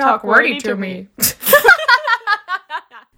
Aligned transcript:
talk 0.00 0.24
wordy 0.24 0.58
to 0.58 0.76
me. 0.76 1.08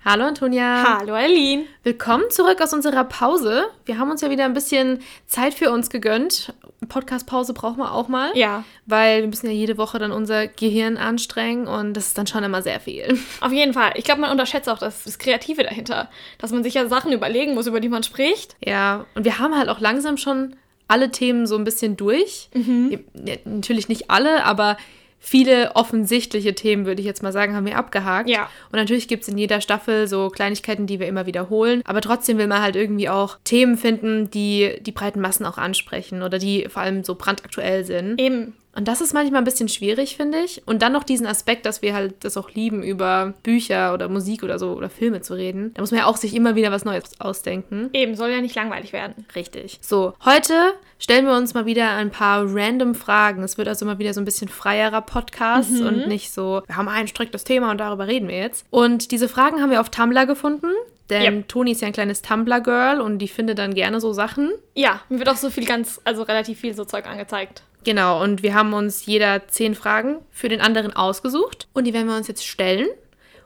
Hallo 0.05 0.25
Antonia. 0.25 0.99
Hallo 0.99 1.15
Eileen. 1.15 1.67
Willkommen 1.85 2.25
zurück 2.31 2.61
aus 2.61 2.73
unserer 2.73 3.05
Pause. 3.05 3.67
Wir 3.85 3.99
haben 3.99 4.11
uns 4.11 4.21
ja 4.21 4.31
wieder 4.31 4.45
ein 4.45 4.53
bisschen 4.53 4.99
Zeit 5.27 5.55
für 5.55 5.71
uns 5.71 5.91
gegönnt. 5.91 6.53
Podcast-Pause 6.89 7.55
brauchen 7.55 7.79
wir 7.79 7.93
auch 7.93 8.09
mal. 8.09 8.37
Ja. 8.37 8.65
Weil 8.85 9.21
wir 9.21 9.29
müssen 9.29 9.47
ja 9.47 9.53
jede 9.53 9.79
Woche 9.79 10.01
dann 10.01 10.11
unser 10.11 10.49
Gehirn 10.49 10.97
anstrengen 10.97 11.69
und 11.69 11.95
das 11.95 12.09
ist 12.09 12.19
dann 12.19 12.27
schon 12.27 12.43
immer 12.43 12.63
sehr 12.63 12.81
viel. 12.81 13.17
Auf 13.41 13.53
jeden 13.53 13.75
Fall. 13.75 13.93
Ich 13.95 14.03
glaube, 14.03 14.21
man 14.21 14.33
unterschätzt 14.33 14.69
auch 14.69 14.79
das, 14.79 15.05
das 15.05 15.21
Kreative 15.21 15.63
dahinter. 15.63 16.11
Dass 16.39 16.51
man 16.51 16.65
sich 16.65 16.75
ja 16.75 16.89
Sachen 16.89 17.13
überlegen 17.13 17.55
muss, 17.55 17.69
über 17.69 17.79
die 17.79 17.89
man 17.89 18.03
spricht. 18.03 18.57
Ja, 18.65 19.07
und 19.15 19.25
wir 19.25 19.39
haben 19.39 19.57
halt 19.57 19.69
auch 19.69 19.79
langsam 19.79 20.17
schon 20.17 20.57
alle 20.89 21.13
Themen 21.13 21.47
so 21.47 21.57
ein 21.57 21.63
bisschen 21.63 21.97
durch. 21.97 22.51
Mhm. 22.55 23.05
Natürlich 23.45 23.89
nicht 23.89 24.11
alle, 24.11 24.45
aber 24.45 24.77
viele 25.25 25.77
offensichtliche 25.77 26.55
Themen, 26.55 26.85
würde 26.85 27.01
ich 27.01 27.07
jetzt 27.07 27.23
mal 27.23 27.33
sagen, 27.33 27.55
haben 27.55 27.65
wir 27.65 27.79
abgehakt. 27.79 28.29
Ja. 28.29 28.51
Und 28.73 28.79
natürlich 28.79 29.07
gibt 29.07 29.23
es 29.23 29.29
in 29.29 29.39
jeder 29.39 29.61
Staffel 29.61 30.09
so 30.09 30.29
Kleinigkeiten, 30.29 30.89
die 30.89 30.99
wir 30.99 31.07
immer 31.07 31.27
wiederholen. 31.27 31.81
Aber 31.85 32.01
trotzdem 32.01 32.39
will 32.39 32.49
man 32.49 32.61
halt 32.61 32.75
irgendwie 32.75 33.09
auch 33.09 33.39
Themen 33.45 33.77
finden, 33.79 34.31
die 34.31 34.79
die 34.81 34.91
breiten 34.91 35.21
Massen 35.21 35.47
auch 35.47 35.59
ansprechen 35.59 36.23
oder 36.23 36.39
die 36.39 36.67
vor 36.69 36.83
allem 36.83 37.05
so 37.05 37.15
brandaktuell 37.15 37.85
sind. 37.85 38.21
Eben. 38.21 38.55
Und 38.75 38.89
das 38.89 39.01
ist 39.01 39.13
manchmal 39.13 39.43
ein 39.43 39.45
bisschen 39.45 39.69
schwierig, 39.69 40.17
finde 40.17 40.39
ich. 40.41 40.63
Und 40.67 40.83
dann 40.83 40.93
noch 40.93 41.05
diesen 41.05 41.27
Aspekt, 41.27 41.67
dass 41.67 41.83
wir 41.83 41.95
halt 41.95 42.25
das 42.25 42.37
auch 42.37 42.51
lieben, 42.51 42.83
über 42.83 43.35
Bücher 43.43 43.93
oder 43.93 44.09
Musik 44.09 44.43
oder 44.43 44.59
so 44.59 44.73
oder 44.73 44.89
Filme 44.89 45.21
zu 45.21 45.35
reden. 45.35 45.73
Da 45.75 45.83
muss 45.83 45.91
man 45.91 46.01
ja 46.01 46.07
auch 46.07 46.17
sich 46.17 46.35
immer 46.35 46.55
wieder 46.55 46.73
was 46.73 46.85
Neues 46.85 47.21
ausdenken. 47.21 47.91
Eben, 47.93 48.15
soll 48.15 48.31
ja 48.31 48.41
nicht 48.41 48.55
langweilig 48.55 48.93
werden. 48.93 49.27
Richtig. 49.35 49.79
So, 49.83 50.15
heute 50.25 50.55
stellen 50.99 51.27
wir 51.27 51.37
uns 51.37 51.53
mal 51.53 51.67
wieder 51.67 51.91
ein 51.91 52.11
paar 52.11 52.45
random 52.47 52.95
Fragen. 52.95 53.43
Es 53.43 53.59
wird 53.59 53.69
also 53.69 53.85
mal 53.85 53.99
wieder 53.99 54.15
so 54.15 54.21
ein 54.21 54.25
bisschen 54.25 54.49
freierer 54.49 55.03
Podcast 55.03 55.73
mhm. 55.73 55.87
und 55.87 56.09
nicht 56.09 56.33
so, 56.33 56.63
wir 56.67 56.77
haben 56.77 56.89
ein 56.89 57.09
striktes 57.09 57.45
Thema 57.45 57.71
und 57.71 57.79
darüber 57.79 58.07
reden 58.07 58.29
wir 58.29 58.39
jetzt. 58.39 58.65
Und 58.71 59.11
diese 59.11 59.29
Fragen 59.29 59.61
haben 59.61 59.71
wir 59.71 59.81
auf 59.81 59.91
Tumblr 59.91 60.27
gefunden. 60.27 60.69
Denn 61.11 61.35
yep. 61.35 61.49
Toni 61.49 61.73
ist 61.73 61.83
ja 61.83 61.89
ein 61.89 61.93
kleines 61.93 62.23
Tumblr-Girl 62.23 63.01
und 63.01 63.19
die 63.19 63.29
findet 63.29 63.59
dann 63.59 63.75
gerne 63.75 64.01
so 64.01 64.15
Sachen. 64.15 64.51
Ja, 64.75 65.03
mir 65.11 65.19
wird 65.19 65.29
auch 65.29 65.37
so 65.37 65.51
viel 65.51 65.67
ganz, 65.67 66.01
also 66.05 66.23
relativ 66.23 66.61
viel 66.61 66.73
so 66.73 66.87
Zeug 66.87 67.07
angezeigt. 67.07 67.63
Genau, 67.85 68.23
und 68.23 68.43
wir 68.43 68.55
haben 68.55 68.73
uns 68.75 69.07
jeder 69.07 69.49
zehn 69.49 69.75
Fragen 69.75 70.19
für 70.31 70.49
den 70.49 70.61
anderen 70.61 70.95
ausgesucht 70.95 71.69
und 71.73 71.85
die 71.85 71.95
werden 71.95 72.09
wir 72.09 72.17
uns 72.17 72.29
jetzt 72.29 72.47
stellen. 72.47 72.89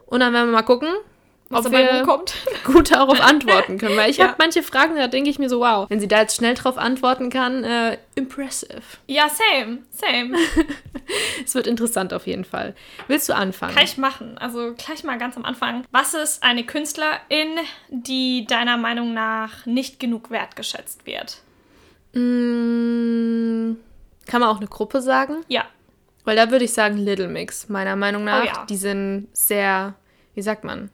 Und 0.07 0.21
dann 0.21 0.33
werden 0.33 0.49
wir 0.49 0.53
mal 0.53 0.63
gucken, 0.63 0.89
was 1.49 1.67
ob 1.67 1.73
wir 1.73 2.03
kommt. 2.03 2.35
gut 2.65 2.91
darauf 2.91 3.21
antworten 3.21 3.79
können. 3.79 3.97
Weil 3.97 4.11
ich 4.11 4.17
ja. 4.19 4.29
habe 4.29 4.37
manche 4.39 4.63
Fragen, 4.63 4.97
da 4.97 5.07
denke 5.09 5.31
ich 5.31 5.39
mir 5.39 5.49
so, 5.49 5.61
wow, 5.61 5.89
wenn 5.89 6.01
sie 6.01 6.09
da 6.09 6.21
jetzt 6.21 6.37
schnell 6.37 6.55
drauf 6.55 6.77
antworten 6.77 7.31
kann, 7.31 7.65
äh, 7.65 7.99
impressive. 8.15 8.83
Ja, 9.07 9.29
same, 9.29 9.79
same. 9.91 10.37
es 11.45 11.55
wird 11.55 11.67
interessant 11.67 12.13
auf 12.13 12.27
jeden 12.27 12.45
Fall. 12.45 12.75
Willst 13.09 13.29
du 13.29 13.35
anfangen? 13.35 13.75
Kann 13.75 13.85
ich 13.85 13.97
machen. 13.97 14.39
Also 14.39 14.75
gleich 14.77 15.05
mal 15.05 15.19
ganz 15.19 15.37
am 15.37 15.45
Anfang. 15.45 15.85
Was 15.93 16.15
ist 16.15 16.43
eine 16.43 16.65
Künstlerin, 16.65 17.59
die 17.91 18.47
deiner 18.47 18.77
Meinung 18.77 19.15
nach 19.15 19.67
nicht 19.67 20.01
genug 20.01 20.31
wertgeschätzt 20.31 21.07
wird? 21.07 21.39
Mmh 22.13 23.77
kann 24.27 24.41
man 24.41 24.51
auch 24.51 24.59
eine 24.59 24.67
Gruppe 24.67 25.01
sagen? 25.01 25.45
Ja. 25.49 25.65
Weil 26.25 26.37
da 26.37 26.51
würde 26.51 26.65
ich 26.65 26.73
sagen 26.73 26.99
Little 26.99 27.29
Mix, 27.29 27.69
meiner 27.69 27.97
Meinung 27.97 28.25
nach. 28.25 28.43
Oh, 28.43 28.47
ja. 28.47 28.67
Die 28.69 28.77
sind 28.77 29.29
sehr, 29.33 29.95
wie 30.35 30.43
sagt 30.43 30.65
man? 30.65 30.91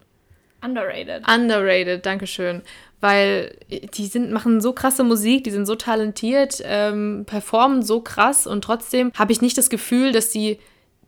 Underrated. 0.63 1.27
Underrated, 1.27 2.05
Dankeschön. 2.05 2.61
Weil 3.01 3.57
die 3.69 4.05
sind, 4.05 4.31
machen 4.31 4.61
so 4.61 4.71
krasse 4.71 5.03
Musik, 5.03 5.43
die 5.43 5.51
sind 5.51 5.65
so 5.65 5.75
talentiert, 5.75 6.61
ähm, 6.63 7.25
performen 7.25 7.83
so 7.83 7.99
krass 7.99 8.47
und 8.47 8.63
trotzdem 8.63 9.11
habe 9.13 9.33
ich 9.33 9.41
nicht 9.41 9.57
das 9.57 9.69
Gefühl, 9.69 10.13
dass 10.13 10.31
sie 10.31 10.59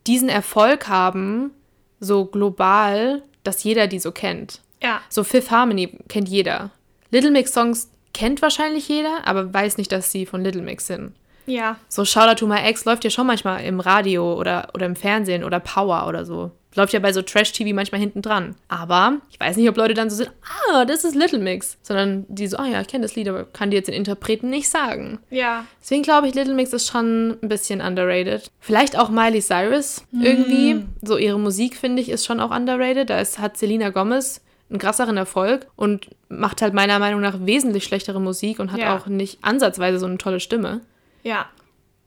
diesen 0.06 0.28
Erfolg 0.28 0.88
haben, 0.88 1.52
so 1.98 2.26
global, 2.26 3.22
dass 3.44 3.64
jeder 3.64 3.86
die 3.86 3.98
so 3.98 4.12
kennt. 4.12 4.60
Ja. 4.82 5.00
So 5.08 5.24
Fifth 5.24 5.50
Harmony 5.50 5.98
kennt 6.08 6.28
jeder. 6.28 6.70
Little 7.10 7.30
Mix 7.30 7.52
Songs 7.52 7.90
kennt 8.12 8.42
wahrscheinlich 8.42 8.88
jeder, 8.88 9.26
aber 9.26 9.52
weiß 9.52 9.78
nicht, 9.78 9.90
dass 9.90 10.12
sie 10.12 10.26
von 10.26 10.42
Little 10.42 10.62
Mix 10.62 10.86
sind. 10.86 11.14
Ja. 11.46 11.76
So 11.88 12.04
Shoutout 12.04 12.36
to 12.36 12.46
my 12.46 12.58
ex 12.58 12.84
läuft 12.84 13.04
ja 13.04 13.10
schon 13.10 13.26
manchmal 13.26 13.64
im 13.64 13.80
Radio 13.80 14.34
oder, 14.38 14.68
oder 14.74 14.86
im 14.86 14.96
Fernsehen 14.96 15.44
oder 15.44 15.60
Power 15.60 16.06
oder 16.06 16.24
so. 16.24 16.50
Läuft 16.74 16.92
ja 16.92 17.00
bei 17.00 17.12
so 17.12 17.22
Trash-TV 17.22 17.74
manchmal 17.74 18.00
hinten 18.00 18.20
dran. 18.20 18.54
Aber 18.68 19.18
ich 19.30 19.40
weiß 19.40 19.56
nicht, 19.56 19.68
ob 19.68 19.78
Leute 19.78 19.94
dann 19.94 20.10
so 20.10 20.16
sind, 20.16 20.30
ah, 20.70 20.84
das 20.84 21.04
ist 21.04 21.14
Little 21.14 21.38
Mix. 21.38 21.78
Sondern 21.82 22.26
die 22.28 22.46
so, 22.46 22.58
ah 22.58 22.66
ja, 22.66 22.82
ich 22.82 22.88
kenne 22.88 23.02
das 23.02 23.16
Lied, 23.16 23.28
aber 23.28 23.44
kann 23.44 23.70
dir 23.70 23.76
jetzt 23.76 23.86
den 23.86 23.94
Interpreten 23.94 24.50
nicht 24.50 24.68
sagen. 24.68 25.18
Ja. 25.30 25.64
Deswegen 25.80 26.02
glaube 26.02 26.28
ich, 26.28 26.34
Little 26.34 26.54
Mix 26.54 26.74
ist 26.74 26.88
schon 26.88 27.38
ein 27.42 27.48
bisschen 27.48 27.80
underrated. 27.80 28.50
Vielleicht 28.60 28.98
auch 28.98 29.08
Miley 29.08 29.40
Cyrus 29.40 30.04
mm. 30.10 30.22
irgendwie. 30.22 30.84
So 31.00 31.16
ihre 31.16 31.38
Musik, 31.38 31.76
finde 31.76 32.02
ich, 32.02 32.10
ist 32.10 32.26
schon 32.26 32.40
auch 32.40 32.54
underrated. 32.54 33.08
Da 33.08 33.20
ist, 33.20 33.38
hat 33.38 33.56
Selena 33.56 33.88
Gomez 33.88 34.42
einen 34.68 34.78
krasseren 34.78 35.16
Erfolg 35.16 35.68
und 35.76 36.10
macht 36.28 36.60
halt 36.60 36.74
meiner 36.74 36.98
Meinung 36.98 37.20
nach 37.20 37.38
wesentlich 37.40 37.84
schlechtere 37.84 38.20
Musik 38.20 38.58
und 38.58 38.72
hat 38.72 38.80
ja. 38.80 38.96
auch 38.96 39.06
nicht 39.06 39.38
ansatzweise 39.42 39.98
so 39.98 40.06
eine 40.06 40.18
tolle 40.18 40.40
Stimme. 40.40 40.80
Ja. 41.26 41.46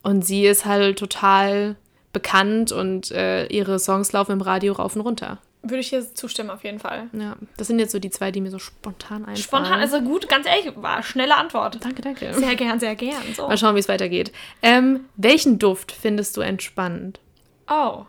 Und 0.02 0.24
sie 0.24 0.46
ist 0.46 0.64
halt 0.64 0.98
total 0.98 1.76
bekannt 2.12 2.72
und 2.72 3.10
äh, 3.10 3.46
ihre 3.46 3.78
Songs 3.78 4.12
laufen 4.12 4.32
im 4.32 4.40
Radio 4.40 4.72
rauf 4.72 4.96
und 4.96 5.02
runter. 5.02 5.38
Würde 5.62 5.80
ich 5.80 5.90
hier 5.90 6.14
zustimmen, 6.14 6.48
auf 6.48 6.64
jeden 6.64 6.78
Fall. 6.78 7.10
Ja, 7.12 7.36
das 7.58 7.66
sind 7.66 7.78
jetzt 7.78 7.92
so 7.92 7.98
die 7.98 8.08
zwei, 8.08 8.30
die 8.30 8.40
mir 8.40 8.50
so 8.50 8.58
spontan 8.58 9.18
einfallen. 9.18 9.36
Spontan, 9.36 9.78
also 9.78 10.00
gut, 10.00 10.26
ganz 10.26 10.46
ehrlich, 10.46 10.72
war 10.76 11.02
schnelle 11.02 11.36
Antwort. 11.36 11.84
Danke, 11.84 12.00
danke. 12.00 12.32
Sehr 12.32 12.56
gern, 12.56 12.80
sehr 12.80 12.96
gern. 12.96 13.22
So. 13.36 13.46
Mal 13.46 13.58
schauen, 13.58 13.74
wie 13.74 13.80
es 13.80 13.88
weitergeht. 13.88 14.32
Ähm, 14.62 15.00
welchen 15.16 15.58
Duft 15.58 15.92
findest 15.92 16.38
du 16.38 16.40
entspannend? 16.40 17.20
Oh, 17.68 18.06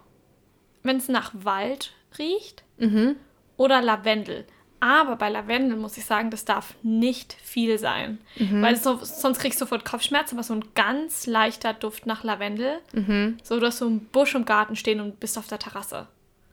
wenn 0.84 0.96
es 0.96 1.10
nach 1.10 1.34
Wald 1.34 1.92
riecht 2.18 2.64
mhm. 2.78 3.18
oder 3.58 3.82
Lavendel. 3.82 4.46
Aber 4.82 5.16
bei 5.16 5.30
Lavendel 5.30 5.78
muss 5.78 5.96
ich 5.96 6.06
sagen, 6.06 6.32
das 6.32 6.44
darf 6.44 6.74
nicht 6.82 7.38
viel 7.42 7.78
sein. 7.78 8.18
Mhm. 8.38 8.64
Weil 8.64 8.76
so, 8.76 9.00
sonst 9.02 9.40
kriegst 9.40 9.62
du 9.62 9.66
sofort 9.66 9.86
Kopfschmerzen, 9.86 10.36
aber 10.36 10.44
so 10.44 10.56
ein 10.56 10.66
ganz 10.74 11.28
leichter 11.28 11.74
Duft 11.74 12.08
nach 12.08 12.24
Lavendel. 12.24 12.80
Mhm. 12.92 13.38
So, 13.44 13.60
du 13.60 13.68
hast 13.68 13.78
so 13.78 13.86
einen 13.86 14.06
Busch 14.06 14.34
im 14.34 14.44
Garten 14.44 14.76
stehen 14.76 15.00
und 15.00 15.20
bist 15.20 15.38
auf 15.38 15.48
der 15.48 15.60
Terrasse. 15.60 16.08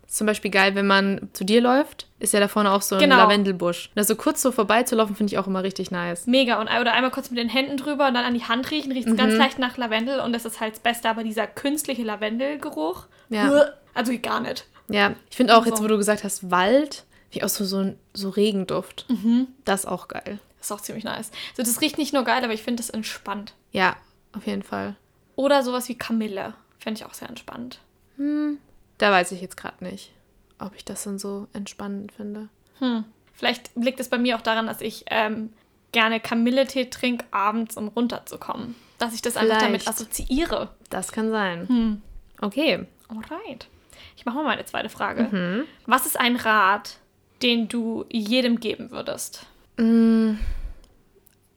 Ist 0.07 0.19
zum 0.19 0.27
Beispiel 0.27 0.51
geil, 0.51 0.75
wenn 0.75 0.87
man 0.87 1.31
zu 1.33 1.45
dir 1.45 1.63
läuft, 1.63 2.07
ist 2.19 2.35
ja 2.35 2.41
da 2.41 2.49
vorne 2.49 2.71
auch 2.73 2.83
so 2.83 2.97
ein 2.97 3.01
genau. 3.01 3.17
Lavendelbusch. 3.17 3.91
Also 3.95 4.15
kurz 4.15 4.43
so 4.43 4.53
vorbeizulaufen, 4.53 5.17
finde 5.17 5.33
ich 5.33 5.39
auch 5.39 5.47
immer 5.47 5.63
richtig 5.63 5.91
nice. 5.91 6.27
Mega. 6.27 6.61
Und, 6.61 6.67
oder 6.67 6.93
einmal 6.93 7.11
kurz 7.11 7.31
mit 7.31 7.39
den 7.39 7.49
Händen 7.49 7.79
drüber 7.79 8.09
und 8.09 8.15
dann 8.15 8.27
an 8.27 8.35
die 8.35 8.45
Hand 8.45 8.71
riechen, 8.71 8.93
riecht 8.93 9.07
es 9.07 9.15
mhm. 9.15 9.19
ganz 9.19 9.35
leicht 9.35 9.59
nach 9.59 9.79
Lavendel 9.79 10.21
und 10.21 10.35
das 10.35 10.45
ist 10.45 10.61
halt 10.61 10.75
das 10.75 10.81
Beste, 10.81 11.09
aber 11.09 11.25
dieser 11.25 11.47
künstliche 11.47 12.03
Lavendelgeruch, 12.03 13.07
ja. 13.31 13.71
also 13.95 14.13
gar 14.21 14.41
nicht. 14.41 14.67
Ja, 14.89 15.15
ich 15.31 15.37
finde 15.37 15.57
auch, 15.57 15.67
jetzt 15.67 15.83
wo 15.83 15.87
du 15.87 15.97
gesagt 15.97 16.25
hast, 16.25 16.51
Wald, 16.51 17.05
wie 17.31 17.43
auch 17.43 17.49
so, 17.49 17.65
so, 17.65 17.95
so 18.15 18.31
Regenduft. 18.31 19.07
Mhm. 19.09 19.49
Das 19.65 19.81
ist 19.81 19.87
auch 19.87 20.09
geil. 20.09 20.39
Das 20.59 20.67
ist 20.67 20.73
auch 20.73 20.81
ziemlich 20.81 21.05
nice. 21.05 21.31
So, 21.57 21.63
das 21.63 21.81
riecht 21.81 21.99
nicht 21.99 22.13
nur 22.13 22.25
geil, 22.25 22.43
aber 22.43 22.53
ich 22.53 22.63
finde 22.63 22.83
das 22.83 22.91
entspannt. 22.91 23.55
Ja, 23.73 23.97
auf 24.33 24.47
jeden 24.47 24.63
Fall. 24.63 24.97
Oder 25.37 25.63
sowas 25.63 25.89
wie 25.89 25.97
Kamille. 25.97 26.55
Fände 26.79 26.99
ich 26.99 27.07
auch 27.07 27.15
sehr 27.15 27.29
entspannt. 27.29 27.81
Hm, 28.17 28.59
da 28.99 29.11
weiß 29.11 29.33
ich 29.33 29.41
jetzt 29.41 29.57
gerade 29.57 29.85
nicht, 29.85 30.13
ob 30.59 30.75
ich 30.75 30.85
das 30.85 31.05
dann 31.05 31.19
so 31.19 31.47
entspannend 31.53 32.13
finde. 32.13 32.49
Hm. 32.79 33.05
Vielleicht 33.35 33.71
liegt 33.77 34.01
es 34.01 34.09
bei 34.09 34.19
mir 34.19 34.37
auch 34.37 34.43
daran, 34.43 34.67
dass 34.67 34.81
ich 34.81 35.05
ähm, 35.11 35.53
gerne 35.93 36.19
Kamilletee 36.19 36.87
trinke, 36.87 37.25
abends, 37.31 37.77
um 37.77 37.89
runterzukommen. 37.89 38.75
Dass 38.99 39.15
ich 39.15 39.23
das 39.23 39.35
Vielleicht. 39.35 39.53
einfach 39.53 39.67
damit 39.67 39.87
assoziiere. 39.87 40.71
Das 40.91 41.13
kann 41.13 41.31
sein. 41.31 41.69
Hm. 41.69 42.03
Okay. 42.41 42.87
Alright. 43.09 43.69
Ich 44.17 44.25
mache 44.27 44.37
mal 44.37 44.45
meine 44.45 44.65
zweite 44.65 44.89
Frage. 44.89 45.29
Mhm. 45.31 45.65
Was 45.87 46.07
ist 46.07 46.19
ein 46.19 46.35
Rat, 46.35 46.99
den 47.43 47.69
du 47.69 48.05
jedem 48.11 48.61
geben 48.61 48.91
würdest? 48.91 49.47
Mm, 49.77 50.35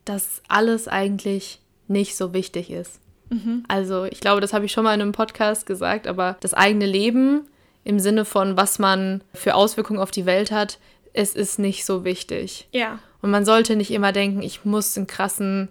dass 0.06 0.42
alles 0.48 0.88
eigentlich 0.88 1.60
nicht 1.88 2.16
so 2.16 2.34
wichtig 2.34 2.70
ist. 2.70 3.00
Mhm. 3.30 3.64
Also 3.68 4.06
ich 4.06 4.20
glaube, 4.20 4.42
das 4.42 4.54
habe 4.54 4.66
ich 4.66 4.72
schon 4.72 4.84
mal 4.84 4.94
in 4.94 5.02
einem 5.02 5.12
Podcast 5.12 5.66
gesagt, 5.66 6.08
aber 6.08 6.38
das 6.42 6.54
eigene 6.54 6.86
Leben 6.86 7.48
im 7.84 8.00
Sinne 8.00 8.26
von, 8.26 8.58
was 8.58 8.80
man 8.80 9.24
für 9.34 9.56
Auswirkungen 9.56 10.00
auf 10.00 10.12
die 10.12 10.26
Welt 10.26 10.52
hat, 10.52 10.80
es 11.14 11.34
ist 11.34 11.60
nicht 11.60 11.86
so 11.86 12.04
wichtig. 12.04 12.68
Ja. 12.72 13.00
Und 13.22 13.32
man 13.32 13.46
sollte 13.46 13.76
nicht 13.76 13.92
immer 13.92 14.12
denken, 14.12 14.42
ich 14.42 14.66
muss 14.66 14.98
einen 14.98 15.08
krassen 15.08 15.70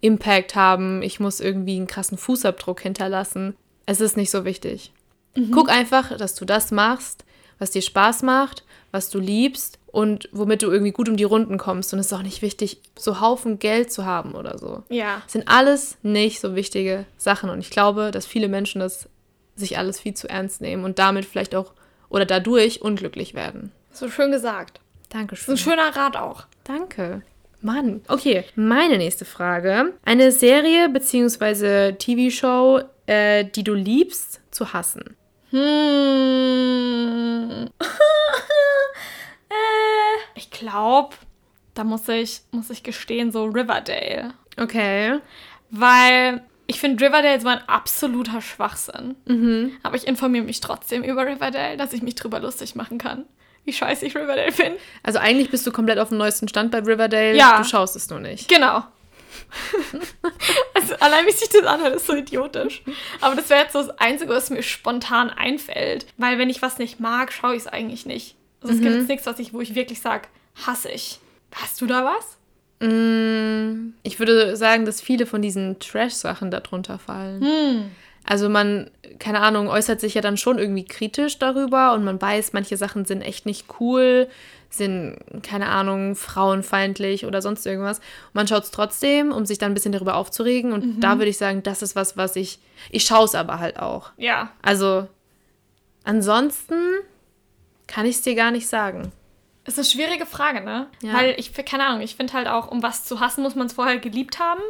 Impact 0.00 0.54
haben, 0.54 1.02
ich 1.02 1.20
muss 1.20 1.40
irgendwie 1.40 1.76
einen 1.76 1.86
krassen 1.86 2.18
Fußabdruck 2.18 2.80
hinterlassen. 2.80 3.56
Es 3.86 4.00
ist 4.00 4.16
nicht 4.16 4.30
so 4.30 4.44
wichtig. 4.44 4.92
Mhm. 5.34 5.50
Guck 5.50 5.70
einfach, 5.70 6.16
dass 6.16 6.34
du 6.34 6.44
das 6.44 6.70
machst, 6.70 7.24
was 7.58 7.70
dir 7.70 7.82
Spaß 7.82 8.22
macht 8.22 8.64
was 8.90 9.10
du 9.10 9.18
liebst 9.18 9.78
und 9.86 10.28
womit 10.32 10.62
du 10.62 10.70
irgendwie 10.70 10.92
gut 10.92 11.08
um 11.08 11.16
die 11.16 11.24
Runden 11.24 11.58
kommst. 11.58 11.92
Und 11.92 11.98
es 11.98 12.06
ist 12.06 12.12
auch 12.12 12.22
nicht 12.22 12.42
wichtig, 12.42 12.80
so 12.96 13.20
Haufen 13.20 13.58
Geld 13.58 13.92
zu 13.92 14.04
haben 14.04 14.34
oder 14.34 14.58
so. 14.58 14.82
Ja. 14.88 15.20
Das 15.24 15.32
sind 15.32 15.48
alles 15.48 15.98
nicht 16.02 16.40
so 16.40 16.54
wichtige 16.54 17.04
Sachen. 17.16 17.50
Und 17.50 17.60
ich 17.60 17.70
glaube, 17.70 18.10
dass 18.10 18.26
viele 18.26 18.48
Menschen 18.48 18.80
das 18.80 19.08
sich 19.56 19.76
alles 19.76 19.98
viel 20.00 20.14
zu 20.14 20.28
ernst 20.28 20.60
nehmen 20.60 20.84
und 20.84 20.98
damit 20.98 21.24
vielleicht 21.24 21.54
auch 21.54 21.72
oder 22.08 22.24
dadurch 22.24 22.80
unglücklich 22.80 23.34
werden. 23.34 23.72
So 23.92 24.08
schön 24.08 24.30
gesagt. 24.30 24.80
Dankeschön. 25.10 25.46
So 25.46 25.52
ein 25.52 25.58
schöner 25.58 25.96
Rat 25.96 26.16
auch. 26.16 26.46
Danke. 26.64 27.22
Mann. 27.60 28.02
Okay, 28.06 28.44
meine 28.54 28.98
nächste 28.98 29.24
Frage. 29.24 29.94
Eine 30.04 30.30
Serie 30.30 30.88
bzw. 30.88 31.94
TV-Show, 31.94 32.82
äh, 33.06 33.44
die 33.44 33.64
du 33.64 33.74
liebst, 33.74 34.40
zu 34.50 34.72
hassen. 34.72 35.16
Hm. 35.50 35.58
ich 40.58 40.66
glaube, 40.66 41.14
da 41.74 41.84
muss 41.84 42.08
ich, 42.08 42.40
muss 42.50 42.70
ich 42.70 42.82
gestehen, 42.82 43.30
so 43.30 43.44
Riverdale. 43.44 44.34
Okay. 44.56 45.20
Weil 45.70 46.42
ich 46.66 46.80
finde 46.80 47.04
Riverdale 47.04 47.40
so 47.40 47.48
ein 47.48 47.60
absoluter 47.68 48.40
Schwachsinn. 48.40 49.14
Mhm. 49.26 49.72
Aber 49.82 49.96
ich 49.96 50.06
informiere 50.06 50.44
mich 50.44 50.60
trotzdem 50.60 51.04
über 51.04 51.26
Riverdale, 51.26 51.76
dass 51.76 51.92
ich 51.92 52.02
mich 52.02 52.14
drüber 52.16 52.40
lustig 52.40 52.74
machen 52.74 52.98
kann. 52.98 53.24
Wie 53.64 53.72
scheiße 53.72 54.06
ich 54.06 54.16
Riverdale 54.16 54.50
finde. 54.52 54.78
Also 55.02 55.18
eigentlich 55.18 55.50
bist 55.50 55.66
du 55.66 55.72
komplett 55.72 55.98
auf 55.98 56.08
dem 56.08 56.18
neuesten 56.18 56.48
Stand 56.48 56.72
bei 56.72 56.80
Riverdale. 56.80 57.36
Ja. 57.36 57.58
Du 57.58 57.64
schaust 57.64 57.94
es 57.96 58.10
nur 58.10 58.20
nicht. 58.20 58.48
Genau. 58.48 58.82
also 60.74 60.94
allein 60.96 61.26
wie 61.26 61.32
sich 61.32 61.48
das 61.48 61.64
anhört, 61.64 61.94
ist 61.94 62.06
so 62.06 62.14
idiotisch. 62.14 62.82
Aber 63.20 63.36
das 63.36 63.48
wäre 63.50 63.62
jetzt 63.62 63.74
so 63.74 63.82
das 63.82 63.98
Einzige, 63.98 64.32
was 64.32 64.50
mir 64.50 64.62
spontan 64.62 65.30
einfällt. 65.30 66.06
Weil 66.16 66.38
wenn 66.38 66.50
ich 66.50 66.62
was 66.62 66.78
nicht 66.78 66.98
mag, 66.98 67.32
schaue 67.32 67.54
ich 67.54 67.62
es 67.62 67.66
eigentlich 67.66 68.06
nicht. 68.06 68.34
Also 68.60 68.74
es 68.74 68.80
gibt 68.80 69.08
nichts, 69.08 69.26
was 69.26 69.38
ich, 69.38 69.52
wo 69.52 69.60
ich 69.60 69.74
wirklich 69.76 70.00
sage, 70.00 70.28
hasse 70.66 70.90
ich. 70.90 71.20
Hast 71.54 71.80
du 71.80 71.86
da 71.86 72.04
was? 72.04 72.36
Mm, 72.86 73.94
Ich 74.02 74.18
würde 74.18 74.56
sagen, 74.56 74.84
dass 74.84 75.00
viele 75.00 75.26
von 75.26 75.42
diesen 75.42 75.78
Trash-Sachen 75.78 76.50
darunter 76.50 76.98
fallen. 76.98 77.42
Hm. 77.42 77.90
Also 78.24 78.48
man, 78.48 78.90
keine 79.18 79.40
Ahnung, 79.40 79.68
äußert 79.68 80.00
sich 80.00 80.14
ja 80.14 80.20
dann 80.20 80.36
schon 80.36 80.58
irgendwie 80.58 80.84
kritisch 80.84 81.38
darüber 81.38 81.94
und 81.94 82.04
man 82.04 82.20
weiß, 82.20 82.52
manche 82.52 82.76
Sachen 82.76 83.06
sind 83.06 83.22
echt 83.22 83.46
nicht 83.46 83.66
cool, 83.80 84.28
sind, 84.68 85.16
keine 85.42 85.68
Ahnung, 85.70 86.14
frauenfeindlich 86.14 87.24
oder 87.24 87.40
sonst 87.40 87.64
irgendwas. 87.64 87.98
Und 88.00 88.34
man 88.34 88.46
schaut 88.46 88.64
es 88.64 88.70
trotzdem, 88.70 89.32
um 89.32 89.46
sich 89.46 89.56
dann 89.56 89.70
ein 89.70 89.74
bisschen 89.74 89.92
darüber 89.92 90.16
aufzuregen. 90.16 90.72
Und 90.74 91.00
da 91.00 91.16
würde 91.18 91.30
ich 91.30 91.38
sagen, 91.38 91.62
das 91.62 91.80
ist 91.80 91.96
was, 91.96 92.18
was 92.18 92.36
ich, 92.36 92.58
ich 92.90 93.04
schaue 93.04 93.24
es 93.24 93.34
aber 93.34 93.60
halt 93.60 93.78
auch. 93.78 94.10
Ja. 94.18 94.52
Also 94.60 95.08
ansonsten 96.04 96.74
kann 97.86 98.04
ich 98.04 98.16
es 98.16 98.22
dir 98.22 98.34
gar 98.34 98.50
nicht 98.50 98.68
sagen. 98.68 99.10
Ist 99.68 99.78
eine 99.78 99.84
schwierige 99.84 100.24
Frage, 100.24 100.62
ne? 100.62 100.86
Ja. 101.02 101.12
Weil 101.12 101.34
ich, 101.36 101.52
keine 101.52 101.84
Ahnung, 101.84 102.00
ich 102.00 102.16
finde 102.16 102.32
halt 102.32 102.48
auch, 102.48 102.70
um 102.70 102.82
was 102.82 103.04
zu 103.04 103.20
hassen, 103.20 103.42
muss 103.42 103.54
man 103.54 103.66
es 103.66 103.74
vorher 103.74 103.98
geliebt 103.98 104.38
haben. 104.38 104.62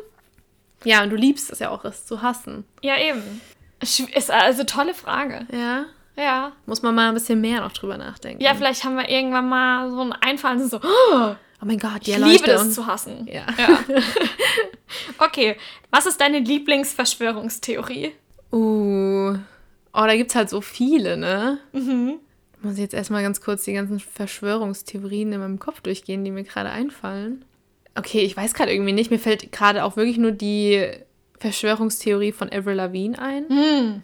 Ja, 0.82 1.04
und 1.04 1.10
du 1.10 1.16
liebst 1.16 1.50
es 1.52 1.60
ja 1.60 1.70
auch, 1.70 1.84
es 1.84 2.04
zu 2.04 2.20
hassen. 2.20 2.64
Ja, 2.82 2.98
eben. 2.98 3.40
Ist 3.80 4.30
also 4.30 4.64
tolle 4.64 4.94
Frage. 4.94 5.46
Ja. 5.52 5.84
Ja. 6.16 6.50
Muss 6.66 6.82
man 6.82 6.96
mal 6.96 7.08
ein 7.10 7.14
bisschen 7.14 7.40
mehr 7.40 7.60
noch 7.60 7.70
drüber 7.70 7.96
nachdenken. 7.96 8.42
Ja, 8.42 8.56
vielleicht 8.56 8.82
haben 8.82 8.96
wir 8.96 9.08
irgendwann 9.08 9.48
mal 9.48 9.88
so 9.88 10.00
ein 10.00 10.12
Einfallen, 10.12 10.68
so, 10.68 10.80
oh, 10.82 11.34
Oh 11.60 11.64
mein 11.64 11.78
Gott, 11.78 12.06
die 12.06 12.10
ich 12.12 12.18
liebe 12.18 12.46
das 12.46 12.62
und- 12.62 12.72
zu 12.72 12.86
hassen. 12.86 13.28
Ja. 13.30 13.46
ja. 13.56 13.80
okay, 15.18 15.56
was 15.92 16.06
ist 16.06 16.20
deine 16.20 16.40
Lieblingsverschwörungstheorie? 16.40 18.14
Uh. 18.52 19.36
Oh, 19.92 20.04
da 20.06 20.16
gibt's 20.16 20.34
halt 20.34 20.50
so 20.50 20.60
viele, 20.60 21.16
ne? 21.16 21.58
Muss 22.62 22.74
ich 22.74 22.80
jetzt 22.80 22.94
erstmal 22.94 23.22
ganz 23.22 23.40
kurz 23.40 23.64
die 23.64 23.72
ganzen 23.74 24.00
Verschwörungstheorien 24.00 25.32
in 25.32 25.40
meinem 25.40 25.58
Kopf 25.58 25.80
durchgehen, 25.80 26.24
die 26.24 26.30
mir 26.30 26.42
gerade 26.44 26.70
einfallen. 26.70 27.44
Okay, 27.94 28.20
ich 28.20 28.36
weiß 28.36 28.54
gerade 28.54 28.72
irgendwie 28.72 28.92
nicht. 28.92 29.10
Mir 29.10 29.18
fällt 29.18 29.52
gerade 29.52 29.84
auch 29.84 29.96
wirklich 29.96 30.18
nur 30.18 30.32
die 30.32 30.88
Verschwörungstheorie 31.38 32.32
von 32.32 32.50
Avril 32.52 32.74
Lavigne 32.74 33.18
ein. 33.18 33.46
Die 33.48 34.02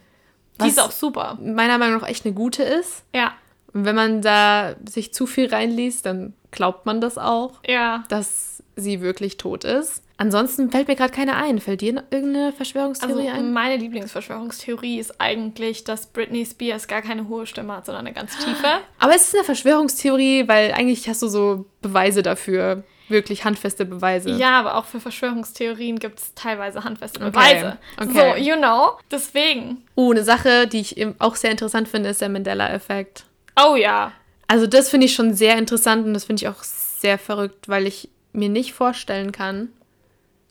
Was- 0.60 0.68
ist 0.68 0.80
auch 0.80 0.90
super. 0.92 1.38
Meiner 1.42 1.78
Meinung 1.78 2.00
nach 2.00 2.08
echt 2.08 2.24
eine 2.24 2.34
gute 2.34 2.62
ist. 2.62 3.02
Ja, 3.14 3.34
Und 3.72 3.84
wenn 3.84 3.96
man 3.96 4.22
da 4.22 4.76
sich 4.88 5.12
zu 5.12 5.26
viel 5.26 5.48
reinliest, 5.48 6.06
dann 6.06 6.32
glaubt 6.52 6.86
man 6.86 7.00
das 7.00 7.18
auch, 7.18 7.60
ja. 7.66 8.04
dass 8.08 8.62
sie 8.76 9.00
wirklich 9.00 9.36
tot 9.36 9.64
ist. 9.64 10.03
Ansonsten 10.16 10.70
fällt 10.70 10.86
mir 10.88 10.94
gerade 10.94 11.12
keine 11.12 11.34
ein. 11.36 11.58
Fällt 11.60 11.80
dir 11.80 12.04
irgendeine 12.10 12.46
Also 12.46 12.56
Verschwörungstheorie 12.58 13.30
ein? 13.30 13.52
meine 13.52 13.76
Lieblingsverschwörungstheorie 13.76 14.98
ist 14.98 15.20
eigentlich, 15.20 15.82
dass 15.84 16.06
Britney 16.06 16.46
Spears 16.46 16.86
gar 16.86 17.02
keine 17.02 17.28
hohe 17.28 17.46
Stimme 17.46 17.76
hat, 17.76 17.86
sondern 17.86 18.06
eine 18.06 18.14
ganz 18.14 18.36
tiefe. 18.38 18.66
Aber 19.00 19.14
es 19.14 19.28
ist 19.28 19.34
eine 19.34 19.44
Verschwörungstheorie, 19.44 20.46
weil 20.46 20.72
eigentlich 20.72 21.08
hast 21.08 21.22
du 21.22 21.28
so 21.28 21.66
Beweise 21.82 22.22
dafür. 22.22 22.84
Wirklich 23.08 23.44
handfeste 23.44 23.84
Beweise. 23.84 24.30
Ja, 24.30 24.58
aber 24.60 24.76
auch 24.76 24.86
für 24.86 24.98
Verschwörungstheorien 24.98 25.98
gibt 25.98 26.20
es 26.20 26.32
teilweise 26.34 26.84
handfeste 26.84 27.20
Okay, 27.20 27.30
Beweise. 27.30 27.78
okay. 28.00 28.34
So, 28.38 28.50
you 28.50 28.56
know. 28.56 28.92
Deswegen. 29.10 29.82
Oh, 29.94 30.10
eine 30.12 30.24
Sache, 30.24 30.66
die 30.66 30.80
ich 30.80 30.96
eben 30.96 31.14
auch 31.18 31.34
sehr 31.36 31.50
interessant 31.50 31.86
finde, 31.88 32.08
ist 32.08 32.22
der 32.22 32.30
Mandela-Effekt. 32.30 33.24
Oh 33.62 33.76
ja. 33.76 34.12
Also 34.48 34.66
das 34.66 34.88
finde 34.88 35.06
ich 35.06 35.14
schon 35.14 35.34
sehr 35.34 35.58
interessant 35.58 36.06
und 36.06 36.14
das 36.14 36.24
finde 36.24 36.42
ich 36.42 36.48
auch 36.48 36.62
sehr 36.62 37.18
verrückt, 37.18 37.68
weil 37.68 37.86
ich 37.86 38.08
mir 38.32 38.48
nicht 38.48 38.72
vorstellen 38.72 39.32
kann, 39.32 39.68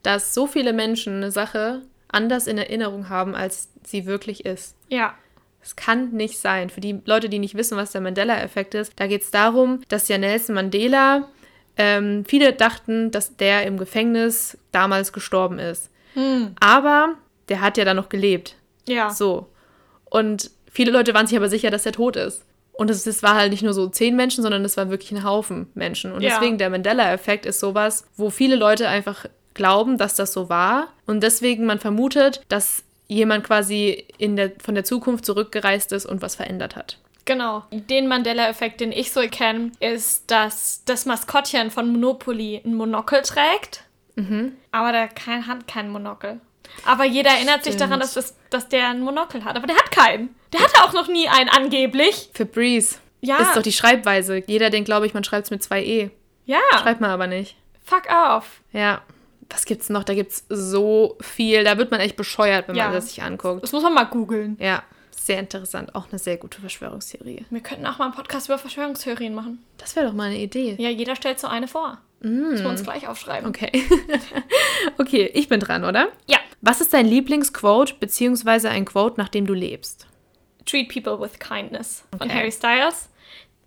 dass 0.03 0.33
so 0.33 0.47
viele 0.47 0.73
Menschen 0.73 1.17
eine 1.17 1.31
Sache 1.31 1.81
anders 2.09 2.45
in 2.47 2.57
Erinnerung 2.57 3.09
haben, 3.09 3.33
als 3.35 3.69
sie 3.83 4.05
wirklich 4.05 4.45
ist. 4.45 4.75
Ja. 4.89 5.15
Es 5.61 5.75
kann 5.75 6.11
nicht 6.11 6.37
sein. 6.39 6.69
Für 6.69 6.81
die 6.81 6.99
Leute, 7.05 7.29
die 7.29 7.39
nicht 7.39 7.55
wissen, 7.55 7.77
was 7.77 7.91
der 7.91 8.01
Mandela-Effekt 8.01 8.75
ist, 8.75 8.93
da 8.97 9.07
geht 9.07 9.21
es 9.23 9.31
darum, 9.31 9.81
dass 9.87 10.09
ja 10.09 10.17
Nelson 10.17 10.55
Mandela, 10.55 11.29
ähm, 11.77 12.23
viele 12.27 12.53
dachten, 12.53 13.09
dass 13.11 13.35
der 13.37 13.65
im 13.65 13.77
Gefängnis 13.77 14.57
damals 14.71 15.11
gestorben 15.13 15.57
ist. 15.59 15.89
Aber 16.59 17.15
der 17.49 17.61
hat 17.61 17.77
ja 17.77 17.85
dann 17.85 17.95
noch 17.97 18.09
gelebt. 18.09 18.55
Ja. 18.87 19.09
So. 19.09 19.47
Und 20.05 20.51
viele 20.71 20.91
Leute 20.91 21.13
waren 21.15 21.25
sich 21.25 21.37
aber 21.37 21.49
sicher, 21.49 21.71
dass 21.71 21.85
er 21.85 21.91
tot 21.93 22.15
ist. 22.15 22.43
Und 22.73 22.89
es, 22.89 23.05
es 23.07 23.23
war 23.23 23.35
halt 23.35 23.51
nicht 23.51 23.63
nur 23.63 23.73
so 23.73 23.87
zehn 23.87 24.15
Menschen, 24.15 24.43
sondern 24.43 24.63
es 24.65 24.77
war 24.77 24.89
wirklich 24.89 25.11
ein 25.11 25.23
Haufen 25.23 25.67
Menschen. 25.73 26.11
Und 26.11 26.21
Ja. 26.21 26.31
deswegen 26.37 26.57
der 26.57 26.69
Mandela-Effekt 26.69 27.45
ist 27.45 27.59
sowas, 27.59 28.05
wo 28.17 28.29
viele 28.29 28.55
Leute 28.55 28.87
einfach 28.87 29.25
glauben, 29.53 29.97
dass 29.97 30.15
das 30.15 30.33
so 30.33 30.49
war. 30.49 30.87
Und 31.05 31.21
deswegen 31.21 31.65
man 31.65 31.79
vermutet, 31.79 32.41
dass 32.49 32.83
jemand 33.07 33.43
quasi 33.43 34.05
in 34.17 34.35
der, 34.35 34.51
von 34.63 34.75
der 34.75 34.83
Zukunft 34.83 35.25
zurückgereist 35.25 35.91
ist 35.91 36.05
und 36.05 36.21
was 36.21 36.35
verändert 36.35 36.75
hat. 36.75 36.97
Genau. 37.25 37.63
Den 37.71 38.07
Mandela-Effekt, 38.07 38.81
den 38.81 38.91
ich 38.91 39.11
so 39.11 39.21
kenne, 39.29 39.71
ist, 39.79 40.29
dass 40.29 40.83
das 40.85 41.05
Maskottchen 41.05 41.71
von 41.71 41.91
Monopoly 41.91 42.61
ein 42.65 42.73
Monokel 42.75 43.21
trägt. 43.21 43.83
Mhm. 44.15 44.53
Aber 44.71 44.91
der 44.91 45.07
kein, 45.07 45.47
hat 45.47 45.67
kein 45.67 45.89
Monokel. 45.89 46.39
Aber 46.85 47.05
jeder 47.05 47.29
erinnert 47.31 47.63
sich 47.63 47.77
daran, 47.77 47.99
dass, 47.99 48.13
das, 48.13 48.35
dass 48.49 48.67
der 48.67 48.89
ein 48.89 49.01
Monokel 49.01 49.45
hat. 49.45 49.55
Aber 49.55 49.67
der 49.67 49.75
hat 49.75 49.91
keinen. 49.91 50.35
Der 50.51 50.61
hatte 50.61 50.83
auch 50.83 50.93
noch 50.93 51.07
nie 51.07 51.27
einen, 51.29 51.49
angeblich. 51.49 52.29
Für 52.33 52.45
Breeze 52.45 52.97
Ja. 53.21 53.37
ist 53.37 53.55
doch 53.55 53.61
die 53.61 53.71
Schreibweise. 53.71 54.43
Jeder 54.47 54.69
denkt, 54.69 54.85
glaube 54.85 55.05
ich, 55.05 55.13
man 55.13 55.23
schreibt 55.23 55.45
es 55.45 55.51
mit 55.51 55.63
zwei 55.63 55.83
E. 55.83 56.09
ja. 56.45 56.59
Schreibt 56.81 56.99
man 56.99 57.11
aber 57.11 57.27
nicht. 57.27 57.55
Fuck 57.85 58.03
off. 58.11 58.61
Ja. 58.71 59.01
Was 59.49 59.65
gibt's 59.65 59.89
noch? 59.89 60.03
Da 60.03 60.13
gibt's 60.13 60.45
so 60.49 61.17
viel. 61.21 61.63
Da 61.63 61.77
wird 61.77 61.91
man 61.91 61.99
echt 61.99 62.15
bescheuert, 62.15 62.67
wenn 62.67 62.75
Ja. 62.75 62.85
man 62.85 62.93
das 62.93 63.09
sich 63.09 63.21
anguckt. 63.23 63.63
Das 63.63 63.71
muss 63.71 63.83
man 63.83 63.93
mal 63.93 64.05
googeln. 64.05 64.57
Ja, 64.59 64.83
sehr 65.11 65.39
interessant. 65.39 65.93
Auch 65.95 66.07
eine 66.09 66.19
sehr 66.19 66.37
gute 66.37 66.59
Verschwörungstheorie. 66.61 67.45
Wir 67.49 67.61
könnten 67.61 67.85
auch 67.85 67.97
mal 67.97 68.05
einen 68.05 68.13
Podcast 68.13 68.47
über 68.47 68.57
Verschwörungstheorien 68.57 69.33
machen. 69.33 69.63
Das 69.77 69.95
wäre 69.95 70.07
doch 70.07 70.13
mal 70.13 70.25
eine 70.29 70.39
Idee. 70.39 70.75
Ja, 70.77 70.89
jeder 70.89 71.15
stellt 71.15 71.39
so 71.39 71.47
eine 71.47 71.67
vor. 71.67 71.97
Müssen 72.21 72.63
wir 72.63 72.69
uns 72.69 72.83
gleich 72.83 73.07
aufschreiben. 73.07 73.49
Okay. 73.49 73.69
okay, 74.97 75.29
ich 75.33 75.49
bin 75.49 75.59
dran, 75.59 75.83
oder? 75.83 76.07
Ja. 76.27 76.37
Was 76.61 76.79
ist 76.81 76.93
dein 76.93 77.05
Lieblingsquote 77.05 77.95
beziehungsweise 77.99 78.69
ein 78.69 78.85
Quote, 78.85 79.19
nach 79.19 79.29
dem 79.29 79.45
du 79.45 79.53
lebst? 79.53 80.07
Treat 80.65 80.87
People 80.87 81.19
with 81.19 81.37
Kindness 81.39 82.05
von 82.17 82.29
Okay. 82.29 82.37
Harry 82.39 82.51
Styles. 82.51 83.09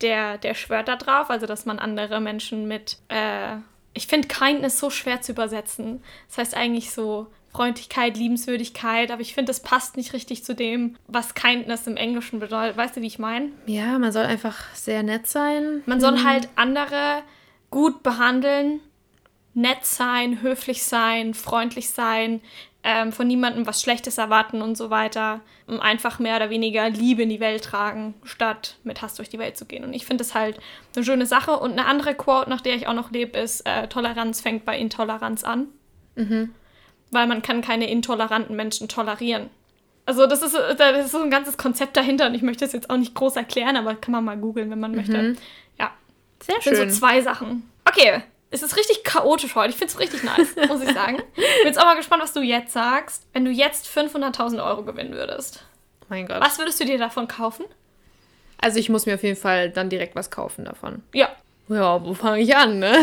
Der, 0.01 0.39
der 0.39 0.55
schwört 0.55 0.89
da 0.89 0.97
drauf, 0.97 1.29
also 1.31 1.47
dass 1.47 1.67
man 1.67 1.79
andere 1.79 2.21
Menschen 2.21 2.67
mit. 2.67 2.97
Äh, 3.09 3.57
ich 3.97 4.07
finde 4.07 4.29
Kindness 4.29 4.79
so 4.79 4.91
schwer 4.91 5.23
zu 5.23 5.33
übersetzen. 5.33 6.03
Das 6.29 6.39
heißt 6.39 6.55
eigentlich 6.55 6.91
so 6.91 7.29
Freundlichkeit, 7.51 8.19
Liebenswürdigkeit, 8.19 9.11
aber 9.11 9.23
ich 9.23 9.35
finde, 9.35 9.51
das 9.51 9.61
passt 9.61 9.97
nicht 9.97 10.13
richtig 10.13 10.45
zu 10.45 10.55
dem, 10.55 10.97
was 11.07 11.35
Kindness 11.35 11.87
im 11.87 11.97
Englischen 11.97 12.39
bedeutet. 12.39 12.77
Weißt 12.77 12.97
du, 12.97 13.01
wie 13.01 13.07
ich 13.07 13.19
meine? 13.19 13.51
Ja, 13.65 13.99
man 13.99 14.13
soll 14.13 14.27
einfach 14.27 14.75
sehr 14.75 15.03
nett 15.03 15.27
sein. 15.27 15.83
Man 15.87 16.01
soll 16.01 16.23
halt 16.23 16.51
andere 16.57 17.23
gut 17.71 18.03
behandeln, 18.03 18.81
nett 19.55 19.87
sein, 19.87 20.43
höflich 20.43 20.83
sein, 20.83 21.33
freundlich 21.33 21.89
sein, 21.91 22.43
ähm, 22.89 23.13
von 23.13 23.27
niemandem 23.27 23.67
was 23.67 23.83
Schlechtes 23.83 24.17
erwarten 24.17 24.63
und 24.63 24.77
so 24.77 24.91
weiter. 24.91 25.41
Und 25.67 25.81
einfach 25.81 26.21
mehr 26.21 26.37
oder 26.37 26.51
weniger 26.51 26.89
Liebe 26.89 27.23
in 27.23 27.29
die 27.29 27.41
Welt 27.41 27.65
tragen, 27.65 28.15
statt 28.23 28.77
mit 28.85 29.03
Hass 29.03 29.17
durch 29.17 29.29
die 29.29 29.41
Welt 29.41 29.57
zu 29.57 29.65
gehen. 29.65 29.83
Und 29.83 29.93
ich 29.93 30.07
finde 30.07 30.23
das 30.23 30.37
halt 30.37 30.61
eine 30.95 31.05
schöne 31.05 31.27
Sache. 31.27 31.59
Und 31.59 31.73
eine 31.73 31.87
andere 31.87 32.15
Quote, 32.15 32.49
nach 32.49 32.61
der 32.61 32.77
ich 32.77 32.87
auch 32.87 32.95
noch 32.95 33.11
lebe, 33.11 33.37
ist, 33.37 33.67
äh, 33.67 33.89
Toleranz 33.89 34.41
fängt 34.41 34.65
bei 34.65 34.79
Intoleranz 34.79 35.43
an. 35.43 35.67
Weil 37.11 37.27
man 37.27 37.43
kann 37.43 37.61
keine 37.61 37.91
intoleranten 37.91 38.55
Menschen 38.55 38.87
tolerieren. 38.89 39.51
Also 40.07 40.29
das 40.29 40.43
ist, 40.43 40.55
äh, 40.55 40.77
das 40.77 41.07
ist 41.07 41.13
so 41.13 41.21
ein 41.21 41.31
ganzes 41.31 41.57
Konzept 41.59 41.97
dahinter 41.97 42.29
und 42.29 42.37
ich 42.37 42.43
möchte 42.43 42.65
es 42.65 42.73
jetzt 42.73 42.89
auch 42.89 42.97
nicht 42.97 43.15
groß 43.15 43.35
erklären, 43.35 43.77
aber 43.77 43.97
kann 43.97 44.13
man 44.13 44.25
mal 44.25 44.37
googeln, 44.37 44.71
wenn 44.71 44.79
man 44.79 44.95
möchte. 44.95 45.37
Ja, 45.81 45.91
Sehr 46.41 46.55
das 46.55 46.65
sind 46.65 46.77
schön. 46.77 46.91
so 46.91 46.97
zwei 46.97 47.21
Sachen. 47.21 47.69
Okay, 47.85 48.23
es 48.51 48.63
ist 48.63 48.77
richtig 48.77 49.05
chaotisch 49.05 49.55
heute. 49.55 49.71
Ich 49.71 49.77
finde 49.77 49.93
es 49.93 49.99
richtig 49.99 50.23
nice, 50.23 50.55
muss 50.69 50.83
ich 50.83 50.93
sagen. 50.93 51.17
Bin 51.35 51.45
jetzt 51.65 51.79
auch 51.79 51.85
mal 51.85 51.97
gespannt, 51.97 52.23
was 52.23 52.33
du 52.33 52.41
jetzt 52.41 52.73
sagst. 52.73 53.27
Wenn 53.33 53.45
du 53.45 53.51
jetzt 53.51 53.87
500.000 53.89 54.65
Euro 54.65 54.83
gewinnen 54.85 55.13
würdest, 55.15 55.65
mein 56.09 56.27
Gott. 56.27 56.41
was 56.41 56.59
würdest 56.59 56.81
du 56.81 56.85
dir 56.85 56.99
davon 56.99 57.27
kaufen? 57.29 57.65
Also 58.61 58.79
ich 58.79 58.89
muss 58.89 59.05
mir 59.07 59.15
auf 59.15 59.23
jeden 59.23 59.37
Fall 59.39 59.71
dann 59.71 59.91
direkt 59.91 60.15
was 60.17 60.31
kaufen 60.31 60.65
davon. 60.65 61.03
Ja, 61.13 61.29
Ja, 61.69 62.03
wo 62.05 62.15
fange 62.15 62.41
ich 62.41 62.57
an, 62.57 62.79
ne? 62.79 62.97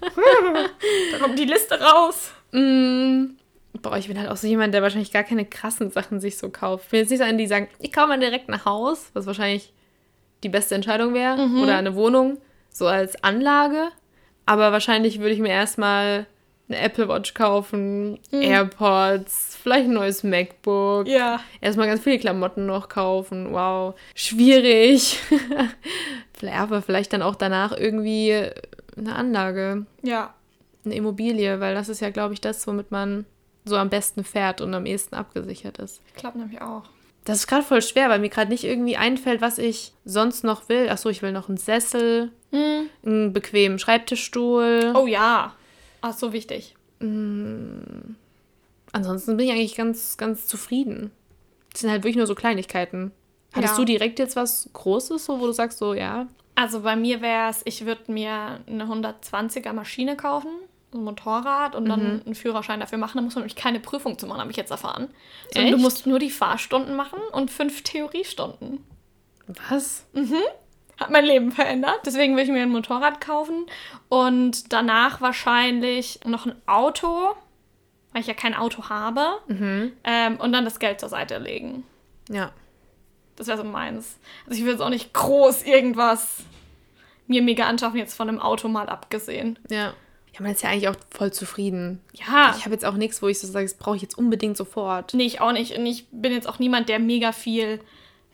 da 0.00 1.18
kommt 1.18 1.38
die 1.38 1.44
Liste 1.44 1.80
raus. 1.80 2.30
Mm, 2.52 3.36
Boah, 3.80 3.96
ich 3.96 4.08
bin 4.08 4.18
halt 4.18 4.28
auch 4.30 4.36
so 4.36 4.46
jemand, 4.46 4.74
der 4.74 4.82
wahrscheinlich 4.82 5.12
gar 5.12 5.22
keine 5.24 5.44
krassen 5.44 5.90
Sachen 5.90 6.20
sich 6.20 6.36
so 6.38 6.48
kauft. 6.50 6.84
Ich 6.86 6.90
bin 6.90 7.00
jetzt 7.00 7.10
nicht 7.10 7.18
so 7.18 7.24
einer, 7.24 7.38
die 7.38 7.46
sagen, 7.46 7.68
ich 7.78 7.92
kaufe 7.92 8.08
mal 8.08 8.18
direkt 8.18 8.48
ein 8.48 8.64
Haus, 8.64 9.10
was 9.14 9.26
wahrscheinlich 9.26 9.72
die 10.42 10.48
beste 10.48 10.74
Entscheidung 10.74 11.14
wäre. 11.14 11.36
Mhm. 11.46 11.62
Oder 11.62 11.76
eine 11.76 11.94
Wohnung, 11.94 12.38
so 12.70 12.86
als 12.86 13.22
Anlage. 13.22 13.88
Aber 14.48 14.72
wahrscheinlich 14.72 15.18
würde 15.20 15.34
ich 15.34 15.40
mir 15.40 15.50
erstmal 15.50 16.26
eine 16.68 16.78
Apple 16.80 17.08
Watch 17.08 17.34
kaufen, 17.34 18.18
AirPods, 18.30 19.56
vielleicht 19.62 19.86
ein 19.88 19.94
neues 19.94 20.22
MacBook. 20.22 21.06
Ja. 21.08 21.40
Erstmal 21.60 21.86
ganz 21.86 22.02
viele 22.02 22.18
Klamotten 22.18 22.66
noch 22.66 22.88
kaufen. 22.88 23.52
Wow. 23.52 23.94
Schwierig. 24.14 25.18
Vielleicht- 26.34 26.56
Aber 26.58 26.82
vielleicht 26.82 27.12
dann 27.12 27.22
auch 27.22 27.34
danach 27.34 27.72
irgendwie 27.76 28.48
eine 28.96 29.14
Anlage, 29.16 29.86
Ja. 30.02 30.34
eine 30.84 30.94
Immobilie, 30.94 31.58
weil 31.58 31.74
das 31.74 31.88
ist 31.88 32.00
ja, 32.00 32.10
glaube 32.10 32.34
ich, 32.34 32.40
das, 32.40 32.64
womit 32.66 32.90
man 32.92 33.26
so 33.64 33.76
am 33.76 33.88
besten 33.90 34.22
fährt 34.24 34.60
und 34.60 34.72
am 34.72 34.86
ehesten 34.86 35.14
abgesichert 35.16 35.78
ist. 35.78 36.00
Klappt 36.16 36.36
nämlich 36.36 36.60
auch. 36.62 36.84
Das 37.28 37.36
ist 37.40 37.46
gerade 37.46 37.62
voll 37.62 37.82
schwer, 37.82 38.08
weil 38.08 38.20
mir 38.20 38.30
gerade 38.30 38.50
nicht 38.50 38.64
irgendwie 38.64 38.96
einfällt, 38.96 39.42
was 39.42 39.58
ich 39.58 39.92
sonst 40.06 40.44
noch 40.44 40.70
will. 40.70 40.88
Achso, 40.88 41.10
ich 41.10 41.20
will 41.20 41.30
noch 41.32 41.48
einen 41.50 41.58
Sessel, 41.58 42.32
einen 42.52 43.32
bequemen 43.34 43.78
Schreibtischstuhl. 43.78 44.94
Oh 44.96 45.06
ja. 45.06 45.54
Ach, 46.00 46.14
so 46.16 46.32
wichtig. 46.32 46.74
Ansonsten 48.92 49.36
bin 49.36 49.46
ich 49.46 49.52
eigentlich 49.52 49.76
ganz, 49.76 50.16
ganz 50.16 50.46
zufrieden. 50.46 51.10
Das 51.72 51.82
sind 51.82 51.90
halt 51.90 52.02
wirklich 52.02 52.16
nur 52.16 52.26
so 52.26 52.34
Kleinigkeiten. 52.34 53.12
Hattest 53.52 53.74
Ja. 53.74 53.78
du 53.80 53.84
direkt 53.84 54.18
jetzt 54.18 54.34
was 54.34 54.70
Großes, 54.72 55.26
so, 55.26 55.38
wo 55.38 55.46
du 55.46 55.52
sagst, 55.52 55.78
so, 55.78 55.92
ja? 55.92 56.28
Also 56.54 56.80
bei 56.80 56.96
mir 56.96 57.20
wäre 57.20 57.50
es, 57.50 57.60
ich 57.66 57.84
würde 57.84 58.10
mir 58.10 58.60
eine 58.66 58.84
120er 58.86 59.74
Maschine 59.74 60.16
kaufen, 60.16 60.48
ein 60.94 61.04
Motorrad 61.04 61.74
und 61.74 61.86
dann 61.86 62.22
einen 62.24 62.34
Führerschein 62.34 62.80
dafür 62.80 62.98
machen. 62.98 63.18
Da 63.18 63.22
muss 63.22 63.34
man 63.34 63.42
nämlich 63.42 63.56
keine 63.56 63.80
Prüfung 63.80 64.18
zu 64.18 64.26
machen, 64.26 64.40
habe 64.40 64.50
ich 64.50 64.56
jetzt 64.56 64.70
erfahren. 64.70 65.08
Sondern 65.52 65.72
du 65.72 65.76
Echt? 65.76 65.82
musst 65.82 66.06
nur 66.06 66.18
die 66.18 66.30
Fahrstunden 66.30 66.96
machen 66.96 67.18
und 67.32 67.50
fünf 67.50 67.82
Theoriestunden. 67.82 68.84
Was? 69.68 70.06
Hat 70.98 71.10
mein 71.10 71.24
Leben 71.24 71.52
verändert. 71.52 72.00
Deswegen 72.06 72.36
will 72.36 72.44
ich 72.44 72.50
mir 72.50 72.62
ein 72.62 72.70
Motorrad 72.70 73.20
kaufen 73.20 73.66
und 74.08 74.72
danach 74.72 75.20
wahrscheinlich 75.20 76.20
noch 76.24 76.46
ein 76.46 76.56
Auto, 76.66 77.34
weil 78.12 78.22
ich 78.22 78.26
ja 78.26 78.34
kein 78.34 78.54
Auto 78.54 78.88
habe. 78.88 79.26
Ähm, 80.04 80.36
und 80.40 80.52
dann 80.52 80.64
das 80.64 80.78
Geld 80.78 81.00
zur 81.00 81.08
Seite 81.08 81.38
legen. 81.38 81.84
Ja. 82.30 82.50
Das 83.36 83.46
wäre 83.46 83.58
so 83.58 83.64
meins. 83.64 84.18
Also 84.46 84.58
ich 84.58 84.64
will 84.64 84.72
jetzt 84.72 84.80
auch 84.80 84.88
nicht 84.88 85.12
groß 85.12 85.62
irgendwas 85.62 86.44
mir 87.28 87.42
mega 87.42 87.66
anschaffen, 87.66 87.98
jetzt 87.98 88.14
von 88.14 88.28
einem 88.28 88.40
Auto 88.40 88.68
mal 88.68 88.88
abgesehen. 88.88 89.58
Ja. 89.70 89.92
Ja, 90.38 90.42
man 90.42 90.52
ist 90.52 90.62
ja 90.62 90.70
eigentlich 90.70 90.88
auch 90.88 90.96
voll 91.10 91.32
zufrieden. 91.32 92.00
Ja. 92.12 92.54
Ich 92.56 92.64
habe 92.64 92.74
jetzt 92.74 92.84
auch 92.84 92.94
nichts, 92.94 93.20
wo 93.22 93.28
ich 93.28 93.38
so 93.38 93.46
sage, 93.46 93.64
das 93.64 93.74
brauche 93.74 93.96
ich 93.96 94.02
jetzt 94.02 94.16
unbedingt 94.16 94.56
sofort. 94.56 95.14
Nee, 95.14 95.24
ich 95.24 95.40
auch 95.40 95.52
nicht. 95.52 95.76
Und 95.76 95.84
ich 95.84 96.06
bin 96.10 96.32
jetzt 96.32 96.48
auch 96.48 96.58
niemand, 96.58 96.88
der 96.88 96.98
mega 96.98 97.32
viel 97.32 97.80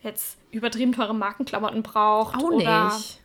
jetzt 0.03 0.37
übertrieben 0.51 0.93
teure 0.93 1.15
Markenklamotten 1.15 1.83
braucht. 1.83 2.37
Auch 2.37 2.43
oder, 2.43 2.85
nicht. 2.85 3.19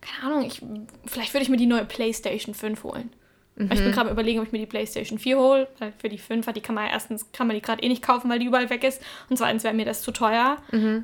Keine 0.00 0.32
Ahnung, 0.32 0.46
ich, 0.46 0.62
vielleicht 1.06 1.34
würde 1.34 1.42
ich 1.42 1.48
mir 1.48 1.56
die 1.56 1.66
neue 1.66 1.84
PlayStation 1.84 2.54
5 2.54 2.84
holen. 2.84 3.10
Weil 3.56 3.72
Ich 3.78 3.84
bin 3.84 3.92
gerade 3.92 4.08
am 4.08 4.12
überlegen, 4.12 4.40
ob 4.40 4.46
ich 4.46 4.52
mir 4.52 4.58
die 4.58 4.66
PlayStation 4.66 5.18
4 5.18 5.38
hole, 5.38 5.68
weil 5.78 5.92
für 5.98 6.08
die 6.08 6.18
5 6.18 6.44
die 6.52 6.60
kann 6.60 6.74
man 6.74 6.86
ja 6.86 6.92
erstens 6.92 7.30
kann 7.32 7.46
man 7.46 7.54
die 7.54 7.62
gerade 7.62 7.82
eh 7.82 7.88
nicht 7.88 8.02
kaufen, 8.02 8.28
weil 8.28 8.38
die 8.38 8.46
überall 8.46 8.68
weg 8.68 8.82
ist. 8.82 9.00
Und 9.30 9.36
zweitens 9.36 9.62
wäre 9.62 9.74
mir 9.74 9.84
das 9.84 10.02
zu 10.02 10.10
teuer. 10.10 10.56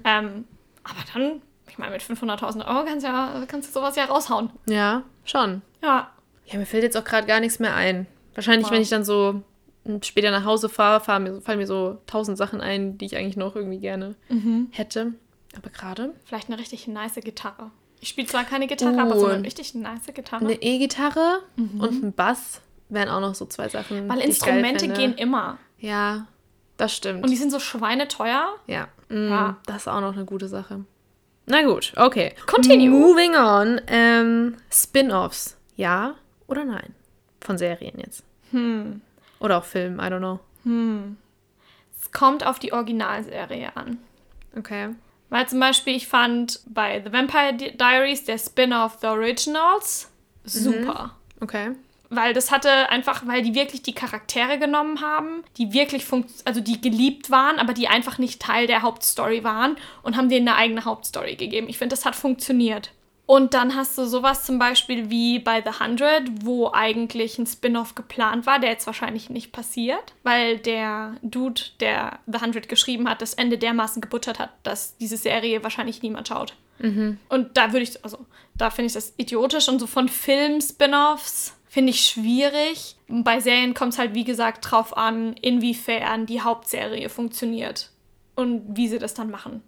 Ähm, 0.04 0.44
aber 0.82 0.98
dann, 1.14 1.42
ich 1.68 1.78
meine, 1.78 1.92
mit 1.92 2.02
500.000 2.02 2.66
Euro 2.66 2.84
kannst, 2.84 3.06
ja, 3.06 3.44
kannst 3.46 3.68
du 3.68 3.80
sowas 3.80 3.94
ja 3.96 4.06
raushauen. 4.06 4.50
Ja, 4.66 5.04
schon. 5.24 5.62
Ja, 5.82 6.10
Ja, 6.50 6.58
mir 6.58 6.66
fällt 6.66 6.82
jetzt 6.82 6.96
auch 6.96 7.04
gerade 7.04 7.26
gar 7.26 7.40
nichts 7.40 7.58
mehr 7.58 7.74
ein. 7.74 8.06
Wahrscheinlich, 8.34 8.66
Wow. 8.66 8.72
wenn 8.72 8.82
ich 8.82 8.88
dann 8.90 9.04
so 9.04 9.42
später 10.02 10.30
nach 10.30 10.44
Hause 10.44 10.68
fahre, 10.68 11.00
fahr 11.02 11.18
mir, 11.20 11.40
fallen 11.40 11.58
mir 11.58 11.66
so 11.66 11.98
tausend 12.06 12.36
Sachen 12.38 12.60
ein, 12.60 12.98
die 12.98 13.06
ich 13.06 13.16
eigentlich 13.16 13.36
noch 13.36 13.56
irgendwie 13.56 13.78
gerne 13.78 14.14
hätte. 14.72 15.14
Aber 15.56 15.70
gerade 15.70 16.14
vielleicht 16.24 16.48
eine 16.48 16.58
richtig 16.58 16.86
nice 16.86 17.14
Gitarre. 17.16 17.70
Ich 18.00 18.08
spiele 18.08 18.26
zwar 18.28 18.44
keine 18.44 18.66
Gitarre, 18.66 19.00
aber 19.00 19.16
Uh. 19.16 19.20
so 19.20 19.26
eine 19.26 19.44
richtig 19.44 19.74
nice 19.74 20.06
Gitarre. 20.14 20.44
eine 20.44 20.54
E-Gitarre 20.62 21.40
und 21.56 22.02
ein 22.02 22.12
Bass 22.12 22.60
wären 22.88 23.08
auch 23.08 23.20
noch 23.20 23.34
so 23.34 23.46
zwei 23.46 23.68
Sachen. 23.68 24.08
weil 24.08 24.20
Instrumente 24.20 24.88
gehen 24.88 25.14
immer. 25.14 25.58
Ja, 25.78 26.26
das 26.76 26.94
stimmt. 26.94 27.22
Und 27.24 27.30
die 27.30 27.36
sind 27.36 27.50
so 27.50 27.58
schweineteuer. 27.60 28.54
Ja. 28.66 28.88
Mm, 29.08 29.28
Ja. 29.28 29.56
Das 29.66 29.82
ist 29.82 29.88
auch 29.88 30.00
noch 30.00 30.14
eine 30.14 30.24
gute 30.24 30.48
Sache. 30.48 30.84
Na 31.46 31.62
gut, 31.62 31.92
okay. 31.96 32.32
Continue. 32.46 32.88
Moving 32.90 33.34
on. 33.34 33.80
Ähm, 33.88 34.56
Spin-offs. 34.70 35.56
Ja 35.76 36.14
oder 36.50 36.64
nein? 36.64 36.94
Von 37.40 37.56
Serien 37.56 37.98
jetzt. 37.98 38.24
Hm. 38.50 39.00
Oder 39.38 39.58
auch 39.58 39.64
Filmen, 39.64 39.98
I 39.98 40.02
don't 40.02 40.18
know. 40.18 40.40
Es 41.98 42.12
kommt 42.12 42.44
auf 42.44 42.58
die 42.58 42.72
Originalserie 42.72 43.74
an. 43.76 43.98
Okay. 44.56 44.90
Weil 45.30 45.48
zum 45.48 45.60
Beispiel, 45.60 45.94
ich 45.96 46.08
fand 46.08 46.60
bei 46.66 47.00
The 47.04 47.12
Vampire 47.12 47.54
Di- 47.54 47.76
Diaries 47.76 48.24
der 48.24 48.36
Spin-off 48.38 48.98
The 49.00 49.06
Originals 49.06 50.10
super. 50.44 51.16
Okay. 51.40 51.70
Weil 52.12 52.34
das 52.34 52.50
hatte 52.50 52.90
einfach, 52.90 53.24
weil 53.28 53.42
die 53.42 53.54
wirklich 53.54 53.82
die 53.82 53.94
Charaktere 53.94 54.58
genommen 54.58 55.00
haben, 55.00 55.44
die 55.56 55.72
wirklich 55.72 56.04
funkt 56.04 56.30
also 56.44 56.60
die 56.60 56.80
geliebt 56.80 57.30
waren, 57.30 57.60
aber 57.60 57.72
die 57.72 57.86
einfach 57.86 58.18
nicht 58.18 58.42
Teil 58.42 58.66
der 58.66 58.82
Hauptstory 58.82 59.44
waren 59.44 59.76
und 60.02 60.16
haben 60.16 60.28
denen 60.28 60.48
eine 60.48 60.56
eigene 60.56 60.84
Hauptstory 60.84 61.36
gegeben. 61.36 61.68
Ich 61.68 61.78
finde, 61.78 61.94
das 61.94 62.04
hat 62.04 62.16
funktioniert. 62.16 62.90
Und 63.30 63.54
dann 63.54 63.76
hast 63.76 63.96
du 63.96 64.06
sowas 64.06 64.44
zum 64.44 64.58
Beispiel 64.58 65.08
wie 65.08 65.38
bei 65.38 65.62
The 65.62 65.78
Hundred, 65.78 66.44
wo 66.44 66.72
eigentlich 66.72 67.38
ein 67.38 67.46
Spin-off 67.46 67.94
geplant 67.94 68.44
war, 68.44 68.58
der 68.58 68.70
jetzt 68.70 68.88
wahrscheinlich 68.88 69.30
nicht 69.30 69.52
passiert, 69.52 70.14
weil 70.24 70.58
der 70.58 71.14
Dude, 71.22 71.62
der 71.78 72.18
The 72.26 72.40
Hundred 72.40 72.68
geschrieben 72.68 73.08
hat, 73.08 73.22
das 73.22 73.34
Ende 73.34 73.56
dermaßen 73.56 74.02
gebuttert 74.02 74.40
hat, 74.40 74.50
dass 74.64 74.96
diese 74.96 75.16
Serie 75.16 75.62
wahrscheinlich 75.62 76.02
niemand 76.02 76.26
schaut. 76.26 76.56
Und 77.28 77.56
da 77.56 77.72
würde 77.72 77.84
ich, 77.84 78.02
also 78.02 78.18
da 78.56 78.68
finde 78.68 78.86
ich 78.88 78.94
das 78.94 79.14
idiotisch 79.16 79.68
und 79.68 79.78
so 79.78 79.86
von 79.86 80.08
Film-Spin-Offs 80.08 81.56
finde 81.68 81.90
ich 81.90 82.00
schwierig. 82.00 82.96
Bei 83.06 83.38
Serien 83.38 83.74
kommt 83.74 83.92
es 83.92 84.00
halt, 84.00 84.12
wie 84.12 84.24
gesagt, 84.24 84.68
drauf 84.68 84.96
an, 84.96 85.34
inwiefern 85.34 86.26
die 86.26 86.40
Hauptserie 86.40 87.08
funktioniert 87.08 87.90
und 88.40 88.76
wie 88.76 88.88
sie 88.88 88.98
das 88.98 89.14
dann 89.14 89.30
machen. 89.30 89.62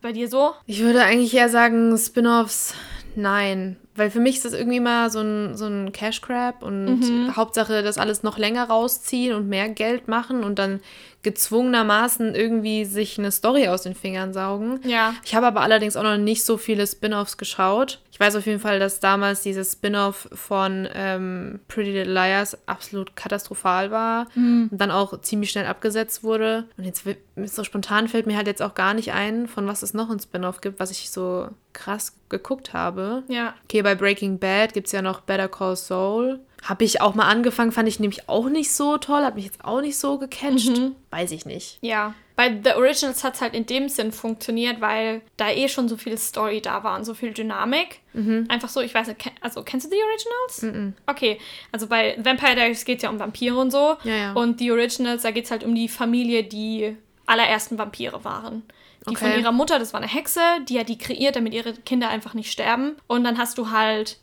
Bei 0.00 0.12
dir 0.12 0.28
so? 0.28 0.52
Ich 0.66 0.80
würde 0.82 1.02
eigentlich 1.02 1.34
eher 1.34 1.48
sagen, 1.48 1.96
Spin-offs, 1.96 2.74
nein. 3.14 3.76
Weil 3.96 4.10
für 4.10 4.18
mich 4.18 4.36
ist 4.36 4.44
das 4.44 4.54
irgendwie 4.54 4.80
mal 4.80 5.10
so 5.10 5.20
ein, 5.20 5.56
so 5.56 5.66
ein 5.66 5.92
Cash 5.92 6.20
Grab 6.20 6.64
und 6.64 7.36
Hauptsache 7.36 7.82
das 7.82 7.96
alles 7.96 8.24
noch 8.24 8.38
länger 8.38 8.64
rausziehen 8.64 9.36
und 9.36 9.48
mehr 9.48 9.68
Geld 9.68 10.08
machen 10.08 10.42
und 10.42 10.58
dann 10.58 10.80
gezwungenermaßen 11.24 12.34
irgendwie 12.34 12.84
sich 12.84 13.18
eine 13.18 13.32
Story 13.32 13.66
aus 13.66 13.82
den 13.82 13.96
Fingern 13.96 14.32
saugen. 14.32 14.80
Ja. 14.84 15.14
Ich 15.24 15.34
habe 15.34 15.46
aber 15.46 15.62
allerdings 15.62 15.96
auch 15.96 16.04
noch 16.04 16.16
nicht 16.16 16.44
so 16.44 16.56
viele 16.56 16.86
Spin-offs 16.86 17.36
geschaut. 17.36 18.00
Ich 18.12 18.20
weiß 18.20 18.36
auf 18.36 18.46
jeden 18.46 18.60
Fall, 18.60 18.78
dass 18.78 19.00
damals 19.00 19.42
dieses 19.42 19.72
Spin-off 19.72 20.28
von 20.32 20.88
ähm, 20.94 21.58
Pretty 21.66 21.90
Little 21.90 22.12
Liars 22.12 22.56
absolut 22.66 23.16
katastrophal 23.16 23.90
war 23.90 24.28
und 24.36 24.78
dann 24.78 24.92
auch 24.92 25.20
ziemlich 25.22 25.50
schnell 25.50 25.66
abgesetzt 25.66 26.22
wurde. 26.22 26.68
Und 26.76 26.84
jetzt 26.84 27.02
so 27.46 27.64
spontan 27.64 28.06
fällt 28.06 28.26
mir 28.26 28.36
halt 28.36 28.46
jetzt 28.46 28.62
auch 28.62 28.74
gar 28.74 28.94
nicht 28.94 29.12
ein, 29.12 29.48
von 29.48 29.66
was 29.66 29.82
es 29.82 29.94
noch 29.94 30.10
ein 30.10 30.20
Spin-off 30.20 30.60
gibt, 30.60 30.78
was 30.78 30.92
ich 30.92 31.10
so 31.10 31.48
krass 31.72 32.16
geguckt 32.28 32.72
habe. 32.72 33.24
Ja. 33.26 33.54
Okay, 33.64 33.82
bei 33.82 33.96
Breaking 33.96 34.38
Bad 34.38 34.74
gibt 34.74 34.86
es 34.86 34.92
ja 34.92 35.02
noch 35.02 35.22
Better 35.22 35.48
Call 35.48 35.74
Saul. 35.74 36.38
Habe 36.64 36.84
ich 36.84 37.00
auch 37.00 37.14
mal 37.14 37.26
angefangen, 37.28 37.72
fand 37.72 37.88
ich 37.88 38.00
nämlich 38.00 38.28
auch 38.28 38.48
nicht 38.48 38.72
so 38.72 38.96
toll, 38.96 39.22
hat 39.22 39.34
mich 39.36 39.44
jetzt 39.44 39.64
auch 39.64 39.80
nicht 39.82 39.98
so 39.98 40.18
gecatcht. 40.18 40.80
Weiß 41.10 41.30
ich 41.30 41.44
nicht. 41.46 41.78
Ja. 41.82 42.14
Bei 42.36 42.48
The 42.64 42.72
Originals 42.72 43.22
hat 43.22 43.34
es 43.34 43.40
halt 43.42 43.54
in 43.54 43.66
dem 43.66 43.88
Sinn 43.88 44.10
funktioniert, 44.10 44.80
weil 44.80 45.20
da 45.36 45.50
eh 45.50 45.68
schon 45.68 45.88
so 45.88 45.96
viel 45.96 46.18
Story 46.18 46.60
da 46.60 46.82
war 46.82 46.96
und 46.98 47.04
so 47.04 47.14
viel 47.14 47.32
Dynamik. 47.32 48.00
Einfach 48.48 48.68
so, 48.68 48.80
ich 48.80 48.92
weiß 48.94 49.08
nicht, 49.08 49.20
also 49.40 49.62
kennst 49.62 49.86
du 49.86 49.90
The 49.90 50.02
Originals? 50.02 50.94
Okay, 51.06 51.38
also 51.70 51.86
bei 51.86 52.16
Vampire 52.18 52.54
Diaries 52.56 52.84
geht 52.84 52.96
es 52.98 53.02
ja 53.04 53.10
um 53.10 53.20
Vampire 53.20 53.56
und 53.56 53.70
so. 53.70 53.96
Ja, 54.02 54.14
ja. 54.16 54.32
Und 54.32 54.58
The 54.58 54.72
Originals, 54.72 55.22
da 55.22 55.30
geht 55.30 55.44
es 55.44 55.50
halt 55.50 55.62
um 55.64 55.74
die 55.74 55.88
Familie, 55.88 56.42
die 56.44 56.96
allerersten 57.26 57.78
Vampire 57.78 58.24
waren. 58.24 58.62
Die 59.08 59.14
von 59.16 59.28
Okay. 59.28 59.40
ihrer 59.40 59.52
Mutter, 59.52 59.78
das 59.78 59.92
war 59.92 60.00
eine 60.00 60.10
Hexe, 60.10 60.40
die 60.68 60.78
hat 60.80 60.88
die 60.88 60.96
kreiert, 60.96 61.36
damit 61.36 61.52
ihre 61.52 61.74
Kinder 61.74 62.08
einfach 62.08 62.32
nicht 62.34 62.50
sterben. 62.50 62.96
Und 63.06 63.22
dann 63.24 63.36
hast 63.38 63.58
du 63.58 63.70
halt 63.70 64.18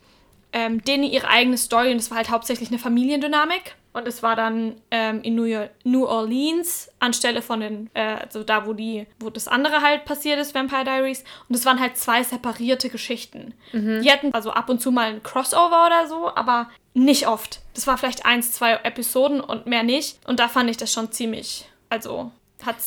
ähm, 0.53 0.83
denen 0.83 1.03
ihre 1.03 1.27
eigene 1.27 1.57
Story 1.57 1.91
und 1.91 1.97
es 1.97 2.09
war 2.09 2.17
halt 2.17 2.29
hauptsächlich 2.29 2.69
eine 2.69 2.79
Familiendynamik. 2.79 3.75
Und 3.93 4.07
es 4.07 4.23
war 4.23 4.37
dann 4.37 4.77
ähm, 4.89 5.21
in 5.21 5.35
New, 5.35 5.43
York, 5.43 5.71
New 5.83 6.05
Orleans 6.05 6.89
anstelle 6.99 7.41
von 7.41 7.59
den, 7.59 7.89
äh, 7.93 8.19
also 8.21 8.41
da, 8.43 8.65
wo 8.65 8.71
die, 8.71 9.05
wo 9.19 9.29
das 9.29 9.49
andere 9.49 9.81
halt 9.81 10.05
passiert 10.05 10.39
ist, 10.39 10.55
Vampire 10.55 10.85
Diaries. 10.85 11.25
Und 11.49 11.55
es 11.55 11.65
waren 11.65 11.79
halt 11.79 11.97
zwei 11.97 12.23
separierte 12.23 12.89
Geschichten. 12.89 13.53
Die 14.01 14.09
hatten 14.09 14.33
also 14.33 14.51
ab 14.51 14.69
und 14.69 14.81
zu 14.81 14.91
mal 14.91 15.09
ein 15.09 15.23
Crossover 15.23 15.85
oder 15.85 16.07
so, 16.07 16.33
aber 16.33 16.69
nicht 16.93 17.27
oft. 17.27 17.59
Das 17.73 17.85
war 17.85 17.97
vielleicht 17.97 18.25
eins, 18.25 18.53
zwei 18.53 18.75
Episoden 18.75 19.41
und 19.41 19.67
mehr 19.67 19.83
nicht. 19.83 20.19
Und 20.25 20.39
da 20.39 20.47
fand 20.47 20.69
ich 20.69 20.77
das 20.77 20.93
schon 20.93 21.11
ziemlich, 21.11 21.65
also 21.89 22.31
hat, 22.65 22.77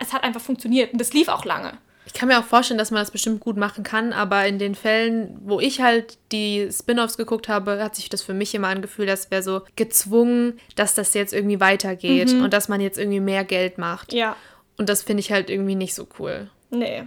es 0.00 0.12
hat 0.14 0.24
einfach 0.24 0.40
funktioniert. 0.40 0.92
Und 0.92 0.98
das 0.98 1.12
lief 1.12 1.28
auch 1.28 1.44
lange. 1.44 1.76
Ich 2.14 2.20
kann 2.20 2.28
mir 2.28 2.38
auch 2.38 2.44
vorstellen, 2.44 2.78
dass 2.78 2.92
man 2.92 3.00
das 3.02 3.10
bestimmt 3.10 3.40
gut 3.40 3.56
machen 3.56 3.82
kann, 3.82 4.12
aber 4.12 4.46
in 4.46 4.60
den 4.60 4.76
Fällen, 4.76 5.36
wo 5.42 5.58
ich 5.58 5.80
halt 5.80 6.16
die 6.30 6.68
Spin-offs 6.70 7.16
geguckt 7.16 7.48
habe, 7.48 7.82
hat 7.82 7.96
sich 7.96 8.08
das 8.08 8.22
für 8.22 8.34
mich 8.34 8.54
immer 8.54 8.68
angefühlt, 8.68 9.08
dass 9.08 9.32
wäre 9.32 9.42
so 9.42 9.62
gezwungen, 9.74 10.60
dass 10.76 10.94
das 10.94 11.12
jetzt 11.14 11.32
irgendwie 11.34 11.58
weitergeht 11.58 12.32
Mhm. 12.32 12.44
und 12.44 12.52
dass 12.52 12.68
man 12.68 12.80
jetzt 12.80 12.98
irgendwie 12.98 13.18
mehr 13.18 13.42
Geld 13.42 13.78
macht. 13.78 14.12
Ja. 14.12 14.36
Und 14.78 14.88
das 14.88 15.02
finde 15.02 15.22
ich 15.22 15.32
halt 15.32 15.50
irgendwie 15.50 15.74
nicht 15.74 15.92
so 15.94 16.06
cool. 16.20 16.48
Nee, 16.70 17.02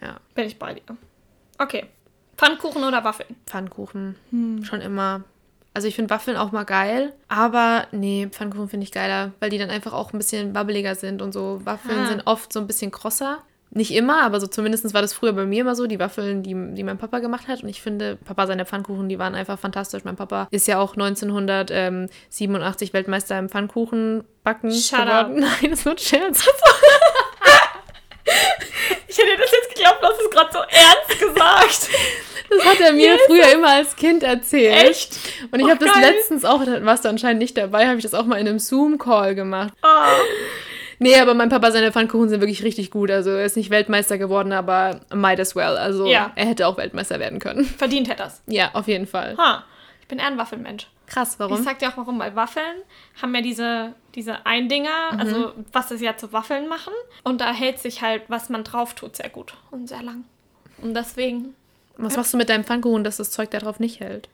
Ja, 0.00 0.18
bin 0.36 0.46
ich 0.46 0.58
bei 0.60 0.74
dir. 0.74 0.82
Okay. 1.58 1.86
Pfannkuchen 2.36 2.84
oder 2.84 3.02
Waffeln? 3.02 3.34
Pfannkuchen 3.46 4.14
Hm. 4.30 4.64
schon 4.64 4.80
immer. 4.80 5.22
Also 5.74 5.88
ich 5.88 5.96
finde 5.96 6.10
Waffeln 6.10 6.36
auch 6.36 6.52
mal 6.52 6.64
geil, 6.64 7.12
aber 7.28 7.86
nee, 7.90 8.28
Pfannkuchen 8.30 8.68
finde 8.68 8.84
ich 8.84 8.92
geiler, 8.92 9.32
weil 9.40 9.50
die 9.50 9.58
dann 9.58 9.70
einfach 9.70 9.92
auch 9.92 10.12
ein 10.12 10.18
bisschen 10.18 10.54
wabbeliger 10.54 10.94
sind 10.94 11.20
und 11.20 11.32
so. 11.32 11.60
Waffeln 11.64 11.98
Ah. 11.98 12.06
sind 12.06 12.26
oft 12.28 12.52
so 12.52 12.60
ein 12.60 12.66
bisschen 12.68 12.90
krosser. 12.92 13.38
Nicht 13.74 13.90
immer, 13.92 14.22
aber 14.22 14.38
so 14.38 14.46
zumindest 14.46 14.92
war 14.92 15.00
das 15.00 15.14
früher 15.14 15.32
bei 15.32 15.46
mir 15.46 15.62
immer 15.62 15.74
so, 15.74 15.86
die 15.86 15.98
Waffeln, 15.98 16.42
die, 16.42 16.54
die 16.74 16.82
mein 16.82 16.98
Papa 16.98 17.20
gemacht 17.20 17.48
hat. 17.48 17.62
Und 17.62 17.70
ich 17.70 17.80
finde, 17.80 18.18
Papa 18.22 18.46
seine 18.46 18.66
Pfannkuchen, 18.66 19.08
die 19.08 19.18
waren 19.18 19.34
einfach 19.34 19.58
fantastisch. 19.58 20.04
Mein 20.04 20.16
Papa 20.16 20.46
ist 20.50 20.68
ja 20.68 20.78
auch 20.78 20.92
1987 20.92 22.92
Weltmeister 22.92 23.38
im 23.38 23.48
Pfannkuchenbacken 23.48 24.72
Shut 24.72 24.98
geworden. 25.00 25.40
Nein, 25.62 25.70
das 25.70 25.86
wird 25.86 26.02
Scherz. 26.02 26.44
Ich 29.08 29.18
hätte 29.18 29.36
das 29.38 29.50
jetzt 29.50 29.74
geglaubt, 29.74 30.02
du 30.02 30.06
hast 30.06 30.20
es 30.20 30.30
gerade 30.30 30.50
so 30.52 30.58
ernst 30.58 31.18
gesagt. 31.18 31.88
Das 32.50 32.64
hat 32.66 32.80
er 32.80 32.92
mir 32.92 33.18
früher 33.26 33.52
immer 33.52 33.70
als 33.70 33.96
Kind 33.96 34.22
erzählt. 34.22 34.90
Echt? 34.90 35.18
Und 35.50 35.60
ich 35.60 35.66
Oh, 35.66 35.70
habe 35.70 35.84
das 35.84 35.96
letztens 35.98 36.44
auch, 36.44 36.62
da 36.64 36.84
warst 36.84 37.04
du 37.04 37.08
anscheinend 37.08 37.40
nicht 37.40 37.56
dabei, 37.56 37.86
habe 37.86 37.96
ich 37.96 38.02
das 38.02 38.14
auch 38.14 38.26
mal 38.26 38.38
in 38.38 38.46
einem 38.48 38.58
Zoom-Call 38.58 39.34
gemacht. 39.34 39.72
Oh. 39.82 39.86
Nee, 41.02 41.18
aber 41.20 41.34
mein 41.34 41.48
Papa, 41.48 41.70
seine 41.70 41.92
Pfannkuchen 41.92 42.28
sind 42.28 42.40
wirklich 42.40 42.62
richtig 42.62 42.90
gut. 42.90 43.10
Also 43.10 43.30
er 43.30 43.44
ist 43.44 43.56
nicht 43.56 43.70
Weltmeister 43.70 44.18
geworden, 44.18 44.52
aber 44.52 45.00
might 45.12 45.40
as 45.40 45.54
well. 45.56 45.76
Also 45.76 46.06
Ja. 46.06 46.32
er 46.34 46.46
hätte 46.46 46.66
auch 46.66 46.76
Weltmeister 46.76 47.18
werden 47.20 47.38
können. 47.38 47.64
Verdient 47.78 48.08
hätte 48.08 48.22
das. 48.22 48.42
Ja, 48.46 48.70
auf 48.74 48.88
jeden 48.88 49.06
Fall. 49.06 49.36
Ha. 49.38 49.64
Ich 50.00 50.08
bin 50.08 50.18
eher 50.18 50.26
ein 50.26 50.38
Waffelmensch. 50.38 50.86
Krass, 51.06 51.34
Ich 51.34 51.38
warum? 51.40 51.62
sag 51.62 51.78
dir 51.78 51.88
auch 51.88 51.96
warum, 51.96 52.18
weil 52.18 52.34
Waffeln 52.36 52.76
haben 53.20 53.34
ja 53.34 53.40
diese, 53.42 53.94
diese 54.14 54.46
Eindinger, 54.46 55.12
Mhm. 55.12 55.20
also 55.20 55.52
was 55.72 55.88
das 55.88 56.00
ja 56.00 56.16
zu 56.16 56.32
Waffeln 56.32 56.68
machen. 56.68 56.92
Und 57.24 57.40
da 57.40 57.52
hält 57.52 57.78
sich 57.78 58.00
halt, 58.02 58.22
was 58.28 58.48
man 58.48 58.64
drauf 58.64 58.94
tut, 58.94 59.16
sehr 59.16 59.28
gut 59.28 59.54
und 59.70 59.88
sehr 59.88 60.02
lang. 60.02 60.24
Und 60.80 60.94
deswegen, 60.94 61.54
Was 61.98 62.16
machst 62.16 62.32
du 62.32 62.38
mit 62.38 62.48
deinem 62.48 62.64
Pfannkuchen, 62.64 63.04
dass 63.04 63.18
das 63.18 63.30
Zeug 63.30 63.50
da 63.50 63.58
drauf 63.58 63.78
nicht 63.80 64.00
hält? 64.00 64.28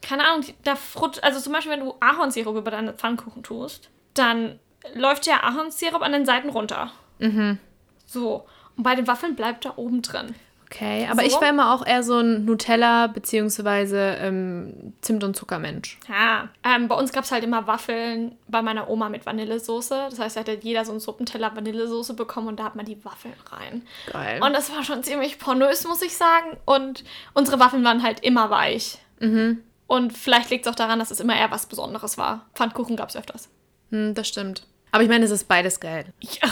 keine 0.00 0.24
Ahnung, 0.24 0.44
da 0.62 0.76
frut, 0.76 1.22
also 1.24 1.40
zum 1.40 1.52
Beispiel, 1.52 1.72
wenn 1.72 1.80
du 1.80 1.92
Ahornsirup 1.98 2.56
über 2.56 2.70
deine 2.70 2.92
Pfannkuchen 2.92 3.42
tust, 3.42 3.90
dann 4.14 4.60
läuft 4.94 5.26
ja 5.26 5.42
Ahornsirup 5.42 6.02
an 6.02 6.12
den 6.12 6.26
Seiten 6.26 6.48
runter. 6.50 6.90
Mhm. 7.18 7.58
So. 8.06 8.46
Und 8.76 8.82
bei 8.84 8.94
den 8.94 9.06
Waffeln 9.06 9.34
bleibt 9.34 9.64
da 9.64 9.72
oben 9.76 10.02
drin. 10.02 10.34
Okay, 10.70 11.08
aber 11.10 11.22
So? 11.22 11.26
ich 11.28 11.32
war 11.40 11.48
immer 11.48 11.72
auch 11.72 11.86
eher 11.86 12.02
so 12.02 12.18
ein 12.18 12.44
Nutella- 12.46 13.08
bzw. 13.08 14.16
Ähm, 14.20 14.92
Zimt- 15.00 15.24
und 15.24 15.34
Zuckermensch. 15.34 15.98
Ja, 16.08 16.48
ähm, 16.62 16.88
bei 16.88 16.94
uns 16.94 17.10
gab 17.12 17.24
es 17.24 17.32
halt 17.32 17.42
immer 17.42 17.66
Waffeln 17.66 18.36
bei 18.48 18.60
meiner 18.60 18.90
Oma 18.90 19.08
mit 19.08 19.24
Vanillesoße. 19.24 20.08
Das 20.10 20.18
heißt, 20.18 20.36
da 20.36 20.42
hat 20.42 20.62
jeder 20.64 20.84
so 20.84 20.90
einen 20.90 21.00
Suppenteller 21.00 21.56
Vanillesoße 21.56 22.12
bekommen 22.12 22.48
und 22.48 22.60
da 22.60 22.64
hat 22.64 22.76
man 22.76 22.84
die 22.84 23.02
Waffeln 23.02 23.32
rein. 23.50 23.82
Geil. 24.12 24.42
Und 24.42 24.52
das 24.52 24.70
war 24.70 24.84
schon 24.84 25.02
ziemlich 25.02 25.38
pornös, 25.38 25.86
muss 25.88 26.02
ich 26.02 26.14
sagen. 26.16 26.58
Und 26.66 27.02
unsere 27.32 27.58
Waffeln 27.58 27.82
waren 27.84 28.02
halt 28.02 28.20
immer 28.20 28.50
weich. 28.50 28.98
mhm. 29.20 29.62
Und 29.86 30.12
vielleicht 30.12 30.50
liegt 30.50 30.66
es 30.66 30.70
auch 30.70 30.76
daran, 30.76 30.98
dass 30.98 31.10
es 31.10 31.18
immer 31.18 31.34
eher 31.34 31.50
was 31.50 31.64
Besonderes 31.64 32.18
war. 32.18 32.44
Pfannkuchen 32.54 32.94
gab 32.94 33.08
es 33.08 33.16
öfters. 33.16 33.48
Hm, 33.90 34.14
das 34.14 34.28
stimmt. 34.28 34.66
Aber 34.90 35.02
ich 35.02 35.08
meine, 35.08 35.24
es 35.24 35.30
ist 35.30 35.48
beides 35.48 35.80
geil. 35.80 36.06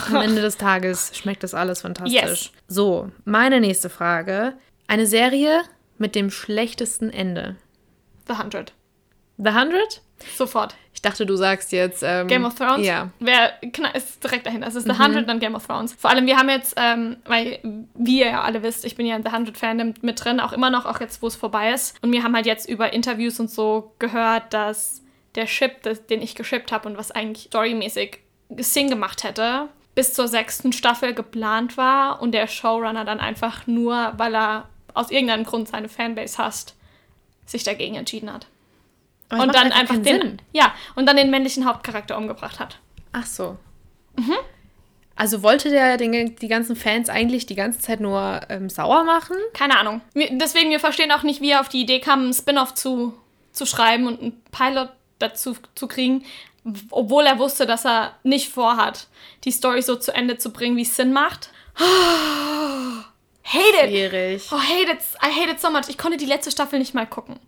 Am 0.08 0.14
Ja. 0.16 0.22
Ende 0.22 0.42
des 0.42 0.56
Tages 0.58 1.12
schmeckt 1.16 1.42
das 1.42 1.54
alles 1.54 1.80
fantastisch. 1.80 2.12
Yes. 2.22 2.50
So, 2.68 3.10
meine 3.24 3.60
nächste 3.60 3.88
Frage. 3.88 4.54
Eine 4.88 5.06
Serie 5.06 5.62
mit 5.98 6.14
dem 6.14 6.30
schlechtesten 6.30 7.10
Ende. 7.10 7.56
The 8.28 8.34
Hundred. 8.38 8.72
The 9.38 9.50
Hundred? 9.52 10.02
Sofort. 10.36 10.74
Ich 10.94 11.02
dachte, 11.02 11.26
du 11.26 11.36
sagst 11.36 11.72
jetzt. 11.72 12.02
Ähm, 12.02 12.26
Game 12.26 12.44
of 12.44 12.54
Thrones? 12.54 12.86
Ja. 12.86 13.10
Wer 13.20 13.52
ist 13.94 14.22
direkt 14.24 14.46
dahinter. 14.46 14.66
Es 14.66 14.74
ist 14.74 14.84
The 14.84 14.92
100, 14.92 15.28
dann 15.28 15.40
Game 15.40 15.54
of 15.54 15.66
Thrones. 15.66 15.92
Vor 15.92 16.08
allem, 16.10 16.26
wir 16.26 16.36
haben 16.38 16.48
jetzt, 16.48 16.74
ähm, 16.78 17.16
weil, 17.26 17.58
wie 17.94 18.20
ihr 18.20 18.28
ja 18.28 18.42
alle 18.42 18.62
wisst, 18.62 18.84
ich 18.86 18.96
bin 18.96 19.04
ja 19.06 19.14
in 19.16 19.22
The 19.22 19.28
100 19.28 19.56
Fandom 19.58 19.92
mit 20.00 20.24
drin, 20.24 20.40
auch 20.40 20.52
immer 20.52 20.70
noch, 20.70 20.86
auch 20.86 21.00
jetzt, 21.00 21.20
wo 21.20 21.26
es 21.26 21.36
vorbei 21.36 21.72
ist. 21.72 22.02
Und 22.02 22.12
wir 22.12 22.22
haben 22.22 22.34
halt 22.34 22.46
jetzt 22.46 22.66
über 22.68 22.92
Interviews 22.94 23.38
und 23.40 23.50
so 23.50 23.92
gehört, 23.98 24.54
dass 24.54 25.02
der 25.36 25.46
Chip, 25.46 25.82
das, 25.82 26.06
den 26.06 26.22
ich 26.22 26.34
geschippt 26.34 26.72
habe 26.72 26.88
und 26.88 26.96
was 26.96 27.10
eigentlich 27.10 27.46
storymäßig 27.46 28.18
Sinn 28.58 28.88
gemacht 28.88 29.24
hätte, 29.24 29.68
bis 29.94 30.14
zur 30.14 30.28
sechsten 30.28 30.72
Staffel 30.72 31.14
geplant 31.14 31.76
war 31.76 32.20
und 32.20 32.32
der 32.32 32.46
Showrunner 32.46 33.04
dann 33.04 33.20
einfach 33.20 33.66
nur, 33.66 34.12
weil 34.16 34.34
er 34.34 34.68
aus 34.94 35.10
irgendeinem 35.10 35.44
Grund 35.44 35.68
seine 35.68 35.88
Fanbase 35.88 36.38
hasst, 36.38 36.74
sich 37.44 37.64
dagegen 37.64 37.96
entschieden 37.96 38.32
hat. 38.32 38.46
Aber 39.28 39.42
und 39.42 39.54
dann 39.54 39.72
einfach 39.72 39.94
keinen 39.94 40.04
den, 40.04 40.20
Sinn. 40.20 40.42
ja, 40.52 40.74
und 40.94 41.06
dann 41.06 41.16
den 41.16 41.30
männlichen 41.30 41.66
Hauptcharakter 41.66 42.16
umgebracht 42.16 42.60
hat. 42.60 42.78
Ach 43.12 43.26
so. 43.26 43.56
Also 45.16 45.42
wollte 45.42 45.70
der 45.70 45.96
den, 45.96 46.36
die 46.36 46.48
ganzen 46.48 46.76
Fans 46.76 47.08
eigentlich 47.08 47.46
die 47.46 47.54
ganze 47.54 47.80
Zeit 47.80 48.00
nur 48.00 48.40
ähm, 48.50 48.68
sauer 48.68 49.04
machen? 49.04 49.36
Keine 49.54 49.78
Ahnung. 49.78 50.02
Wir, 50.12 50.28
deswegen, 50.32 50.70
wir 50.70 50.78
verstehen 50.78 51.10
auch 51.10 51.22
nicht, 51.22 51.40
wie 51.40 51.50
er 51.50 51.60
auf 51.60 51.70
die 51.70 51.80
Idee 51.80 52.00
kam, 52.00 52.20
einen 52.20 52.34
Spin-off 52.34 52.74
zu, 52.74 53.14
zu 53.52 53.64
schreiben 53.64 54.06
und 54.06 54.20
einen 54.20 54.42
Pilot 54.52 54.90
dazu 55.18 55.56
zu 55.74 55.86
kriegen, 55.88 56.24
obwohl 56.90 57.24
er 57.26 57.38
wusste, 57.38 57.66
dass 57.66 57.84
er 57.86 58.14
nicht 58.22 58.48
vorhat, 58.50 59.06
die 59.44 59.50
Story 59.52 59.82
so 59.82 59.96
zu 59.96 60.12
Ende 60.14 60.36
zu 60.38 60.50
bringen, 60.50 60.76
wie 60.76 60.82
es 60.82 60.96
Sinn 60.96 61.12
macht. 61.12 61.50
hate 63.42 63.84
it! 63.84 63.90
Schwierig. 63.90 64.48
Oh, 64.52 64.58
hate 64.58 64.90
it! 64.92 64.98
I 65.22 65.30
hate 65.30 65.50
it 65.50 65.60
so 65.60 65.70
much. 65.70 65.88
Ich 65.88 65.98
konnte 65.98 66.16
die 66.16 66.26
letzte 66.26 66.50
Staffel 66.50 66.78
nicht 66.78 66.94
mal 66.94 67.06
gucken. 67.06 67.38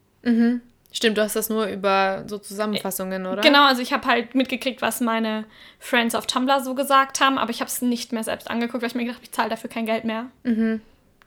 Stimmt, 0.92 1.16
du 1.18 1.22
hast 1.22 1.36
das 1.36 1.48
nur 1.48 1.66
über 1.66 2.24
so 2.26 2.38
Zusammenfassungen, 2.38 3.26
oder? 3.26 3.42
Genau, 3.42 3.64
also 3.64 3.80
ich 3.82 3.92
habe 3.92 4.06
halt 4.06 4.34
mitgekriegt, 4.34 4.82
was 4.82 5.00
meine 5.00 5.44
Friends 5.78 6.14
auf 6.14 6.26
Tumblr 6.26 6.60
so 6.60 6.74
gesagt 6.74 7.20
haben, 7.20 7.38
aber 7.38 7.50
ich 7.50 7.60
habe 7.60 7.68
es 7.68 7.82
nicht 7.82 8.12
mehr 8.12 8.24
selbst 8.24 8.50
angeguckt, 8.50 8.82
weil 8.82 8.88
ich 8.88 8.94
mir 8.94 9.02
gedacht 9.04 9.16
habe, 9.18 9.24
ich 9.24 9.32
zahle 9.32 9.50
dafür 9.50 9.70
kein 9.70 9.86
Geld 9.86 10.04
mehr. 10.04 10.26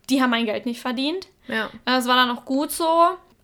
Die 0.09 0.21
haben 0.21 0.29
mein 0.31 0.45
Geld 0.45 0.65
nicht 0.65 0.81
verdient. 0.81 1.27
Ja. 1.47 1.69
Äh, 1.85 1.97
Es 1.97 2.07
war 2.07 2.15
dann 2.15 2.35
auch 2.35 2.45
gut 2.45 2.71
so. 2.71 2.85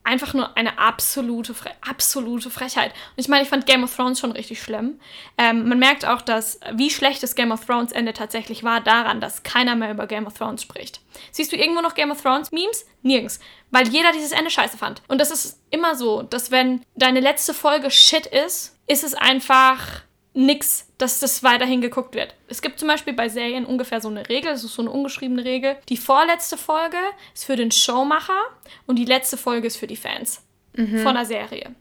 Einfach 0.07 0.33
nur 0.33 0.55
eine 0.55 0.79
absolute, 0.79 1.53
absolute 1.85 2.49
Frechheit. 2.49 2.91
Und 2.91 3.17
ich 3.17 3.27
meine, 3.27 3.43
ich 3.43 3.49
fand 3.49 3.65
Game 3.65 3.83
of 3.83 3.93
Thrones 3.93 4.21
schon 4.21 4.31
richtig 4.31 4.61
schlimm. 4.61 5.01
Ähm, 5.37 5.67
man 5.67 5.79
merkt 5.79 6.05
auch, 6.05 6.21
dass 6.21 6.61
wie 6.71 6.89
schlecht 6.89 7.21
das 7.23 7.35
Game 7.35 7.51
of 7.51 7.65
Thrones 7.65 7.91
Ende 7.91 8.13
tatsächlich 8.13 8.63
war, 8.63 8.79
daran, 8.79 9.19
dass 9.19 9.43
keiner 9.43 9.75
mehr 9.75 9.91
über 9.91 10.07
Game 10.07 10.25
of 10.25 10.37
Thrones 10.37 10.61
spricht. 10.61 11.01
Siehst 11.33 11.51
du 11.51 11.57
irgendwo 11.57 11.81
noch 11.81 11.93
Game 11.93 12.09
of 12.09 12.21
Thrones 12.21 12.53
Memes? 12.53 12.85
Nirgends. 13.01 13.41
Weil 13.69 13.89
jeder 13.89 14.13
dieses 14.13 14.31
Ende 14.31 14.49
scheiße 14.49 14.77
fand. 14.77 15.01
Und 15.09 15.19
das 15.19 15.29
ist 15.29 15.59
immer 15.71 15.93
so, 15.95 16.21
dass 16.21 16.51
wenn 16.51 16.85
deine 16.95 17.19
letzte 17.19 17.53
Folge 17.53 17.91
Shit 17.91 18.27
ist, 18.27 18.79
ist 18.87 19.03
es 19.03 19.13
einfach 19.13 20.03
nix, 20.33 20.86
dass 20.97 21.19
das 21.19 21.43
weiterhin 21.43 21.81
geguckt 21.81 22.15
wird. 22.15 22.35
Es 22.47 22.61
gibt 22.61 22.79
zum 22.79 22.87
Beispiel 22.87 23.13
bei 23.13 23.29
Serien 23.29 23.65
ungefähr 23.65 24.01
so 24.01 24.09
eine 24.09 24.27
Regel, 24.29 24.51
das 24.51 24.63
ist 24.63 24.73
so 24.73 24.81
eine 24.81 24.91
ungeschriebene 24.91 25.45
Regel. 25.45 25.75
Die 25.89 25.97
vorletzte 25.97 26.57
Folge 26.57 26.97
ist 27.33 27.45
für 27.45 27.55
den 27.55 27.71
Showmacher 27.71 28.39
und 28.87 28.97
die 28.97 29.05
letzte 29.05 29.37
Folge 29.37 29.67
ist 29.67 29.77
für 29.77 29.87
die 29.87 29.95
Fans 29.95 30.41
von 31.03 31.15
der 31.15 31.25
Serie. 31.25 31.73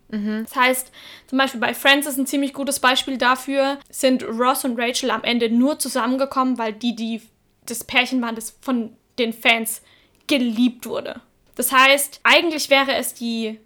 Das 0.42 0.57
heißt, 0.57 0.92
zum 1.26 1.38
Beispiel 1.38 1.61
bei 1.61 1.74
Friends 1.74 2.07
ist 2.07 2.16
ein 2.18 2.26
ziemlich 2.26 2.55
gutes 2.55 2.81
Beispiel 2.81 3.18
dafür, 3.18 3.79
sind 3.90 4.22
Ross 4.22 4.64
und 4.64 4.79
Rachel 4.81 5.11
am 5.11 5.22
Ende 5.22 5.50
nur 5.50 5.79
zusammengekommen, 5.79 6.57
weil 6.57 6.72
die, 6.72 6.96
die 6.96 7.20
das 7.66 7.85
Pärchen 7.85 8.22
waren, 8.22 8.35
das 8.35 8.57
von 8.62 8.96
den 9.18 9.33
Fans 9.35 9.83
geliebt 10.26 10.87
wurde. 10.87 11.20
Das 11.57 11.72
heißt, 11.72 12.20
eigentlich 12.22 12.70
wäre 12.70 12.94
es 12.94 13.12
die 13.14 13.59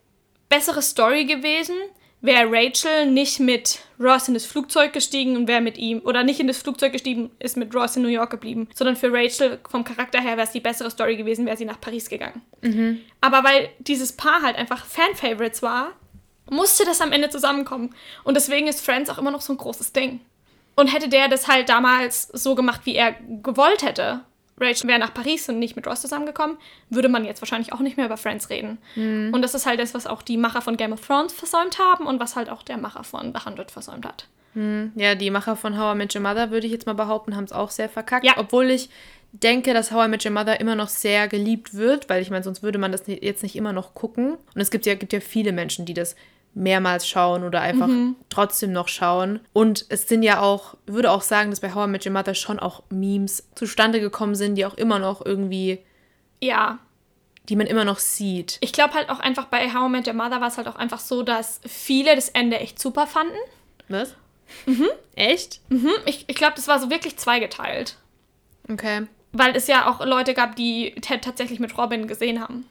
bessere 0.48 0.82
Story 0.82 1.24
gewesen, 1.26 1.76
wäre 2.20 2.50
Rachel 2.50 3.06
nicht 3.06 3.40
mit 3.40 3.80
Ross 3.98 4.28
in 4.28 4.35
das 4.35 4.44
Flugzeug 4.46 4.92
gestiegen 4.92 5.37
und 5.37 5.48
wäre 5.48 5.61
mit 5.61 5.78
ihm, 5.78 6.00
oder 6.04 6.22
nicht 6.22 6.40
in 6.40 6.46
das 6.46 6.59
Flugzeug 6.59 6.92
gestiegen, 6.92 7.30
ist 7.38 7.56
mit 7.56 7.74
Ross 7.74 7.96
in 7.96 8.02
New 8.02 8.09
York 8.09 8.30
geblieben, 8.30 8.68
sondern 8.74 8.96
für 8.96 9.12
Rachel 9.12 9.59
vom 9.68 9.85
Charakter 9.85 10.20
her 10.20 10.37
wäre 10.37 10.46
es 10.46 10.52
die 10.52 10.61
bessere 10.61 10.90
Story 10.90 11.16
gewesen, 11.16 11.46
wäre 11.46 11.56
sie 11.56 11.64
nach 11.64 11.80
Paris 11.80 12.09
gegangen. 12.09 12.42
Aber 13.20 13.44
weil 13.44 13.70
dieses 13.78 14.12
Paar 14.12 14.42
halt 14.42 14.56
einfach 14.56 14.85
Fan-Favorites 14.85 15.62
war, 15.62 15.92
musste 16.50 16.85
das 16.85 17.00
am 17.00 17.12
Ende 17.12 17.30
zusammenkommen. 17.30 17.94
Und 18.24 18.35
deswegen 18.35 18.66
ist 18.66 18.85
Friends 18.85 19.09
auch 19.09 19.18
immer 19.18 19.30
noch 19.30 19.40
so 19.40 19.52
ein 19.52 19.59
großes 19.59 19.92
Ding. 19.92 20.20
Und 20.76 20.88
hätte 20.88 21.09
der 21.09 21.28
das 21.28 21.46
halt 21.48 21.68
damals 21.68 22.28
so 22.28 22.54
gemacht, 22.54 22.83
wie 22.85 22.94
er 22.94 23.14
gewollt 23.42 23.83
hätte, 23.83 24.20
Rachel 24.61 24.88
wäre 24.88 24.99
nach 24.99 25.14
Paris 25.14 25.49
und 25.49 25.59
nicht 25.59 25.77
mit 25.77 25.87
Ross 25.87 26.03
zusammengekommen, 26.03 26.57
würde 26.88 27.09
man 27.09 27.25
jetzt 27.25 27.40
wahrscheinlich 27.40 27.73
auch 27.73 27.81
nicht 27.81 27.96
mehr 27.96 28.07
über 28.07 28.16
Friends 28.16 28.51
reden. 28.51 28.79
Und 28.96 29.42
das 29.42 29.55
ist 29.55 29.66
halt 29.66 29.81
das, 29.81 29.94
was 29.94 30.07
auch 30.07 30.23
die 30.23 30.37
Macher 30.37 30.62
von 30.62 30.77
Game 30.77 30.92
of 30.92 31.07
Thrones 31.07 31.33
versäumt 31.33 31.79
haben 31.79 32.07
und 32.07 32.20
was 32.20 32.37
halt 32.37 32.51
auch 32.51 32.62
der 32.62 32.77
Macher 32.77 33.05
von 33.05 33.33
The 33.33 33.40
100 33.44 33.70
versäumt 33.70 34.07
hat. 34.07 34.27
Ja, 34.96 35.14
die 35.14 35.31
Macher 35.31 35.57
von 35.57 35.79
How 35.79 35.94
I 35.94 35.99
Met 35.99 36.14
Your 36.14 36.23
Mother, 36.23 36.51
würde 36.51 36.66
ich 36.66 36.73
jetzt 36.73 36.87
mal 36.87 36.94
behaupten, 36.94 37.37
haben 37.37 37.44
es 37.44 37.53
auch 37.53 37.70
sehr 37.70 37.88
verkackt. 37.88 38.27
Ja. 38.27 38.35
Obwohl 38.37 38.70
ich 38.70 38.90
denke, 39.33 39.73
dass 39.75 39.92
How 39.92 40.07
I 40.07 40.09
Met 40.09 40.25
Your 40.25 40.33
Mother 40.33 40.59
immer 40.61 40.75
noch 40.75 40.88
sehr 40.88 41.29
geliebt 41.29 41.75
wird, 41.75 42.09
weil 42.09 42.20
ich 42.20 42.31
meine, 42.31 42.42
sonst 42.42 42.62
würde 42.62 42.79
man 42.79 42.90
das 42.90 43.05
jetzt 43.07 43.42
nicht 43.42 43.55
immer 43.55 43.73
noch 43.73 43.94
gucken. 43.94 44.33
Und 44.33 44.61
es 44.61 44.70
gibt 44.70 44.87
ja, 44.87 44.94
gibt 44.94 45.12
ja 45.12 45.20
viele 45.20 45.53
Menschen, 45.53 45.87
die 45.87 45.94
das 45.94 46.16
mehrmals 46.54 47.06
schauen 47.08 47.44
oder 47.44 47.60
einfach 47.60 47.86
Mhm. 47.86 48.16
trotzdem 48.28 48.72
noch 48.72 48.88
schauen. 48.88 49.40
Und 49.52 49.86
es 49.88 50.08
sind 50.08 50.22
ja 50.22 50.40
auch, 50.40 50.74
würde 50.86 51.10
auch 51.10 51.22
sagen, 51.22 51.50
dass 51.50 51.60
bei 51.60 51.72
How 51.74 51.86
I 51.86 51.90
Met 51.90 52.04
Your 52.06 52.12
Mother 52.12 52.34
schon 52.34 52.58
auch 52.58 52.82
Memes 52.90 53.48
zustande 53.54 54.00
gekommen 54.00 54.34
sind, 54.34 54.56
die 54.56 54.66
auch 54.66 54.74
immer 54.74 54.98
noch 54.98 55.24
irgendwie, 55.24 55.78
Ja, 56.40 56.78
die 57.48 57.56
man 57.56 57.66
immer 57.66 57.84
noch 57.84 57.98
sieht. 57.98 58.58
ich 58.60 58.72
glaube 58.72 58.94
halt 58.94 59.10
auch 59.10 59.20
einfach 59.20 59.46
bei 59.46 59.72
How 59.72 59.88
I 59.88 59.90
Met 59.90 60.06
Your 60.08 60.14
Mother 60.14 60.40
war 60.40 60.48
es 60.48 60.56
halt 60.56 60.68
auch 60.68 60.76
einfach 60.76 60.98
so, 61.00 61.22
dass 61.22 61.60
viele 61.66 62.14
das 62.16 62.28
Ende 62.28 62.58
echt 62.58 62.78
super 62.80 63.06
fanden. 63.06 63.34
Was? 63.88 64.14
Mhm. 64.66 64.88
Echt? 65.14 65.60
Mhm. 65.68 65.90
Ich, 66.06 66.24
ich 66.26 66.36
glaube, 66.36 66.54
das 66.56 66.66
war 66.68 66.78
so 66.80 66.90
wirklich 66.90 67.16
zweigeteilt. 67.16 67.96
Okay. 68.68 69.06
Weil 69.32 69.54
es 69.56 69.68
ja 69.68 69.88
auch 69.88 70.04
Leute 70.04 70.34
gab, 70.34 70.56
die 70.56 70.92
Ted 71.00 71.22
tatsächlich 71.22 71.60
mit 71.60 71.78
Robin 71.78 72.08
gesehen 72.08 72.40
haben. 72.40 72.66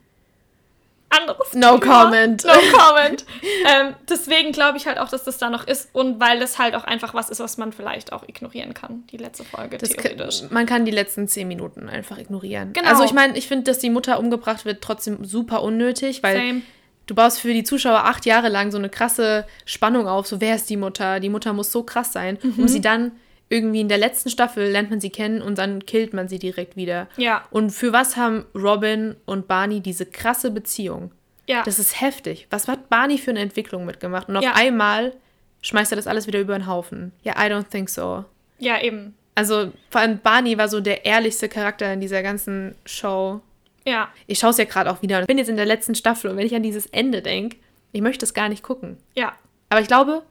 Anderes 1.09 1.53
No 1.53 1.77
Thema. 1.79 2.03
comment. 2.05 2.43
No 2.45 2.51
comment. 2.77 3.25
ähm, 3.65 3.95
deswegen 4.07 4.51
glaube 4.51 4.77
ich 4.77 4.85
halt 4.85 4.99
auch, 4.99 5.09
dass 5.09 5.23
das 5.23 5.37
da 5.39 5.49
noch 5.49 5.65
ist 5.65 5.89
und 5.93 6.19
weil 6.19 6.39
das 6.39 6.59
halt 6.59 6.75
auch 6.75 6.83
einfach 6.83 7.13
was 7.13 7.29
ist, 7.29 7.39
was 7.39 7.57
man 7.57 7.71
vielleicht 7.73 8.13
auch 8.13 8.27
ignorieren 8.27 8.73
kann, 8.73 9.03
die 9.11 9.17
letzte 9.17 9.43
Folge 9.43 9.77
Das 9.79 9.89
theoretisch. 9.89 10.41
kann, 10.41 10.49
man 10.53 10.65
kann 10.67 10.85
die 10.85 10.91
letzten 10.91 11.27
zehn 11.27 11.47
Minuten 11.47 11.89
einfach 11.89 12.17
ignorieren. 12.19 12.73
Genau. 12.73 12.87
Also 12.89 13.03
ich 13.03 13.13
meine, 13.13 13.37
ich 13.37 13.47
finde, 13.47 13.63
dass 13.65 13.79
die 13.79 13.89
Mutter 13.89 14.19
umgebracht 14.19 14.65
wird, 14.65 14.81
trotzdem 14.83 15.25
super 15.25 15.63
unnötig, 15.63 16.21
weil 16.21 16.35
Same. 16.37 16.61
du 17.07 17.15
baust 17.15 17.39
für 17.39 17.53
die 17.53 17.63
Zuschauer 17.63 18.05
acht 18.05 18.27
Jahre 18.27 18.49
lang 18.49 18.71
so 18.71 18.77
eine 18.77 18.89
krasse 18.89 19.45
Spannung 19.65 20.07
auf. 20.07 20.27
So, 20.27 20.39
wer 20.41 20.55
ist 20.55 20.69
die 20.69 20.77
Mutter? 20.77 21.19
Die 21.19 21.29
Mutter 21.29 21.53
muss 21.53 21.71
so 21.71 21.81
krass 21.83 22.13
sein, 22.13 22.37
Mhm. 22.43 22.53
um 22.59 22.67
sie 22.67 22.81
dann 22.81 23.13
irgendwie 23.49 23.81
in 23.81 23.89
der 23.89 23.97
letzten 23.97 24.29
Staffel 24.29 24.69
lernt 24.69 24.89
man 24.91 24.99
sie 25.01 25.09
kennen 25.09 25.41
und 25.41 25.57
dann 25.57 25.85
killt 25.85 26.13
man 26.13 26.27
sie 26.27 26.39
direkt 26.39 26.75
wieder. 26.75 27.07
Ja. 27.17 27.45
Und 27.51 27.71
für 27.71 27.91
was 27.93 28.15
haben 28.15 28.45
Robin 28.55 29.15
und 29.25 29.47
Barney 29.47 29.81
diese 29.81 30.05
krasse 30.05 30.51
Beziehung? 30.51 31.11
Ja. 31.47 31.63
Das 31.63 31.79
ist 31.79 31.99
heftig. 31.99 32.45
Was 32.51 32.67
hat 32.67 32.89
Barney 32.89 33.17
für 33.17 33.31
eine 33.31 33.39
Entwicklung 33.39 33.85
mitgemacht? 33.85 34.29
Und 34.29 34.37
auf 34.37 34.43
Ja. 34.43 34.53
einmal 34.53 35.13
schmeißt 35.61 35.91
er 35.91 35.95
das 35.95 36.05
alles 36.07 36.27
wieder 36.27 36.39
über 36.39 36.57
den 36.57 36.67
Haufen. 36.67 37.11
Ja, 37.23 37.33
I 37.37 37.49
don't 37.51 37.69
think 37.69 37.89
so. 37.89 38.23
ja, 38.59 38.79
eben. 38.81 39.15
Also 39.35 39.71
vor 39.89 40.01
allem 40.01 40.19
Barney 40.19 40.57
war 40.57 40.67
so 40.67 40.81
der 40.81 41.05
ehrlichste 41.05 41.47
Charakter 41.47 41.93
in 41.93 42.01
dieser 42.01 42.21
ganzen 42.21 42.75
Show. 42.85 43.39
Ja. 43.85 44.09
Ich 44.27 44.37
schaue 44.37 44.49
es 44.49 44.57
ja 44.57 44.65
gerade 44.65 44.91
auch 44.91 45.01
wieder 45.01 45.19
und 45.19 45.27
bin 45.27 45.37
jetzt 45.37 45.47
in 45.49 45.55
der 45.55 45.65
letzten 45.65 45.95
Staffel 45.95 46.29
und 46.29 46.35
wenn 46.37 46.45
ich 46.45 46.53
an 46.55 46.61
dieses 46.63 46.87
Ende 46.87 47.21
denke, 47.21 47.55
ich 47.93 48.01
möchte 48.01 48.25
es 48.25 48.33
gar 48.33 48.49
nicht 48.49 48.63
gucken. 48.63 48.97
Ja. 49.15 49.33
Aber 49.69 49.79
ich 49.79 49.87
glaube, 49.87 50.23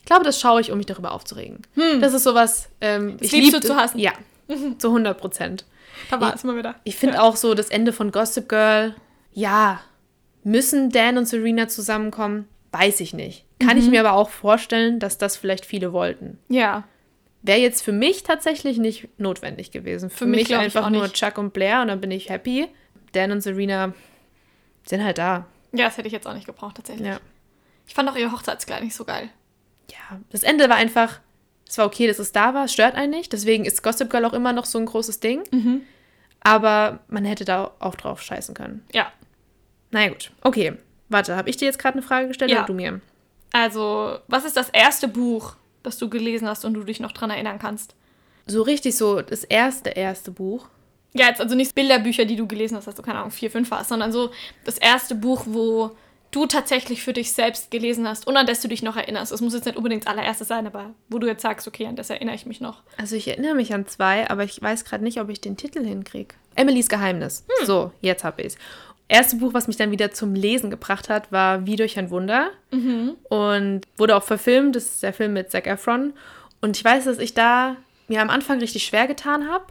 ich 0.00 0.04
glaube, 0.06 0.24
das 0.24 0.40
schaue 0.40 0.60
ich, 0.60 0.70
um 0.72 0.78
mich 0.78 0.86
darüber 0.86 1.12
aufzuregen. 1.12 1.62
Das 2.00 2.14
ist 2.14 2.24
sowas, 2.24 2.68
ähm, 2.80 3.16
ich 3.20 3.32
Hm. 3.32 3.40
liebst 3.40 3.52
lieb- 3.54 3.60
du 3.62 3.66
zu 3.68 3.76
hassen. 3.76 3.98
Ja, 3.98 4.12
zu 4.78 4.88
100 4.88 5.18
Prozent. 5.18 5.64
Da 6.10 6.20
war 6.20 6.34
es 6.34 6.44
mal 6.44 6.56
wieder. 6.56 6.76
Ich 6.84 6.96
finde 6.96 7.22
auch 7.22 7.36
so 7.36 7.54
das 7.54 7.68
Ende 7.68 7.92
von 7.92 8.10
Gossip 8.12 8.48
Girl, 8.48 8.94
ja, 9.32 9.80
müssen 10.44 10.90
Dan 10.90 11.18
und 11.18 11.26
Serena 11.26 11.68
zusammenkommen? 11.68 12.46
Weiß 12.72 13.00
ich 13.00 13.12
nicht. 13.14 13.44
Kann 13.60 13.76
Mhm. 13.76 13.82
ich 13.82 13.90
mir 13.90 14.00
aber 14.00 14.12
auch 14.12 14.30
vorstellen, 14.30 14.98
dass 15.00 15.18
das 15.18 15.36
vielleicht 15.36 15.66
viele 15.66 15.92
wollten. 15.92 16.38
Ja. 16.48 16.84
Wäre 17.42 17.58
jetzt 17.58 17.82
für 17.82 17.92
mich 17.92 18.22
tatsächlich 18.24 18.78
nicht 18.78 19.08
notwendig 19.18 19.70
gewesen. 19.70 20.10
Für, 20.10 20.18
Für 20.18 20.26
mich 20.26 20.40
mich, 20.40 20.50
ich 20.50 20.56
einfach 20.56 20.90
nur. 20.90 21.12
Chuck 21.12 21.38
und 21.38 21.52
Blair 21.52 21.82
und 21.82 21.88
dann 21.88 22.00
bin 22.00 22.10
ich 22.10 22.28
happy. 22.30 22.68
Dan 23.12 23.32
und 23.32 23.40
Serena 23.40 23.92
sind 24.86 25.02
halt 25.04 25.18
da. 25.18 25.46
Ja, 25.72 25.84
das 25.86 25.96
hätte 25.96 26.08
ich 26.08 26.12
jetzt 26.12 26.26
auch 26.26 26.34
nicht 26.34 26.46
gebraucht, 26.46 26.76
tatsächlich. 26.76 27.06
Ja. 27.08 27.20
Ich 27.86 27.94
fand 27.94 28.08
auch 28.08 28.16
ihr 28.16 28.30
Hochzeitskleid 28.32 28.82
nicht 28.82 28.94
so 28.94 29.04
geil. 29.04 29.30
Ja. 29.90 30.20
Das 30.30 30.42
Ende 30.42 30.68
war 30.68 30.76
einfach, 30.76 31.20
es 31.68 31.78
war 31.78 31.86
okay, 31.86 32.06
dass 32.06 32.18
es 32.18 32.32
da 32.32 32.54
war, 32.54 32.64
es 32.64 32.72
stört 32.72 32.94
einen 32.94 33.10
nicht. 33.10 33.32
Deswegen 33.32 33.64
ist 33.64 33.82
Gossip 33.82 34.10
Girl 34.10 34.24
auch 34.24 34.32
immer 34.32 34.52
noch 34.52 34.64
so 34.64 34.78
ein 34.78 34.86
großes 34.86 35.20
Ding. 35.20 35.42
Mhm. 35.50 35.82
Aber 36.40 37.00
man 37.08 37.24
hätte 37.24 37.44
da 37.44 37.72
auch 37.78 37.94
drauf 37.94 38.22
scheißen 38.22 38.54
können. 38.54 38.84
Ja. 38.92 39.12
Naja, 39.90 40.08
gut. 40.08 40.30
Okay. 40.42 40.74
Warte, 41.08 41.36
habe 41.36 41.50
ich 41.50 41.56
dir 41.56 41.64
jetzt 41.66 41.78
gerade 41.78 41.94
eine 41.98 42.06
Frage 42.06 42.28
gestellt 42.28 42.50
Ja. 42.50 42.58
oder 42.58 42.66
du 42.66 42.74
mir? 42.74 43.00
Also, 43.52 44.18
was 44.28 44.44
ist 44.44 44.56
das 44.56 44.68
erste 44.68 45.08
Buch, 45.08 45.56
das 45.82 45.98
du 45.98 46.08
gelesen 46.08 46.46
hast 46.46 46.64
und 46.64 46.74
du 46.74 46.84
dich 46.84 47.00
noch 47.00 47.12
dran 47.12 47.30
erinnern 47.30 47.58
kannst? 47.58 47.94
So 48.46 48.62
richtig 48.62 48.96
so 48.96 49.20
das 49.22 49.44
erste, 49.44 49.90
erste 49.90 50.30
Buch. 50.30 50.68
Ja, 51.14 51.26
jetzt 51.26 51.40
also 51.40 51.54
nicht 51.54 51.74
Bilderbücher, 51.74 52.26
die 52.26 52.36
du 52.36 52.46
gelesen 52.46 52.76
hast, 52.76 52.86
dass 52.86 52.94
du, 52.94 53.02
keine 53.02 53.18
Ahnung, 53.18 53.30
vier, 53.30 53.50
fünf 53.50 53.70
warst, 53.70 53.88
sondern 53.88 54.12
so 54.12 54.30
das 54.64 54.76
erste 54.78 55.14
Buch, 55.14 55.42
wo 55.46 55.96
du 56.30 56.46
tatsächlich 56.46 57.02
für 57.02 57.12
dich 57.12 57.32
selbst 57.32 57.70
gelesen 57.70 58.06
hast 58.06 58.26
und 58.26 58.36
an 58.36 58.46
das 58.46 58.60
du 58.60 58.68
dich 58.68 58.82
noch 58.82 58.96
erinnerst. 58.96 59.32
Es 59.32 59.40
muss 59.40 59.54
jetzt 59.54 59.64
nicht 59.64 59.76
unbedingt 59.76 60.04
das 60.04 60.12
allererste 60.12 60.44
sein, 60.44 60.66
aber 60.66 60.94
wo 61.08 61.18
du 61.18 61.26
jetzt 61.26 61.42
sagst, 61.42 61.66
okay, 61.66 61.86
an 61.86 61.96
das 61.96 62.10
erinnere 62.10 62.34
ich 62.34 62.46
mich 62.46 62.60
noch. 62.60 62.82
Also 62.96 63.16
ich 63.16 63.28
erinnere 63.28 63.54
mich 63.54 63.72
an 63.72 63.86
zwei, 63.86 64.28
aber 64.28 64.44
ich 64.44 64.60
weiß 64.60 64.84
gerade 64.84 65.04
nicht, 65.04 65.20
ob 65.20 65.28
ich 65.30 65.40
den 65.40 65.56
Titel 65.56 65.84
hinkriege. 65.84 66.34
Emilys 66.54 66.88
Geheimnis. 66.88 67.44
So, 67.64 67.92
jetzt 68.00 68.24
habe 68.24 68.42
ich 68.42 68.48
es. 68.48 68.58
Erste 69.10 69.36
Buch, 69.36 69.54
was 69.54 69.68
mich 69.68 69.76
dann 69.76 69.90
wieder 69.90 70.10
zum 70.10 70.34
Lesen 70.34 70.70
gebracht 70.70 71.08
hat, 71.08 71.32
war 71.32 71.66
Wie 71.66 71.76
durch 71.76 71.98
ein 71.98 72.10
Wunder. 72.10 72.50
Und 73.30 73.82
wurde 73.96 74.14
auch 74.16 74.22
verfilmt. 74.22 74.76
Das 74.76 74.84
ist 74.84 75.02
der 75.02 75.14
Film 75.14 75.32
mit 75.32 75.50
Zac 75.50 75.66
Efron. 75.66 76.12
Und 76.60 76.76
ich 76.76 76.84
weiß, 76.84 77.04
dass 77.04 77.18
ich 77.18 77.32
da 77.32 77.76
mir 78.08 78.20
am 78.20 78.28
Anfang 78.28 78.58
richtig 78.58 78.84
schwer 78.84 79.06
getan 79.06 79.48
habe. 79.48 79.64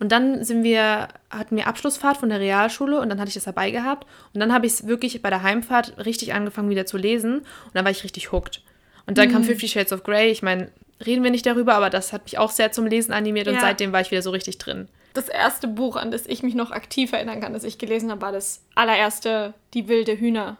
Und 0.00 0.12
dann 0.12 0.44
sind 0.44 0.62
wir, 0.62 1.08
hatten 1.30 1.56
wir 1.56 1.66
Abschlussfahrt 1.66 2.16
von 2.18 2.28
der 2.28 2.38
Realschule 2.40 3.00
und 3.00 3.08
dann 3.08 3.18
hatte 3.18 3.28
ich 3.28 3.34
das 3.34 3.44
dabei 3.44 3.70
gehabt. 3.70 4.06
Und 4.32 4.40
dann 4.40 4.52
habe 4.52 4.66
ich 4.66 4.72
es 4.74 4.86
wirklich 4.86 5.20
bei 5.22 5.30
der 5.30 5.42
Heimfahrt 5.42 6.04
richtig 6.04 6.34
angefangen 6.34 6.70
wieder 6.70 6.86
zu 6.86 6.96
lesen. 6.96 7.38
Und 7.38 7.74
dann 7.74 7.84
war 7.84 7.90
ich 7.90 8.04
richtig 8.04 8.30
hooked. 8.30 8.62
Und 9.06 9.18
dann 9.18 9.30
kam 9.32 9.42
Fifty 9.42 9.66
Shades 9.68 9.92
of 9.92 10.04
Grey. 10.04 10.30
Ich 10.30 10.42
meine, 10.42 10.70
reden 11.04 11.24
wir 11.24 11.30
nicht 11.30 11.46
darüber, 11.46 11.74
aber 11.74 11.90
das 11.90 12.12
hat 12.12 12.24
mich 12.24 12.38
auch 12.38 12.50
sehr 12.50 12.72
zum 12.72 12.86
Lesen 12.86 13.12
animiert 13.12 13.48
und 13.48 13.54
Ja. 13.54 13.60
seitdem 13.60 13.92
war 13.92 14.00
ich 14.00 14.10
wieder 14.10 14.22
so 14.22 14.30
richtig 14.30 14.58
drin. 14.58 14.88
Das 15.14 15.28
erste 15.28 15.66
Buch, 15.66 15.96
an 15.96 16.10
das 16.10 16.26
ich 16.26 16.42
mich 16.42 16.54
noch 16.54 16.70
aktiv 16.70 17.12
erinnern 17.12 17.40
kann, 17.40 17.52
das 17.52 17.64
ich 17.64 17.78
gelesen 17.78 18.10
habe, 18.10 18.20
war 18.20 18.32
das 18.32 18.62
allererste 18.74 19.54
Die 19.74 19.88
wilde 19.88 20.16
Hühner 20.18 20.58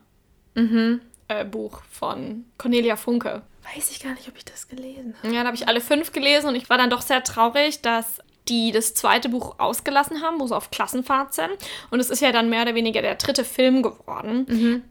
äh, 1.29 1.45
Buch 1.45 1.83
von 1.91 2.45
Cornelia 2.57 2.97
Funke. 2.97 3.43
Weiß 3.77 3.91
ich 3.91 4.03
gar 4.03 4.15
nicht, 4.15 4.27
ob 4.29 4.37
ich 4.37 4.45
das 4.45 4.67
gelesen 4.67 5.15
habe. 5.23 5.33
Ja, 5.35 5.43
da 5.43 5.49
habe 5.49 5.57
ich 5.57 5.69
alle 5.69 5.81
fünf 5.81 6.13
gelesen 6.13 6.49
und 6.49 6.55
ich 6.57 6.69
war 6.71 6.79
dann 6.79 6.91
doch 6.91 7.03
sehr 7.03 7.23
traurig, 7.23 7.83
dass 7.83 8.21
die 8.49 8.73
das 8.73 8.95
zweite 8.95 9.29
Buch 9.29 9.57
ausgelassen 9.59 10.23
haben, 10.23 10.41
wo 10.41 10.47
sie 10.47 10.57
auf 10.57 10.71
Klassenfahrt 10.71 11.35
sind. 11.35 11.51
Und 11.91 12.01
es 12.01 12.11
ist 12.11 12.21
ja 12.21 12.33
dann 12.33 12.49
mehr 12.51 12.63
oder 12.63 12.75
weniger 12.75 13.03
der 13.03 13.15
dritte 13.17 13.45
Film 13.45 13.83
geworden. 13.83 14.47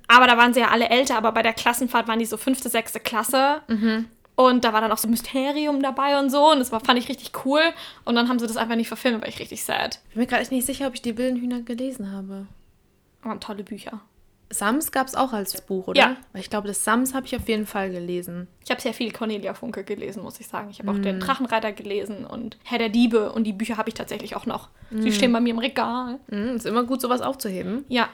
Aber 0.07 0.27
da 0.27 0.37
waren 0.37 0.53
sie 0.53 0.59
ja 0.59 0.69
alle 0.69 0.89
älter, 0.89 1.17
aber 1.17 1.31
bei 1.31 1.41
der 1.41 1.53
Klassenfahrt 1.53 2.07
waren 2.07 2.19
die 2.19 2.25
so 2.25 2.37
fünfte, 2.37 2.69
sechste 2.69 2.99
Klasse. 2.99 3.61
Und 4.35 4.63
da 4.65 4.71
war 4.71 4.81
dann 4.81 4.91
auch 4.91 4.99
so 4.99 5.07
ein 5.07 5.11
Mysterium 5.11 5.81
dabei 5.81 6.19
und 6.19 6.29
so. 6.29 6.51
Und 6.51 6.59
das 6.59 6.71
war, 6.71 6.79
fand 6.79 6.99
ich 6.99 7.09
richtig 7.09 7.31
cool. 7.45 7.61
Und 8.05 8.13
dann 8.15 8.29
haben 8.29 8.37
sie 8.37 8.45
das 8.45 8.55
einfach 8.57 8.75
nicht 8.75 8.87
verfilmt, 8.87 9.21
war 9.21 9.27
ich 9.27 9.39
richtig 9.39 9.63
sad. 9.63 9.99
Ich 10.09 10.13
bin 10.13 10.21
mir 10.21 10.27
gerade 10.27 10.43
echt 10.43 10.51
nicht 10.51 10.65
sicher, 10.67 10.85
ob 10.87 10.93
ich 10.93 11.01
die 11.01 11.17
wilden 11.17 11.39
Hühner 11.41 11.61
gelesen 11.61 12.11
habe. 12.11 12.45
Waren 13.23 13.39
tolle 13.39 13.63
Bücher. 13.63 13.99
Sams 14.49 14.91
gab 14.91 15.07
es 15.07 15.15
auch 15.15 15.33
als 15.33 15.62
Buch, 15.62 15.88
oder? 15.88 15.99
Ja. 15.99 16.15
Weil 16.31 16.41
ich 16.41 16.49
glaube, 16.49 16.67
das 16.67 16.83
Sams 16.83 17.13
habe 17.13 17.25
ich 17.25 17.36
auf 17.36 17.47
jeden 17.49 17.65
Fall 17.65 17.89
gelesen. 17.91 18.47
Ich 18.63 18.71
habe 18.71 18.79
sehr 18.81 18.93
viel 18.93 19.12
Cornelia 19.12 19.53
Funke 19.53 19.83
gelesen, 19.83 20.23
muss 20.23 20.39
ich 20.39 20.47
sagen. 20.47 20.69
Ich 20.69 20.79
habe 20.79 20.91
auch 20.91 20.97
den 20.99 21.19
Drachenreiter 21.19 21.71
gelesen 21.73 22.25
und 22.25 22.57
Herr 22.63 22.77
der 22.77 22.89
Diebe. 22.89 23.31
Und 23.33 23.43
die 23.43 23.53
Bücher 23.53 23.77
habe 23.77 23.89
ich 23.89 23.95
tatsächlich 23.95 24.36
auch 24.36 24.45
noch. 24.45 24.69
Sie 24.91 25.12
stehen 25.12 25.33
bei 25.33 25.41
mir 25.41 25.49
im 25.51 25.60
Regal. 25.60 26.19
Mhm, 26.27 26.55
ist 26.55 26.65
immer 26.65 26.83
gut, 26.83 27.01
sowas 27.01 27.21
aufzuheben. 27.21 27.83
Ja. 27.89 28.07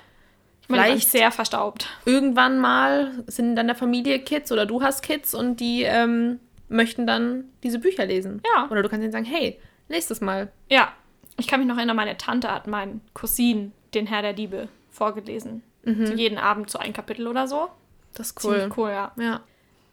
Ich 0.62 0.70
meine, 0.70 0.84
die 0.84 0.90
Vielleicht- 0.92 1.10
sehr 1.10 1.32
verstaubt. 1.32 1.88
Irgendwann 2.06 2.58
mal 2.58 3.12
sind 3.28 3.50
in 3.50 3.56
deiner 3.56 3.76
Familie 3.76 4.20
Kids 4.20 4.52
oder 4.52 4.66
du 4.66 4.82
hast 4.82 5.04
Kids 5.04 5.34
und 5.36 5.60
die 5.60 5.84
ähm, 5.84 6.40
möchten 6.70 7.06
dann 7.06 7.44
diese 7.64 7.80
Bücher 7.80 8.06
lesen. 8.06 8.42
Ja. 8.56 8.68
Oder 8.72 8.82
du 8.82 8.90
kannst 8.90 9.04
ihnen 9.04 9.12
sagen, 9.12 9.26
hey, 9.26 9.60
lest 9.90 10.10
das 10.10 10.22
mal. 10.22 10.52
Ja. 10.70 10.94
Ich 11.38 11.48
kann 11.48 11.60
mich 11.60 11.68
noch 11.68 11.78
erinnern, 11.78 11.96
meine 11.96 12.18
Tante 12.18 12.50
hat 12.52 12.68
meinen 12.68 13.02
Cousin 13.14 13.72
den 13.94 14.08
Herr 14.08 14.22
der 14.22 14.34
Diebe 14.34 14.68
vorgelesen. 14.90 15.64
So 15.86 16.14
jeden 16.14 16.38
Abend 16.38 16.70
so 16.70 16.80
ein 16.80 16.94
Kapitel 16.94 17.28
oder 17.28 17.48
so. 17.48 17.68
Das 18.14 18.28
ist 18.32 18.44
cool. 18.44 18.56
Ziemlich 18.60 18.78
cool, 18.78 18.90
ja. 18.90 19.12
Ja. 19.20 19.42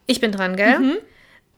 Ich 0.07 0.21
bin 0.21 0.31
dran, 0.33 0.57
gell? 0.57 1.03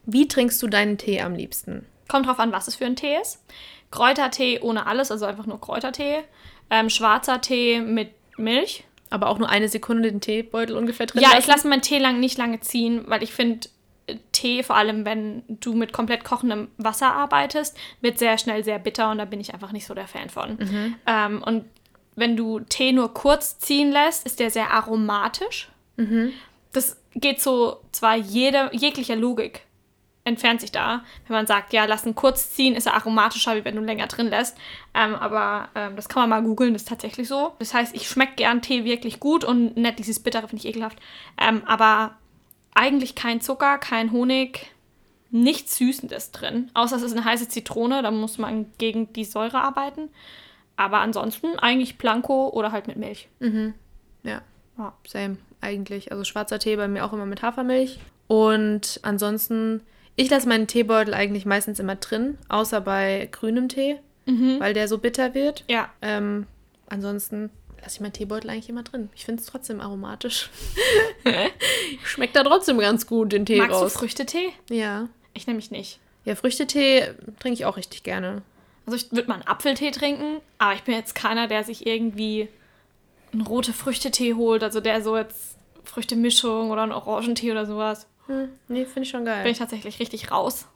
Wie 0.05 0.27
trinkst 0.29 0.62
du 0.62 0.68
deinen 0.68 0.97
Tee 0.99 1.21
am 1.21 1.35
liebsten? 1.35 1.87
Kommt 2.09 2.27
drauf 2.27 2.38
an, 2.38 2.51
was 2.53 2.66
es 2.68 2.75
für 2.77 2.87
ein 2.87 2.97
Tee 2.97 3.16
ist. 3.21 3.42
Kräutertee 3.90 4.61
ohne 4.61 4.87
alles, 4.87 5.11
also 5.11 5.27
einfach 5.27 5.47
nur 5.47 5.61
Kräutertee. 5.61 6.25
Ähm, 6.71 6.88
schwarzer 6.90 7.40
Tee 7.40 7.81
mit 7.81 8.11
Milch. 8.38 8.85
Aber 9.11 9.29
auch 9.29 9.38
nur 9.38 9.51
eine 9.51 9.68
Sekunde 9.68 10.11
den 10.11 10.21
Teebeutel 10.23 10.77
ungefähr 10.77 11.05
drin 11.07 11.21
Ja, 11.21 11.31
ich 11.31 11.35
lassen? 11.47 11.51
lasse 11.51 11.68
meinen 11.68 11.83
Tee 11.83 11.99
lang 11.99 12.18
nicht 12.18 12.38
lange 12.38 12.61
ziehen, 12.61 13.05
weil 13.09 13.23
ich 13.23 13.33
finde, 13.35 13.68
äh, 14.07 14.16
Tee, 14.33 14.62
vor 14.62 14.77
allem 14.77 15.05
wenn 15.05 15.42
du 15.49 15.75
mit 15.75 15.92
komplett 15.92 16.25
kochendem 16.25 16.68
Wasser 16.79 17.12
arbeitest, 17.12 17.77
wird 18.01 18.18
sehr 18.18 18.38
schnell 18.38 18.64
sehr 18.64 18.79
bitter 18.79 19.11
und 19.11 19.18
da 19.18 19.27
bin 19.27 19.38
ich 19.40 19.53
einfach 19.53 19.73
nicht 19.73 19.87
so 19.87 19.92
der 19.92 20.09
Fan 20.09 20.31
von. 20.31 20.59
Ähm, 21.07 21.42
und 21.45 21.66
wenn 22.14 22.37
du 22.37 22.61
Tee 22.61 22.92
nur 22.92 23.14
kurz 23.14 23.59
ziehen 23.59 23.90
lässt, 23.90 24.27
ist 24.27 24.40
der 24.40 24.51
sehr 24.51 24.70
aromatisch. 24.70 25.68
Das 26.72 26.96
geht 27.14 27.40
so 27.40 27.81
zwar 27.92 28.16
jede, 28.16 28.70
jeglicher 28.72 29.16
Logik 29.16 29.62
entfernt 30.25 30.61
sich 30.61 30.70
da, 30.70 31.03
wenn 31.27 31.37
man 31.37 31.46
sagt, 31.46 31.72
ja, 31.72 31.85
lass 31.85 32.07
ihn 32.07 32.14
kurz 32.14 32.53
ziehen, 32.53 32.75
ist 32.75 32.87
er 32.87 32.94
aromatischer, 32.94 33.57
wie 33.57 33.64
wenn 33.64 33.75
du 33.75 33.83
länger 33.83 34.07
drin 34.07 34.29
lässt. 34.29 34.57
Ähm, 34.94 35.14
aber 35.16 35.68
ähm, 35.75 35.96
das 35.96 36.09
kann 36.09 36.22
man 36.22 36.31
mal 36.31 36.46
googeln, 36.46 36.72
das 36.72 36.83
ist 36.83 36.88
tatsächlich 36.88 37.27
so. 37.27 37.55
Das 37.59 37.75
heißt, 37.75 37.94
ich 37.94 38.09
schmecke 38.09 38.37
gern 38.37 38.62
Tee 38.62 38.85
wirklich 38.85 39.18
gut 39.18 39.42
und 39.44 39.77
nicht 39.77 39.98
dieses 39.98 40.20
Bittere, 40.20 40.46
finde 40.46 40.62
ich 40.62 40.70
ekelhaft. 40.70 40.98
Ähm, 41.40 41.62
aber 41.66 42.16
eigentlich 42.75 43.14
kein 43.14 43.40
Zucker, 43.40 43.79
kein 43.79 44.12
Honig, 44.12 44.70
nichts 45.31 45.77
Süßendes 45.79 46.31
drin. 46.31 46.70
Außer 46.75 46.96
es 46.96 47.03
ist 47.03 47.12
eine 47.12 47.25
heiße 47.25 47.48
Zitrone, 47.48 48.03
da 48.03 48.11
muss 48.11 48.38
man 48.38 48.66
gegen 48.79 49.12
die 49.14 49.25
Säure 49.25 49.61
arbeiten. 49.61 50.09
Aber 50.77 50.99
ansonsten 50.99 51.59
eigentlich 51.59 51.99
Blanco 51.99 52.49
oder 52.49 52.73
halt 52.73 52.87
mit 52.87 52.97
Milch. 52.97 53.29
Ja, 53.41 54.41
Ja. 54.79 54.93
same. 55.07 55.37
eigentlich. 55.61 56.11
Also 56.11 56.25
schwarzer 56.25 56.59
Tee 56.59 56.77
bei 56.77 56.89
mir 56.89 57.05
auch 57.05 57.13
immer 57.13 57.27
mit 57.27 57.43
Hafermilch. 57.43 57.99
Und 58.27 58.99
ansonsten, 59.03 59.83
ich 60.17 60.31
lasse 60.31 60.49
meinen 60.49 60.67
Teebeutel 60.67 61.15
eigentlich 61.15 61.45
meistens 61.47 61.79
immer 61.79 61.97
drin, 61.97 62.39
außer 62.49 62.81
bei 62.81 63.29
grünem 63.31 63.69
Tee, 63.69 63.97
weil 64.27 64.73
der 64.75 64.89
so 64.89 64.99
bitter 64.99 65.35
wird. 65.35 65.65
Ja. 65.69 65.91
Ähm, 66.01 66.47
ansonsten 66.89 67.51
lasse 67.83 67.97
ich 67.97 68.01
meinen 68.01 68.13
Teebeutel 68.13 68.49
eigentlich 68.51 68.69
immer 68.71 68.83
drin. 68.85 69.11
Ich 69.15 69.25
finde 69.25 69.41
es 69.41 69.47
trotzdem 69.47 69.81
aromatisch. 69.81 70.49
Schmeckt 72.05 72.37
da 72.37 72.43
trotzdem 72.45 72.79
ganz 72.79 73.07
gut, 73.07 73.33
den 73.33 73.45
Tee 73.47 73.59
Magst 73.59 73.75
raus. 73.77 73.93
du 73.93 73.99
Früchtetee? 73.99 74.49
Ja. 74.71 75.09
Ich 75.35 75.47
nämlich 75.47 75.71
nicht. 75.71 75.99
Ja, 76.25 76.35
Früchtetee 76.37 77.11
trinke 77.41 77.55
ich 77.55 77.65
auch 77.65 77.77
richtig 77.77 78.03
gerne. 78.03 78.43
Also 78.87 78.97
ich 78.97 79.12
würde 79.12 79.29
mal 79.29 79.35
einen 79.35 79.47
Apfeltee 79.47 79.90
trinken, 79.90 80.40
aber 80.59 80.75
ich 80.75 80.83
bin 80.83 80.95
jetzt 80.95 81.14
keiner, 81.14 81.47
der 81.49 81.62
sich 81.64 81.87
irgendwie 81.87 82.49
einen 83.33 83.42
rote 83.42 83.73
Früchtetee 83.73 84.35
holt, 84.35 84.62
also 84.62 84.81
der 84.81 85.03
so 85.03 85.16
jetzt 85.16 85.57
Früchtemischung 85.85 86.71
oder 86.71 86.83
einen 86.83 86.92
Orangentee 86.92 87.51
oder 87.53 87.66
sowas. 87.66 88.07
Hm, 88.27 88.49
nee, 88.68 88.85
finde 88.85 89.03
ich 89.03 89.11
schon 89.11 89.25
geil. 89.25 89.42
Bin 89.42 89.53
ich 89.53 89.59
tatsächlich 89.59 89.99
richtig 90.01 90.31
raus. 90.31 90.66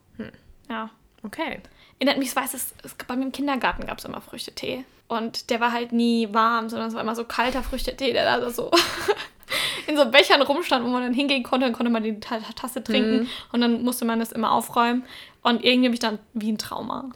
Ja. 0.69 0.91
okay. 1.23 1.61
Erinnert 1.99 2.19
mich, 2.19 2.29
ich 2.29 2.37
weiß, 2.37 2.55
es, 2.55 2.75
es, 2.83 2.95
bei 3.07 3.15
mir 3.17 3.25
im 3.25 3.33
Kindergarten 3.33 3.87
gab 3.87 3.99
es 3.99 4.05
immer 4.05 4.21
Früchtetee. 4.21 4.85
Und 5.09 5.51
der 5.51 5.61
war 5.61 5.71
halt 5.73 5.93
nie 5.93 6.29
warm, 6.33 6.69
sondern 6.69 6.89
es 6.89 6.95
war 6.95 7.01
immer 7.03 7.15
so 7.15 7.25
kalter 7.25 7.63
Früchtetee, 7.63 8.13
der 8.13 8.25
da 8.41 8.51
so 8.51 8.71
in 9.87 9.97
so 9.97 10.11
Bechern 10.11 10.43
rumstand, 10.43 10.85
wo 10.85 10.89
man 10.91 11.03
dann 11.03 11.15
hingehen 11.15 11.43
konnte, 11.45 11.67
dann 11.67 11.73
konnte 11.75 11.93
man 11.93 12.03
die 12.03 12.19
Ta- 12.19 12.41
Tasse 12.57 12.83
trinken 12.83 13.29
und 13.53 13.61
dann 13.61 13.83
musste 13.83 14.05
man 14.05 14.19
das 14.19 14.33
immer 14.33 14.51
aufräumen. 14.51 15.05
Und 15.47 15.65
irgendwie 15.65 15.87
habe 15.87 15.95
ich 15.95 16.01
dann 16.01 16.19
wie 16.35 16.51
ein 16.51 16.59
Trauma. 16.59 17.11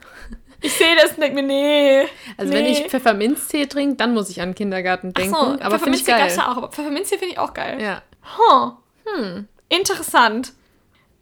Ich 0.63 0.75
sehe 0.75 0.95
das 0.95 1.15
und 1.15 1.21
denke 1.21 1.43
mir, 1.43 1.43
nee. 1.43 2.09
Also 2.37 2.53
nee. 2.53 2.59
wenn 2.59 2.67
ich 2.67 2.83
Pfefferminztee 2.87 3.67
trinke, 3.67 3.97
dann 3.97 4.15
muss 4.15 4.31
ich 4.31 4.41
an 4.41 4.51
den 4.51 4.55
Kindergarten 4.55 5.13
denken. 5.13 5.35
Ach 5.35 5.59
so, 5.59 5.61
aber 5.61 5.81
finde 5.81 5.99
ich 5.99 6.05
Pfefferminztee 6.05 6.13
gab 6.13 6.19
geil. 6.21 6.29
es 6.29 6.37
ja 6.37 6.53
auch, 6.53 6.57
aber 6.59 6.69
Pfefferminztee 6.69 7.19
finde 7.19 7.33
ich 7.33 7.39
auch 7.41 7.55
geil. 7.55 7.83
Ja. 7.83 8.03
Huh. 8.39 9.43
Interessant. 9.69 10.53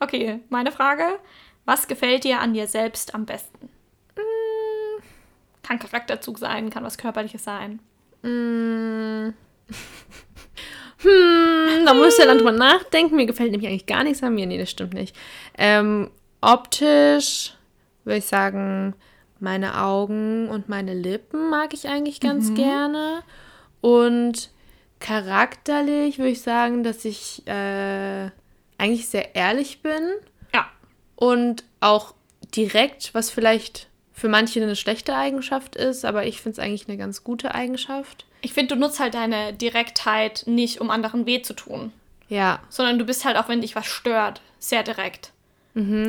Okay, 0.01 0.41
meine 0.51 0.71
Frage. 0.71 1.19
Was 1.65 1.89
gefällt 1.89 2.25
dir 2.25 2.41
an 2.41 2.53
dir 2.53 2.67
selbst 2.67 3.15
am 3.15 3.25
besten? 3.25 3.71
Mm. 4.17 5.03
Kann 5.63 5.79
Charakterzug 5.79 6.39
sein, 6.39 6.69
kann 6.69 6.85
was 6.85 6.99
Körperliches 6.99 7.43
sein. 7.43 7.81
Mm. 8.23 9.33
Hm, 11.01 11.87
da 11.87 11.95
muss 11.95 12.15
ich 12.15 12.19
ja 12.19 12.27
dann 12.27 12.39
drüber 12.39 12.51
nachdenken. 12.51 13.15
Mir 13.15 13.27
gefällt 13.27 13.53
nämlich 13.53 13.71
eigentlich 13.71 13.87
gar 13.87 14.03
nichts 14.03 14.21
an 14.25 14.35
mir. 14.35 14.47
Nee, 14.47 14.59
das 14.59 14.69
stimmt 14.69 14.95
nicht. 14.95 15.15
Ähm, 15.57 16.11
optisch 16.41 17.53
würde 18.05 18.19
ich 18.19 18.27
sagen, 18.27 18.95
meine 19.41 19.81
Augen 19.81 20.49
und 20.49 20.69
meine 20.69 20.95
Lippen 20.95 21.51
mag 21.51 21.73
ich 21.75 21.89
eigentlich 21.89 22.21
ganz 22.21 22.55
gerne. 22.55 23.23
Und 23.81 24.51
charakterlich 24.99 26.19
würde 26.19 26.31
ich 26.31 26.41
sagen, 26.43 26.83
dass 26.83 27.05
ich 27.05 27.47
äh, 27.47 28.31
eigentlich 28.79 29.09
sehr 29.09 29.35
ehrlich 29.37 29.83
bin 29.83 30.03
Ja. 30.55 30.67
und 31.17 31.65
auch 31.81 32.15
direkt, 32.57 33.15
was 33.15 33.31
vielleicht 33.31 33.89
für 34.13 34.29
manche 34.29 34.61
eine 34.61 34.75
schlechte 34.75 35.15
Eigenschaft 35.15 35.77
ist, 35.77 36.05
aber 36.05 36.27
ich 36.27 36.41
finde 36.41 36.61
es 36.61 36.65
eigentlich 36.65 36.89
eine 36.89 36.97
ganz 36.97 37.23
gute 37.23 37.55
Eigenschaft. 37.55 38.25
Ich 38.41 38.53
finde, 38.53 38.75
du 38.75 38.81
nutzt 38.81 38.99
halt 38.99 39.15
deine 39.15 39.53
Direktheit 39.53 40.45
nicht, 40.47 40.81
um 40.81 40.91
anderen 40.91 41.27
weh 41.27 41.43
zu 41.43 41.55
tun, 41.55 41.93
Ja, 42.29 42.61
sondern 42.69 42.99
du 42.99 43.05
bist 43.05 43.25
halt 43.25 43.37
auch, 43.37 43.49
wenn 43.49 43.61
dich 43.61 43.77
was 43.77 43.87
stört, 43.87 44.41
sehr 44.59 44.83
direkt. 44.83 45.33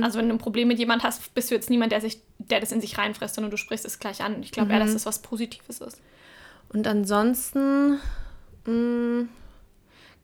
Also 0.04 0.18
wenn 0.18 0.30
du 0.30 0.36
ein 0.36 0.40
Problem 0.40 0.68
mit 0.68 0.80
jemand 0.80 1.04
hast, 1.04 1.34
bist 1.36 1.52
du 1.52 1.56
jetzt 1.56 1.70
niemand, 1.70 1.92
der 1.92 2.02
sich, 2.02 2.20
der 2.38 2.60
das 2.60 2.72
in 2.72 2.82
sich 2.82 2.98
reinfrisst, 2.98 3.36
sondern 3.36 3.52
du 3.52 3.58
sprichst 3.58 3.86
es 3.86 4.00
gleich 4.00 4.22
an. 4.22 4.42
Ich 4.42 4.52
glaube 4.52 4.72
eher, 4.72 4.80
dass 4.80 4.94
das 4.94 5.06
was 5.06 5.22
Positives 5.22 5.80
ist. 5.80 6.02
Und 6.70 6.88
ansonsten, 6.88 8.00
mh, 8.66 9.26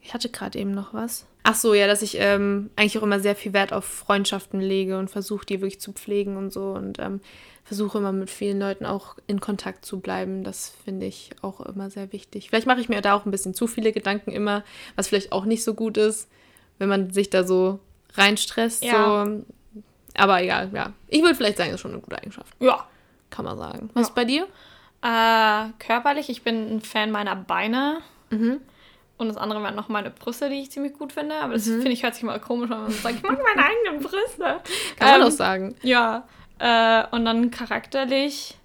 ich 0.01 0.13
hatte 0.13 0.29
gerade 0.29 0.57
eben 0.59 0.71
noch 0.71 0.93
was. 0.93 1.25
Ach 1.43 1.55
so, 1.55 1.75
ja, 1.75 1.85
dass 1.85 2.01
ich 2.01 2.17
ähm, 2.19 2.71
eigentlich 2.75 2.97
auch 2.97 3.03
immer 3.03 3.19
sehr 3.19 3.35
viel 3.35 3.53
Wert 3.53 3.71
auf 3.71 3.85
Freundschaften 3.85 4.59
lege 4.59 4.97
und 4.97 5.09
versuche, 5.09 5.45
die 5.45 5.61
wirklich 5.61 5.79
zu 5.79 5.93
pflegen 5.93 6.37
und 6.37 6.51
so. 6.51 6.71
Und 6.71 6.97
ähm, 6.97 7.21
versuche 7.63 7.97
immer 7.99 8.11
mit 8.11 8.29
vielen 8.29 8.59
Leuten 8.59 8.85
auch 8.85 9.17
in 9.27 9.39
Kontakt 9.39 9.85
zu 9.85 9.99
bleiben. 9.99 10.43
Das 10.43 10.73
finde 10.85 11.05
ich 11.05 11.31
auch 11.41 11.61
immer 11.61 11.89
sehr 11.89 12.11
wichtig. 12.11 12.49
Vielleicht 12.49 12.67
mache 12.67 12.79
ich 12.79 12.89
mir 12.89 13.01
da 13.01 13.13
auch 13.13 13.25
ein 13.25 13.31
bisschen 13.31 13.53
zu 13.53 13.67
viele 13.67 13.91
Gedanken 13.91 14.31
immer, 14.31 14.63
was 14.95 15.07
vielleicht 15.07 15.31
auch 15.31 15.45
nicht 15.45 15.63
so 15.63 15.73
gut 15.73 15.97
ist, 15.97 16.29
wenn 16.77 16.89
man 16.89 17.11
sich 17.11 17.29
da 17.29 17.43
so 17.43 17.79
reinstresst. 18.17 18.83
Ja. 18.83 19.25
So. 19.25 19.43
Aber 20.17 20.41
egal, 20.41 20.69
ja. 20.73 20.93
Ich 21.07 21.21
würde 21.21 21.35
vielleicht 21.35 21.57
sagen, 21.57 21.69
das 21.71 21.75
ist 21.75 21.81
schon 21.81 21.91
eine 21.91 22.01
gute 22.01 22.17
Eigenschaft. 22.17 22.53
Ja. 22.59 22.85
Kann 23.29 23.45
man 23.45 23.57
sagen. 23.57 23.89
Was 23.93 24.07
ist 24.09 24.15
bei 24.15 24.25
dir? 24.25 24.47
Äh, 25.01 25.69
körperlich, 25.79 26.29
ich 26.29 26.43
bin 26.43 26.77
ein 26.77 26.81
Fan 26.81 27.11
meiner 27.11 27.35
Beine. 27.35 27.99
Mhm. 28.29 28.61
Und 29.17 29.27
das 29.29 29.37
andere 29.37 29.61
waren 29.63 29.75
noch 29.75 29.87
meine 29.87 30.09
Brüste, 30.09 30.49
die 30.49 30.61
ich 30.61 30.71
ziemlich 30.71 30.93
gut 30.93 31.13
finde. 31.13 31.35
Aber 31.35 31.53
das 31.53 31.65
finde 31.65 31.91
ich 31.91 32.03
hört 32.03 32.15
sich 32.15 32.23
mal 32.23 32.39
komisch 32.39 32.69
an, 32.71 32.77
wenn 32.77 32.83
man 32.83 32.91
sagt, 32.91 33.15
ich 33.15 33.23
mag 33.23 33.39
meine 33.41 33.65
eigenen 33.67 34.01
Brüste. 34.03 34.61
Kann 34.97 35.09
man 35.09 35.21
Ähm, 35.21 35.27
auch 35.27 35.31
sagen. 35.31 35.75
Ja. 35.83 36.27
Äh, 36.59 37.03
und 37.11 37.25
dann 37.25 37.51
charakterlich. 37.51 38.57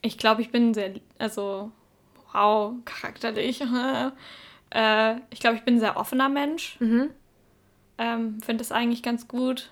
Ich 0.00 0.18
glaube, 0.18 0.42
ich 0.42 0.50
bin 0.50 0.74
sehr, 0.74 0.94
also, 1.18 1.70
wow, 2.32 2.74
charakterlich. 2.84 3.60
äh, 4.70 5.14
ich 5.30 5.40
glaube, 5.40 5.56
ich 5.56 5.62
bin 5.62 5.76
ein 5.76 5.80
sehr 5.80 5.96
offener 5.96 6.28
Mensch. 6.28 6.76
Mhm. 6.80 7.10
Ähm, 7.98 8.40
finde 8.40 8.58
das 8.62 8.72
eigentlich 8.72 9.02
ganz 9.02 9.28
gut. 9.28 9.70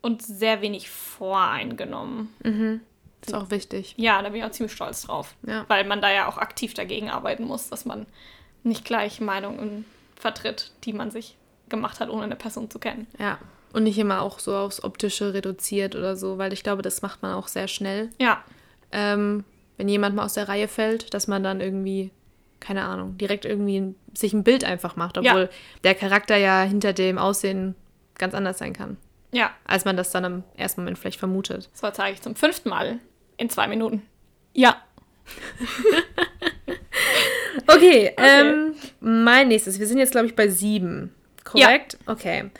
Und 0.00 0.20
sehr 0.22 0.62
wenig 0.62 0.90
voreingenommen. 0.90 2.30
Ist 3.24 3.34
auch 3.34 3.50
wichtig. 3.50 3.94
Ja, 3.96 4.20
da 4.20 4.30
bin 4.30 4.40
ich 4.40 4.44
auch 4.44 4.50
ziemlich 4.50 4.72
stolz 4.72 5.02
drauf. 5.02 5.36
Ja. 5.46 5.64
Weil 5.68 5.84
man 5.84 6.00
da 6.02 6.10
ja 6.10 6.26
auch 6.28 6.38
aktiv 6.38 6.74
dagegen 6.74 7.08
arbeiten 7.08 7.44
muss, 7.44 7.68
dass 7.68 7.84
man 7.84 8.06
nicht 8.64 8.84
gleich 8.84 9.20
Meinungen 9.20 9.84
vertritt, 10.16 10.72
die 10.84 10.92
man 10.92 11.10
sich 11.12 11.36
gemacht 11.68 12.00
hat, 12.00 12.10
ohne 12.10 12.24
eine 12.24 12.36
Person 12.36 12.68
zu 12.68 12.78
kennen. 12.80 13.06
Ja. 13.18 13.38
Und 13.72 13.84
nicht 13.84 13.98
immer 13.98 14.22
auch 14.22 14.38
so 14.40 14.56
aufs 14.56 14.82
Optische 14.82 15.32
reduziert 15.34 15.94
oder 15.94 16.16
so, 16.16 16.36
weil 16.36 16.52
ich 16.52 16.62
glaube, 16.62 16.82
das 16.82 17.00
macht 17.00 17.22
man 17.22 17.32
auch 17.34 17.48
sehr 17.48 17.68
schnell. 17.68 18.10
Ja, 18.20 18.42
Ähm, 18.90 19.44
wenn 19.78 19.88
jemand 19.88 20.14
mal 20.14 20.24
aus 20.24 20.34
der 20.34 20.48
Reihe 20.48 20.68
fällt, 20.68 21.14
dass 21.14 21.26
man 21.28 21.42
dann 21.42 21.60
irgendwie, 21.60 22.10
keine 22.62 22.84
Ahnung, 22.84 23.18
direkt 23.18 23.44
irgendwie 23.44 23.94
sich 24.14 24.32
ein 24.32 24.44
Bild 24.44 24.64
einfach 24.64 24.96
macht, 24.96 25.16
Ja. 25.18 25.32
obwohl 25.32 25.50
der 25.84 25.94
Charakter 25.94 26.36
ja 26.36 26.62
hinter 26.62 26.92
dem 26.92 27.18
Aussehen 27.18 27.74
ganz 28.16 28.34
anders 28.34 28.58
sein 28.58 28.72
kann, 28.72 28.96
ja. 29.32 29.50
als 29.66 29.84
man 29.84 29.96
das 29.96 30.10
dann 30.10 30.24
im 30.24 30.44
ersten 30.56 30.80
Moment 30.82 30.98
vielleicht 30.98 31.18
vermutet. 31.18 31.68
So 31.74 31.90
zeige 31.90 32.14
ich 32.14 32.22
zum 32.22 32.36
fünften 32.36 32.68
Mal 32.68 32.98
in 33.36 33.50
zwei 33.50 33.66
Minuten. 33.68 34.02
Ja. 34.54 34.76
Okay, 37.66 38.12
Ähm, 38.16 38.74
mein 39.00 39.48
nächstes. 39.48 39.78
Wir 39.78 39.86
sind 39.86 39.98
jetzt, 39.98 40.12
glaube 40.12 40.26
ich, 40.26 40.34
bei 40.34 40.48
sieben. 40.48 41.14
Korrekt? 41.44 41.98
Okay. 42.06 42.50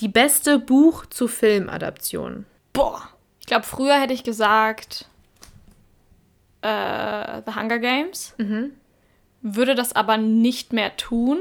Die 0.00 0.08
beste 0.08 0.58
Buch- 0.58 1.06
zu 1.06 1.26
Film-Adaption. 1.28 2.46
Boah. 2.72 3.08
Ich 3.40 3.46
glaube, 3.46 3.64
früher 3.64 4.00
hätte 4.00 4.12
ich 4.14 4.24
gesagt 4.24 5.06
äh, 6.62 7.42
The 7.46 7.54
Hunger 7.54 7.78
Games. 7.78 8.34
Würde 9.42 9.74
das 9.74 9.92
aber 9.92 10.16
nicht 10.16 10.72
mehr 10.72 10.96
tun, 10.96 11.38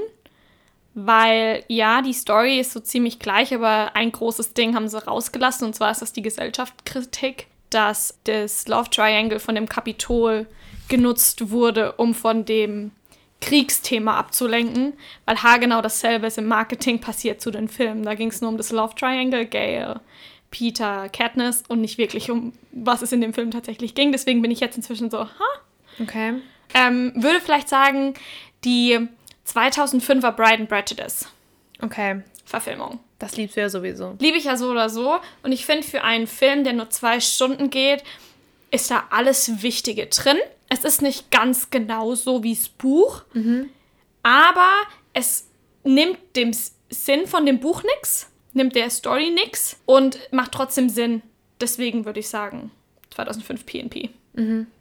weil 0.94 1.64
ja, 1.68 2.02
die 2.02 2.14
Story 2.14 2.60
ist 2.60 2.74
so 2.74 2.80
ziemlich 2.80 3.20
gleich, 3.20 3.54
aber 3.54 3.96
ein 3.96 4.12
großes 4.12 4.54
Ding 4.54 4.76
haben 4.76 4.88
sie 4.88 5.04
rausgelassen 5.04 5.68
und 5.68 5.76
zwar 5.76 5.92
ist 5.92 6.02
das 6.02 6.14
die 6.14 6.22
Gesellschaftskritik, 6.22 7.48
dass 7.70 8.20
das 8.26 8.68
Love 8.68 8.90
Triangle 8.90 9.40
von 9.40 9.56
dem 9.56 9.70
Kapitol 9.70 10.48
genutzt 10.90 11.52
wurde, 11.52 11.94
um 11.94 12.14
von 12.14 12.44
dem 12.44 12.92
Kriegsthema 13.40 14.18
abzulenken, 14.18 14.94
weil 15.26 15.42
haargenau 15.42 15.82
dasselbe 15.82 16.28
ist 16.28 16.38
im 16.38 16.48
Marketing 16.48 17.00
passiert 17.00 17.42
zu 17.42 17.50
den 17.50 17.68
Filmen. 17.68 18.04
Da 18.04 18.14
ging 18.14 18.30
es 18.30 18.42
nur 18.42 18.52
um 18.52 18.58
das 18.58 18.72
Love 18.72 18.94
Triangle, 18.96 19.46
Gail, 19.46 20.00
Peter, 20.52 21.10
Katniss 21.10 21.64
und 21.68 21.82
nicht 21.82 21.98
wirklich 21.98 22.30
um, 22.30 22.54
was 22.72 23.02
es 23.02 23.12
in 23.12 23.22
dem 23.22 23.34
Film 23.34 23.52
tatsächlich 23.52 23.96
ging. 23.96 24.12
Deswegen 24.12 24.42
bin 24.42 24.52
ich 24.52 24.60
jetzt 24.60 24.78
inzwischen 24.78 25.10
so, 25.10 25.22
ha? 25.22 25.48
Okay. 26.00 26.36
Ähm, 26.74 27.14
würde 27.16 27.42
vielleicht 27.42 27.70
sagen, 27.70 28.14
die 28.64 29.00
2005er 29.48 30.32
Bride 30.32 30.60
and 30.62 30.70
Prejudice 30.70 31.28
Okay. 31.82 32.22
Verfilmung. 32.46 33.00
Das 33.18 33.38
liebst 33.38 33.56
du 33.56 33.62
ja 33.62 33.70
sowieso. 33.70 34.16
Liebe 34.20 34.38
ich 34.38 34.44
ja 34.46 34.58
so 34.58 34.70
oder 34.70 34.90
so. 34.90 35.20
Und 35.44 35.52
ich 35.52 35.66
finde, 35.66 35.84
für 35.84 36.04
einen 36.04 36.28
Film, 36.28 36.64
der 36.64 36.74
nur 36.74 36.90
zwei 36.90 37.20
Stunden 37.20 37.70
geht, 37.70 38.04
ist 38.72 38.92
da 38.92 39.04
alles 39.10 39.62
Wichtige 39.64 40.08
drin. 40.08 40.38
Es 40.70 40.84
ist 40.84 41.02
nicht 41.02 41.32
ganz 41.32 41.70
genau 41.70 42.16
so 42.16 42.44
wie 42.44 42.56
das 42.56 42.70
Buch, 42.70 43.24
aber 44.24 44.70
es 45.14 45.48
nimmt 45.84 46.18
dem 46.36 46.54
Sinn 46.90 47.28
von 47.28 47.46
dem 47.46 47.60
Buch 47.60 47.84
nichts, 47.84 48.30
nimmt 48.54 48.76
der 48.76 48.90
Story 48.90 49.32
nichts 49.32 49.78
und 49.86 50.20
macht 50.32 50.54
trotzdem 50.54 50.88
Sinn. 50.88 51.22
Deswegen 51.60 52.06
würde 52.06 52.22
ich 52.22 52.30
sagen, 52.30 52.72
2005 53.12 53.66
PNP. 53.66 54.10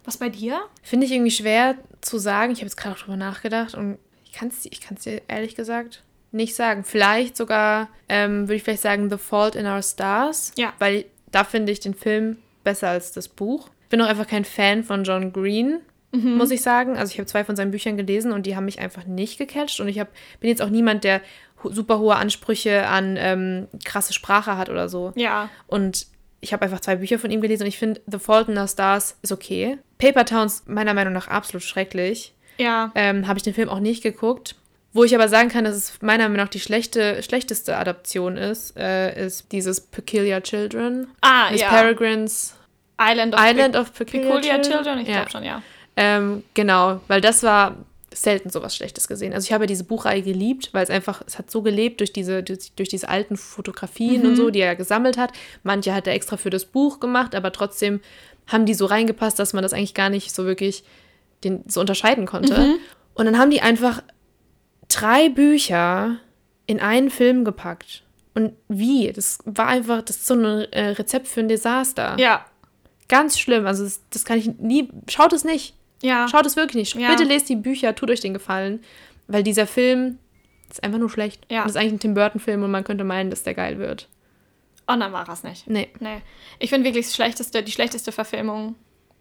Was 0.04 0.18
bei 0.18 0.28
dir? 0.28 0.60
Finde 0.82 1.06
ich 1.06 1.12
irgendwie 1.12 1.30
schwer 1.30 1.76
zu 2.00 2.18
sagen. 2.18 2.52
Ich 2.52 2.58
habe 2.58 2.66
jetzt 2.66 2.76
gerade 2.76 2.94
auch 2.94 3.00
drüber 3.00 3.16
nachgedacht 3.16 3.74
und 3.74 3.98
ich 4.24 4.32
kann 4.32 4.48
es 4.48 4.64
ich 4.64 4.80
kann's 4.80 5.02
dir 5.02 5.22
ehrlich 5.28 5.54
gesagt 5.54 6.02
nicht 6.32 6.54
sagen. 6.54 6.84
Vielleicht 6.84 7.36
sogar, 7.36 7.88
ähm, 8.08 8.42
würde 8.42 8.54
ich 8.54 8.62
vielleicht 8.62 8.82
sagen, 8.82 9.10
The 9.10 9.18
Fault 9.18 9.56
in 9.56 9.66
Our 9.66 9.82
Stars. 9.82 10.52
Ja. 10.56 10.72
Weil 10.78 11.06
da 11.32 11.44
finde 11.44 11.72
ich 11.72 11.80
den 11.80 11.94
Film 11.94 12.38
besser 12.64 12.88
als 12.88 13.12
das 13.12 13.28
Buch. 13.28 13.68
Ich 13.84 13.88
bin 13.88 14.00
auch 14.00 14.06
einfach 14.06 14.26
kein 14.26 14.44
Fan 14.44 14.84
von 14.84 15.04
John 15.04 15.32
Green. 15.32 15.80
mhm. 16.12 16.36
muss 16.36 16.50
ich 16.50 16.62
sagen. 16.62 16.96
Also 16.96 17.12
ich 17.12 17.18
habe 17.18 17.26
zwei 17.26 17.44
von 17.44 17.56
seinen 17.56 17.70
Büchern 17.70 17.96
gelesen 17.96 18.32
und 18.32 18.46
die 18.46 18.56
haben 18.56 18.64
mich 18.64 18.78
einfach 18.78 19.06
nicht 19.06 19.38
gecatcht. 19.38 19.80
Und 19.80 19.88
ich 19.88 19.98
hab, 19.98 20.08
bin 20.40 20.50
jetzt 20.50 20.62
auch 20.62 20.70
niemand, 20.70 21.04
der 21.04 21.20
super 21.64 21.98
hohe 21.98 22.16
Ansprüche 22.16 22.86
an 22.86 23.16
ähm, 23.18 23.68
krasse 23.84 24.12
Sprache 24.12 24.56
hat 24.56 24.70
oder 24.70 24.88
so. 24.88 25.12
Ja. 25.16 25.50
Und 25.66 26.06
ich 26.40 26.52
habe 26.52 26.64
einfach 26.64 26.80
zwei 26.80 26.96
Bücher 26.96 27.18
von 27.18 27.30
ihm 27.30 27.40
gelesen 27.40 27.62
und 27.64 27.68
ich 27.68 27.78
finde 27.78 28.00
The 28.06 28.18
Fault 28.18 28.48
in 28.48 28.56
the 28.56 28.66
Stars 28.66 29.16
ist 29.22 29.32
okay. 29.32 29.78
Paper 29.98 30.24
Towns 30.24 30.64
meiner 30.66 30.94
Meinung 30.94 31.12
nach 31.12 31.28
absolut 31.28 31.62
schrecklich. 31.62 32.34
Ja. 32.58 32.92
Ähm, 32.94 33.26
habe 33.26 33.38
ich 33.38 33.42
den 33.42 33.54
Film 33.54 33.68
auch 33.68 33.80
nicht 33.80 34.02
geguckt. 34.02 34.56
Wo 34.92 35.04
ich 35.04 35.14
aber 35.14 35.28
sagen 35.28 35.48
kann, 35.50 35.64
dass 35.64 35.76
es 35.76 36.02
meiner 36.02 36.24
Meinung 36.24 36.38
nach 36.38 36.48
die 36.48 36.58
schlechte, 36.58 37.22
schlechteste 37.22 37.76
Adaption 37.76 38.36
ist, 38.36 38.76
äh, 38.76 39.24
ist 39.26 39.52
dieses 39.52 39.80
Peculiar 39.80 40.42
Children. 40.42 41.06
Ah, 41.20 41.50
Miss 41.52 41.60
ja. 41.60 41.68
Peregrines 41.68 42.56
Island 43.00 43.34
of, 43.34 43.40
Island 43.40 43.74
Pe 43.74 43.80
of 43.80 43.94
Peculiar, 43.94 44.22
Peculiar 44.32 44.62
Children. 44.62 44.82
Children. 44.84 44.98
Ich 45.00 45.08
Ja. 45.08 45.14
glaube 45.14 45.30
schon, 45.30 45.44
ja. 45.44 45.62
Ähm, 45.96 46.42
genau, 46.54 47.00
weil 47.06 47.20
das 47.20 47.42
war 47.44 47.76
selten 48.12 48.50
sowas 48.50 48.74
Schlechtes 48.74 49.08
gesehen. 49.08 49.32
Also 49.32 49.46
ich 49.46 49.52
habe 49.52 49.64
ja 49.64 49.68
diese 49.68 49.84
Buchreihe 49.84 50.22
geliebt, 50.22 50.70
weil 50.72 50.82
es 50.82 50.90
einfach, 50.90 51.22
es 51.26 51.38
hat 51.38 51.50
so 51.50 51.62
gelebt 51.62 52.00
durch 52.00 52.12
diese, 52.12 52.42
durch, 52.42 52.72
durch 52.74 52.88
diese 52.88 53.08
alten 53.08 53.36
Fotografien 53.36 54.26
und 54.26 54.36
so, 54.36 54.50
die 54.50 54.60
er 54.60 54.74
gesammelt 54.74 55.16
hat. 55.16 55.32
Manche 55.62 55.94
hat 55.94 56.06
er 56.06 56.14
extra 56.14 56.36
für 56.36 56.50
das 56.50 56.64
Buch 56.64 56.98
gemacht, 56.98 57.34
aber 57.34 57.52
trotzdem 57.52 58.00
haben 58.48 58.66
die 58.66 58.74
so 58.74 58.86
reingepasst, 58.86 59.38
dass 59.38 59.52
man 59.52 59.62
das 59.62 59.72
eigentlich 59.72 59.94
gar 59.94 60.10
nicht 60.10 60.34
so 60.34 60.44
wirklich 60.44 60.82
den, 61.44 61.62
so 61.68 61.80
unterscheiden 61.80 62.26
konnte. 62.26 62.78
Und 63.14 63.26
dann 63.26 63.38
haben 63.38 63.50
die 63.50 63.60
einfach 63.60 64.02
drei 64.88 65.28
Bücher 65.28 66.16
in 66.66 66.80
einen 66.80 67.10
Film 67.10 67.44
gepackt. 67.44 68.02
Und 68.34 68.54
wie? 68.68 69.12
Das 69.12 69.38
war 69.44 69.66
einfach, 69.66 70.02
das 70.02 70.16
ist 70.16 70.26
so 70.26 70.34
ein 70.34 70.44
äh, 70.72 70.90
Rezept 70.90 71.28
für 71.28 71.40
ein 71.40 71.48
Desaster. 71.48 72.16
Ja. 72.18 72.44
Ganz 73.08 73.38
schlimm. 73.38 73.66
Also 73.66 73.84
das, 73.84 74.00
das 74.10 74.24
kann 74.24 74.38
ich 74.38 74.58
nie. 74.58 74.88
Schaut 75.08 75.32
es 75.32 75.44
nicht. 75.44 75.74
Ja. 76.02 76.28
Schaut 76.28 76.46
es 76.46 76.56
wirklich 76.56 76.94
nicht. 76.94 77.02
Ja. 77.02 77.10
Bitte 77.10 77.24
lest 77.24 77.48
die 77.48 77.56
Bücher, 77.56 77.94
tut 77.94 78.10
euch 78.10 78.20
den 78.20 78.34
Gefallen. 78.34 78.82
Weil 79.26 79.42
dieser 79.42 79.66
Film 79.66 80.18
ist 80.70 80.82
einfach 80.82 80.98
nur 80.98 81.10
schlecht. 81.10 81.46
Ja. 81.50 81.60
Und 81.60 81.66
das 81.66 81.72
ist 81.72 81.80
eigentlich 81.80 81.94
ein 81.94 82.00
Tim 82.00 82.14
Burton-Film 82.14 82.62
und 82.62 82.70
man 82.70 82.84
könnte 82.84 83.04
meinen, 83.04 83.30
dass 83.30 83.42
der 83.42 83.54
geil 83.54 83.78
wird. 83.78 84.08
Und 84.86 85.00
dann 85.00 85.12
war 85.12 85.28
es 85.28 85.44
nicht. 85.44 85.68
Nee. 85.68 85.88
Nee. 86.00 86.22
Ich 86.58 86.70
finde 86.70 86.86
wirklich 86.86 87.06
das 87.06 87.14
schlechteste, 87.14 87.62
die 87.62 87.72
schlechteste 87.72 88.12
Verfilmung 88.12 88.74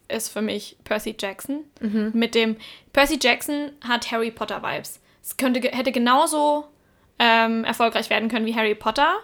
ist 0.08 0.30
für 0.30 0.42
mich 0.42 0.78
Percy 0.84 1.16
Jackson. 1.20 1.64
Mhm. 1.80 2.12
Mit 2.14 2.34
dem 2.34 2.56
Percy 2.94 3.20
Jackson 3.22 3.72
hat 3.88 4.12
Harry 4.12 4.32
Potter 4.32 4.64
Vibes. 4.64 5.00
Es 5.22 5.38
könnte, 5.38 5.60
hätte 5.60 5.92
genauso 5.92 6.66
ähm, 7.20 7.64
erfolgreich 7.64 8.10
werden 8.10 8.30
können 8.30 8.46
wie 8.48 8.56
Harry 8.56 8.74
Potter. 8.74 9.18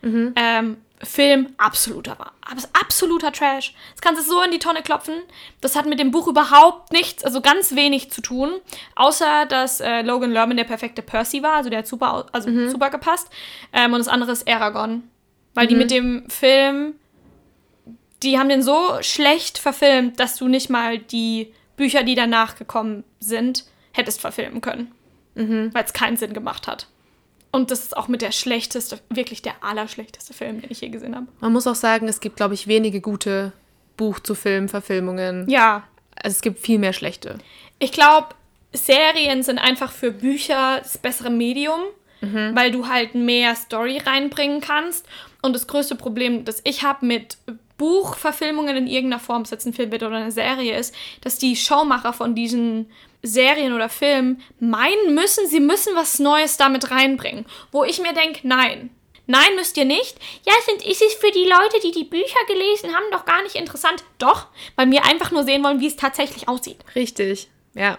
Mhm. 0.00 0.32
Ähm, 0.34 0.76
Film 1.02 1.54
absoluter 1.58 2.18
war. 2.18 2.32
abs- 2.42 2.68
Absoluter 2.80 3.32
Trash. 3.32 3.74
Das 3.92 4.00
kannst 4.00 4.22
du 4.22 4.26
so 4.28 4.40
in 4.42 4.50
die 4.50 4.58
Tonne 4.58 4.82
klopfen. 4.82 5.14
Das 5.60 5.74
hat 5.76 5.86
mit 5.86 5.98
dem 5.98 6.10
Buch 6.10 6.28
überhaupt 6.28 6.92
nichts, 6.92 7.24
also 7.24 7.40
ganz 7.40 7.74
wenig 7.74 8.10
zu 8.10 8.20
tun. 8.20 8.52
Außer, 8.94 9.46
dass 9.46 9.80
äh, 9.80 10.02
Logan 10.02 10.30
Lerman 10.32 10.56
der 10.56 10.64
perfekte 10.64 11.02
Percy 11.02 11.42
war. 11.42 11.54
Also 11.56 11.70
der 11.70 11.80
hat 11.80 11.86
super, 11.86 12.26
also 12.32 12.48
Mhm. 12.50 12.70
super 12.70 12.90
gepasst. 12.90 13.28
Ähm, 13.72 13.92
und 13.92 13.98
das 13.98 14.08
andere 14.08 14.32
ist 14.32 14.48
Aragorn. 14.48 15.02
Weil 15.54 15.66
die 15.66 15.74
mit 15.74 15.90
dem 15.90 16.28
Film 16.30 16.94
die 18.22 18.38
haben 18.38 18.48
den 18.48 18.62
so 18.62 18.78
schlecht 19.00 19.58
verfilmt, 19.58 20.20
dass 20.20 20.36
du 20.36 20.46
nicht 20.46 20.70
mal 20.70 20.98
die 20.98 21.52
Bücher, 21.76 22.04
die 22.04 22.14
danach 22.14 22.54
gekommen 22.56 23.02
sind, 23.18 23.64
hättest 23.92 24.20
verfilmen 24.20 24.60
können. 24.60 24.92
Weil 25.74 25.84
es 25.84 25.92
keinen 25.92 26.16
Sinn 26.16 26.32
gemacht 26.32 26.68
hat. 26.68 26.86
Und 27.52 27.70
das 27.70 27.80
ist 27.84 27.96
auch 27.96 28.08
mit 28.08 28.22
der 28.22 28.32
schlechteste, 28.32 28.98
wirklich 29.10 29.42
der 29.42 29.52
allerschlechteste 29.62 30.32
Film, 30.32 30.60
den 30.62 30.70
ich 30.70 30.80
je 30.80 30.88
gesehen 30.88 31.14
habe. 31.14 31.26
Man 31.40 31.52
muss 31.52 31.66
auch 31.66 31.74
sagen, 31.74 32.08
es 32.08 32.20
gibt, 32.20 32.36
glaube 32.36 32.54
ich, 32.54 32.66
wenige 32.66 33.00
gute 33.02 33.52
Buch-zu-Film-Verfilmungen. 33.98 35.48
Ja, 35.48 35.84
Also 36.16 36.34
es 36.36 36.40
gibt 36.40 36.58
viel 36.60 36.78
mehr 36.78 36.92
schlechte. 36.92 37.38
ich 37.78 37.92
glaube, 37.92 38.28
Serien 38.72 39.42
sind 39.42 39.58
einfach 39.58 39.92
für 39.92 40.10
Bücher 40.12 40.78
das 40.82 40.96
bessere 40.96 41.30
Medium, 41.30 41.80
weil 42.22 42.70
du 42.70 42.86
halt 42.88 43.14
mehr 43.16 43.54
Story 43.56 43.98
reinbringen 43.98 44.60
kannst. 44.60 45.04
Und 45.42 45.54
das 45.54 45.66
größte 45.66 45.96
Problem, 45.96 46.44
das 46.44 46.60
ich 46.64 46.84
habe 46.84 47.04
mit 47.04 47.36
Buchverfilmungen 47.78 48.76
in 48.76 48.86
irgendeiner 48.86 49.20
Form, 49.20 49.40
ob 49.40 49.44
es 49.46 49.50
jetzt 49.50 49.66
ein 49.66 49.72
Film 49.74 49.90
wird 49.90 50.04
oder 50.04 50.16
eine 50.16 50.30
Serie 50.30 50.78
ist, 50.78 50.94
dass 51.20 51.36
die 51.38 51.56
Showmacher 51.56 52.12
von 52.12 52.34
diesen 52.36 52.86
Serien 53.22 53.72
oder 53.72 53.88
Filmen 53.88 54.42
meinen 54.58 55.14
müssen, 55.14 55.46
sie 55.46 55.60
müssen 55.60 55.94
was 55.94 56.18
Neues 56.18 56.56
damit 56.56 56.90
reinbringen. 56.90 57.46
Wo 57.70 57.84
ich 57.84 58.00
mir 58.00 58.12
denke, 58.12 58.40
nein. 58.46 58.90
Nein, 59.26 59.54
müsst 59.54 59.76
ihr 59.76 59.84
nicht. 59.84 60.16
Ja, 60.44 60.52
sind, 60.66 60.84
ist 60.84 61.00
es 61.00 61.14
für 61.14 61.30
die 61.30 61.44
Leute, 61.44 61.78
die 61.84 61.92
die 61.92 62.04
Bücher 62.04 62.44
gelesen 62.48 62.94
haben, 62.94 63.04
doch 63.12 63.24
gar 63.24 63.42
nicht 63.44 63.54
interessant. 63.54 64.02
Doch, 64.18 64.48
weil 64.74 64.90
wir 64.90 65.04
einfach 65.04 65.30
nur 65.30 65.44
sehen 65.44 65.62
wollen, 65.62 65.80
wie 65.80 65.86
es 65.86 65.96
tatsächlich 65.96 66.48
aussieht. 66.48 66.78
Richtig. 66.96 67.48
Ja. 67.74 67.98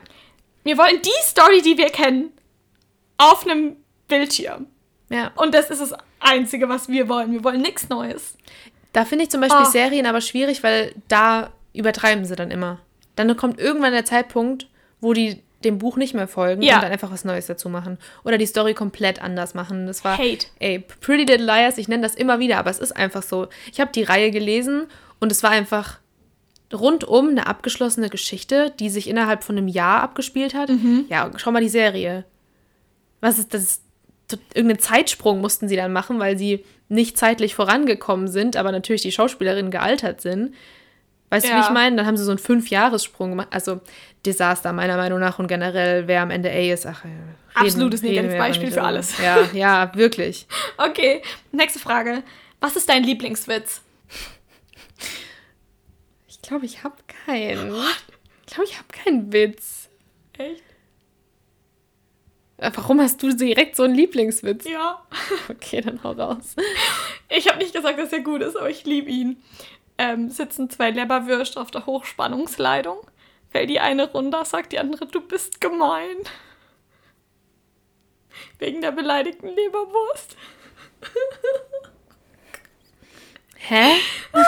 Wir 0.63 0.77
wollen 0.77 1.01
die 1.01 1.23
Story, 1.23 1.61
die 1.61 1.77
wir 1.77 1.89
kennen, 1.89 2.31
auf 3.17 3.45
einem 3.47 3.77
Bildschirm. 4.09 4.67
Ja. 5.09 5.31
Und 5.35 5.53
das 5.53 5.69
ist 5.69 5.81
das 5.81 5.93
Einzige, 6.19 6.67
was 6.67 6.89
wir 6.89 7.07
wollen. 7.07 7.31
Wir 7.31 7.43
wollen 7.43 7.61
nichts 7.61 7.87
Neues. 7.89 8.37
Da 8.91 9.05
finde 9.05 9.23
ich 9.23 9.31
zum 9.31 9.41
Beispiel 9.41 9.61
Ah. 9.61 9.65
Serien 9.65 10.05
aber 10.05 10.21
schwierig, 10.21 10.61
weil 10.61 10.93
da 11.07 11.51
übertreiben 11.73 12.25
sie 12.25 12.35
dann 12.35 12.51
immer. 12.51 12.79
Dann 13.15 13.35
kommt 13.37 13.59
irgendwann 13.59 13.93
der 13.93 14.05
Zeitpunkt, 14.05 14.67
wo 15.03 15.13
die 15.13 15.41
dem 15.63 15.77
Buch 15.77 15.95
nicht 15.97 16.13
mehr 16.13 16.27
folgen 16.27 16.61
Ja. 16.61 16.75
und 16.75 16.83
dann 16.83 16.91
einfach 16.91 17.11
was 17.11 17.23
Neues 17.23 17.45
dazu 17.47 17.69
machen. 17.69 17.97
Oder 18.25 18.37
die 18.37 18.45
Story 18.45 18.73
komplett 18.73 19.21
anders 19.21 19.53
machen. 19.53 19.85
Das 19.87 20.03
war. 20.03 20.17
Hate. 20.17 20.47
Ey, 20.59 20.79
Pretty 20.79 21.23
Little 21.23 21.45
Liars, 21.45 21.77
ich 21.77 21.87
nenne 21.87 22.03
das 22.03 22.15
immer 22.15 22.39
wieder, 22.39 22.57
aber 22.57 22.69
es 22.69 22.79
ist 22.79 22.91
einfach 22.91 23.23
so. 23.23 23.47
Ich 23.71 23.79
habe 23.79 23.91
die 23.93 24.03
Reihe 24.03 24.31
gelesen 24.31 24.87
und 25.19 25.31
es 25.31 25.41
war 25.43 25.51
einfach 25.51 25.99
rundum 26.73 27.29
eine 27.29 27.47
abgeschlossene 27.47 28.09
Geschichte, 28.09 28.73
die 28.79 28.89
sich 28.89 29.07
innerhalb 29.07 29.43
von 29.43 29.57
einem 29.57 29.67
Jahr 29.67 30.01
abgespielt 30.01 30.53
hat. 30.53 30.69
Mhm. 30.69 31.05
Ja, 31.09 31.29
schau 31.37 31.51
mal 31.51 31.61
die 31.61 31.69
Serie. 31.69 32.25
Was 33.21 33.39
ist 33.39 33.53
das? 33.53 33.81
Irgendeinen 34.53 34.79
Zeitsprung 34.79 35.41
mussten 35.41 35.67
sie 35.67 35.75
dann 35.75 35.93
machen, 35.93 36.17
weil 36.19 36.37
sie 36.37 36.65
nicht 36.89 37.17
zeitlich 37.17 37.55
vorangekommen 37.55 38.27
sind, 38.27 38.57
aber 38.57 38.71
natürlich 38.71 39.01
die 39.03 39.11
Schauspielerinnen 39.11 39.69
gealtert 39.71 40.21
sind. 40.21 40.55
Weißt 41.33 41.45
du, 41.45 41.49
wie 41.49 41.53
Ja. 41.53 41.61
ich 41.61 41.69
meine? 41.71 41.95
Dann 41.95 42.05
haben 42.05 42.17
sie 42.17 42.23
so 42.23 42.31
einen 42.31 42.37
Fünfjahressprung 42.39 43.31
gemacht. 43.31 43.47
Also 43.51 43.81
Desaster 44.25 44.71
meiner 44.73 44.97
Meinung 44.97 45.19
nach 45.19 45.39
und 45.39 45.47
generell, 45.47 46.07
wer 46.07 46.21
am 46.21 46.29
Ende 46.31 46.49
A 46.49 46.53
ist, 46.73 46.85
ach, 46.85 47.03
ja, 47.03 47.09
reden- 47.11 47.35
Absolutes 47.55 48.01
Negativbeispiel 48.01 48.65
nicht 48.65 48.73
für 48.75 48.83
alles. 48.83 49.17
Ja, 49.17 49.41
ja, 49.53 49.91
wirklich. 49.95 50.47
Okay, 50.77 51.21
nächste 51.51 51.79
Frage. 51.79 52.23
Was 52.61 52.75
ist 52.75 52.87
dein 52.89 53.03
Lieblingswitz? 53.03 53.81
Ich 56.27 56.41
glaube, 56.41 56.65
ich 56.65 56.83
habe 56.83 56.95
keinen. 57.25 57.73
Ich 58.45 58.53
glaube, 58.53 58.63
ich 58.69 58.77
habe 58.77 58.87
keinen 58.91 59.31
Witz. 59.33 59.89
Echt? 60.37 60.61
Äh, 62.57 62.71
Warum 62.75 63.01
hast 63.01 63.21
du 63.23 63.33
direkt 63.35 63.75
so 63.75 63.83
einen 63.83 63.95
Lieblingswitz? 63.95 64.65
Ja. 64.69 65.01
Okay, 65.49 65.81
dann 65.81 66.01
hau 66.03 66.11
raus. 66.11 66.55
Ich 67.29 67.47
habe 67.49 67.57
nicht 67.59 67.73
gesagt, 67.73 67.97
dass 67.99 68.13
er 68.13 68.19
gut 68.21 68.41
ist, 68.41 68.55
aber 68.55 68.69
ich 68.69 68.85
liebe 68.85 69.09
ihn. 69.09 69.41
Ähm, 69.97 70.29
sitzen 70.29 70.69
zwei 70.69 70.89
Leberwürste 70.89 71.59
auf 71.59 71.71
der 71.71 71.85
Hochspannungsleitung. 71.85 72.99
Fällt 73.51 73.69
die 73.69 73.79
eine 73.79 74.11
runter, 74.11 74.43
sagt 74.45 74.71
die 74.71 74.79
andere, 74.79 75.05
du 75.05 75.21
bist 75.21 75.61
gemein. 75.61 76.17
Wegen 78.57 78.81
der 78.81 78.91
beleidigten 78.91 79.49
Leberwurst. 79.49 80.35
Hä? 83.57 83.95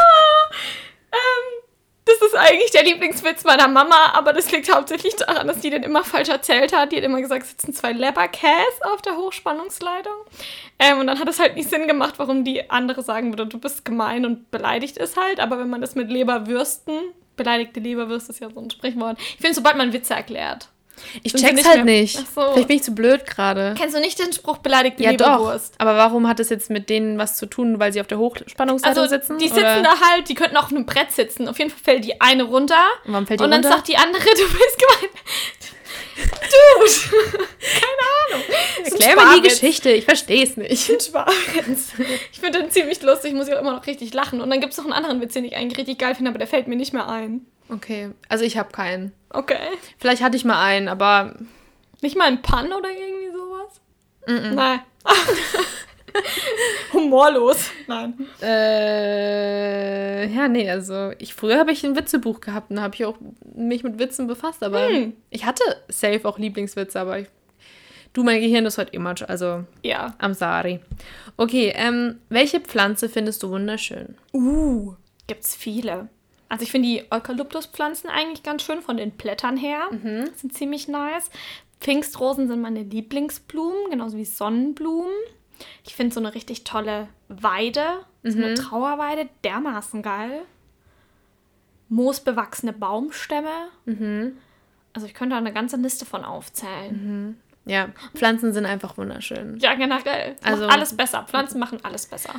Ähm, 1.15 1.64
das 2.05 2.21
ist 2.21 2.35
eigentlich 2.35 2.69
der 2.69 2.83
Lieblingswitz 2.83 3.43
meiner 3.43 3.67
Mama, 3.67 4.13
aber 4.13 4.31
das 4.31 4.51
liegt 4.51 4.73
hauptsächlich 4.73 5.15
daran, 5.15 5.47
dass 5.47 5.59
die 5.59 5.71
den 5.71 5.81
immer 5.81 6.03
falsch 6.03 6.29
erzählt 6.29 6.75
hat. 6.75 6.91
Die 6.91 6.97
hat 6.97 7.03
immer 7.03 7.19
gesagt, 7.19 7.43
es 7.43 7.49
sitzen 7.49 7.73
zwei 7.73 7.93
Leberkäs 7.93 8.81
auf 8.83 9.01
der 9.01 9.17
Hochspannungsleitung. 9.17 10.13
Ähm, 10.77 10.99
und 10.99 11.07
dann 11.07 11.19
hat 11.19 11.27
es 11.27 11.39
halt 11.39 11.55
nicht 11.55 11.69
Sinn 11.69 11.87
gemacht, 11.87 12.15
warum 12.17 12.43
die 12.43 12.69
andere 12.69 13.01
sagen 13.01 13.31
würde, 13.31 13.47
du 13.47 13.57
bist 13.57 13.85
gemein 13.85 14.25
und 14.25 14.51
beleidigt 14.51 14.97
ist 14.97 15.17
halt. 15.17 15.39
Aber 15.39 15.57
wenn 15.57 15.69
man 15.69 15.81
das 15.81 15.95
mit 15.95 16.11
Leberwürsten, 16.11 16.99
beleidigte 17.35 17.79
Leberwürste 17.79 18.31
ist 18.33 18.39
ja 18.39 18.51
so 18.51 18.59
ein 18.59 18.69
Sprichwort. 18.69 19.17
Ich 19.19 19.37
finde, 19.37 19.55
sobald 19.55 19.75
man 19.75 19.91
Witze 19.91 20.13
erklärt. 20.13 20.69
Ich 21.23 21.31
Sind 21.33 21.41
check's 21.41 21.55
nicht 21.55 21.67
halt 21.67 21.85
mehr- 21.85 22.01
nicht. 22.01 22.17
Ach 22.21 22.25
so. 22.35 22.51
Vielleicht 22.53 22.67
bin 22.67 22.77
ich 22.77 22.83
zu 22.83 22.93
blöd 22.95 23.25
gerade. 23.25 23.73
Kennst 23.77 23.95
du 23.95 23.99
nicht 23.99 24.17
den 24.19 24.31
Spruch 24.33 24.57
beleidigte 24.59 25.03
Ja, 25.03 25.13
doch. 25.13 25.25
Leberwurst? 25.39 25.73
Aber 25.77 25.95
warum 25.97 26.27
hat 26.27 26.39
es 26.39 26.49
jetzt 26.49 26.69
mit 26.69 26.89
denen 26.89 27.17
was 27.17 27.35
zu 27.37 27.45
tun, 27.45 27.79
weil 27.79 27.93
sie 27.93 28.01
auf 28.01 28.07
der 28.07 28.17
Hochspannungsleitung 28.17 29.03
Also, 29.03 29.15
sitzen? 29.15 29.37
die 29.37 29.47
sitzen 29.47 29.59
oder? 29.59 29.81
da 29.83 29.99
halt, 30.01 30.29
die 30.29 30.35
könnten 30.35 30.57
auch 30.57 30.63
auf 30.65 30.71
einem 30.71 30.85
Brett 30.85 31.11
sitzen. 31.11 31.47
Auf 31.47 31.57
jeden 31.59 31.69
Fall 31.71 31.79
fällt 31.83 32.05
die 32.05 32.19
eine 32.21 32.43
runter. 32.43 32.75
Und 33.05 33.13
warum 33.13 33.27
fällt 33.27 33.39
die 33.39 33.43
und 33.43 33.51
dann 33.51 33.61
runter? 33.61 33.75
sagt 33.77 33.87
die 33.87 33.97
andere, 33.97 34.23
du 34.23 34.29
bist 34.57 34.77
gemein. 34.79 35.09
Dude! 36.15 36.91
Keine 37.59 38.37
Ahnung. 38.39 38.43
Erklär 38.83 39.15
mal 39.15 39.35
die. 39.41 39.47
Geschichte, 39.49 39.91
ich 39.91 40.05
verstehe 40.05 40.43
es 40.43 40.55
nicht. 40.57 40.89
Ein 40.89 40.99
Sparwitz. 40.99 41.91
Ich 42.31 42.39
finde 42.39 42.59
den 42.59 42.71
ziemlich 42.71 43.01
lustig, 43.01 43.33
muss 43.33 43.47
ich 43.47 43.53
auch 43.55 43.59
immer 43.61 43.73
noch 43.73 43.85
richtig 43.85 44.13
lachen. 44.13 44.41
Und 44.41 44.49
dann 44.49 44.61
gibt 44.61 44.71
es 44.71 44.77
noch 44.77 44.85
einen 44.85 44.93
anderen 44.93 45.21
Witz, 45.21 45.33
den 45.33 45.45
ich 45.45 45.55
eigentlich 45.55 45.77
richtig 45.77 45.97
geil 45.99 46.15
finde, 46.15 46.29
aber 46.29 46.37
der 46.39 46.47
fällt 46.47 46.67
mir 46.67 46.75
nicht 46.75 46.93
mehr 46.93 47.07
ein. 47.09 47.45
Okay, 47.69 48.11
also 48.29 48.43
ich 48.45 48.57
habe 48.57 48.71
keinen. 48.71 49.11
Okay. 49.29 49.57
Vielleicht 49.97 50.21
hatte 50.21 50.37
ich 50.37 50.45
mal 50.45 50.61
einen, 50.63 50.87
aber 50.87 51.35
Nicht 52.01 52.15
mal 52.15 52.27
ein 52.27 52.41
Pun 52.41 52.71
oder 52.71 52.89
irgendwie 52.89 53.31
sowas? 53.31 53.81
Nein. 54.27 54.79
Humorlos. 56.93 57.57
Nein. 57.87 58.27
Äh, 58.41 60.27
ja, 60.33 60.47
nee, 60.47 60.69
also 60.69 61.11
ich 61.19 61.33
früher 61.33 61.57
habe 61.59 61.71
ich 61.71 61.83
ein 61.85 61.95
Witzebuch 61.95 62.39
gehabt 62.41 62.71
und 62.71 62.81
habe 62.81 62.95
ich 62.95 63.05
auch 63.05 63.17
mich 63.55 63.83
mit 63.83 63.99
Witzen 63.99 64.27
befasst, 64.27 64.63
aber 64.63 64.87
Hm. 64.87 65.13
ich 65.29 65.45
hatte 65.45 65.63
safe 65.87 66.25
auch 66.27 66.37
Lieblingswitze, 66.39 66.99
aber 66.99 67.19
ich, 67.19 67.27
du, 68.13 68.23
mein 68.23 68.41
Gehirn 68.41 68.65
ist 68.65 68.77
heute 68.77 68.91
immer, 68.93 69.13
also 69.27 69.63
Ja. 69.83 70.15
am 70.17 70.33
Sari. 70.33 70.79
Okay, 71.37 71.73
ähm, 71.75 72.19
welche 72.29 72.59
Pflanze 72.59 73.09
findest 73.09 73.43
du 73.43 73.49
wunderschön? 73.49 74.15
Uh, 74.33 74.93
gibt's 75.27 75.55
viele. 75.55 76.09
Also 76.47 76.63
ich 76.63 76.71
finde 76.71 76.87
die 76.87 77.03
Eukalyptuspflanzen 77.11 78.09
eigentlich 78.09 78.43
ganz 78.43 78.61
schön 78.63 78.81
von 78.81 78.97
den 78.97 79.11
Blättern 79.11 79.57
her. 79.57 79.87
Sind 80.35 80.53
ziemlich 80.53 80.87
nice. 80.87 81.29
Pfingstrosen 81.81 82.47
sind 82.47 82.61
meine 82.61 82.83
Lieblingsblumen, 82.83 83.89
genauso 83.89 84.15
wie 84.17 84.25
Sonnenblumen. 84.25 85.11
Ich 85.85 85.95
finde 85.95 86.13
so 86.13 86.19
eine 86.19 86.33
richtig 86.33 86.63
tolle 86.63 87.07
Weide, 87.27 87.83
so 88.23 88.37
eine 88.37 88.53
Trauerweide, 88.55 89.27
dermaßen 89.43 90.01
geil. 90.01 90.41
Moosbewachsene 91.89 92.73
Baumstämme. 92.73 93.49
Also 94.93 95.07
ich 95.07 95.13
könnte 95.13 95.33
da 95.35 95.37
eine 95.37 95.53
ganze 95.53 95.77
Liste 95.77 96.05
von 96.05 96.23
aufzählen. 96.23 97.37
Ja, 97.65 97.89
Pflanzen 98.13 98.53
sind 98.53 98.65
einfach 98.65 98.97
wunderschön. 98.97 99.57
Ja, 99.59 99.73
generell. 99.75 100.35
Also- 100.43 100.65
Macht 100.65 100.75
alles 100.77 100.95
besser. 100.95 101.25
Pflanzen 101.27 101.59
machen 101.59 101.79
alles 101.83 102.05
besser. 102.05 102.33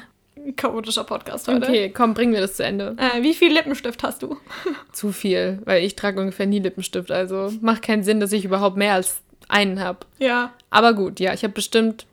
Chaotischer 0.56 1.02
Podcast 1.04 1.48
heute. 1.48 1.66
Okay, 1.66 1.90
komm, 1.90 2.14
bringen 2.14 2.32
wir 2.32 2.40
das 2.40 2.54
zu 2.56 2.62
Ende. 2.64 2.94
Äh, 2.98 3.22
wie 3.22 3.34
viel 3.34 3.52
Lippenstift 3.52 4.02
hast 4.04 4.22
du? 4.22 4.36
Zu 4.92 5.10
viel, 5.10 5.60
weil 5.64 5.82
ich 5.82 5.96
trage 5.96 6.20
ungefähr 6.20 6.46
nie 6.46 6.60
Lippenstift, 6.60 7.10
also 7.10 7.52
macht 7.62 7.82
keinen 7.82 8.04
Sinn, 8.04 8.20
dass 8.20 8.32
ich 8.32 8.44
überhaupt 8.44 8.76
mehr 8.76 8.92
als 8.94 9.22
einen 9.48 9.80
habe. 9.80 10.00
Ja. 10.18 10.52
Aber 10.70 10.92
gut, 10.92 11.18
ja, 11.20 11.32
ich 11.32 11.42
habe 11.42 11.54
bestimmt 11.54 12.06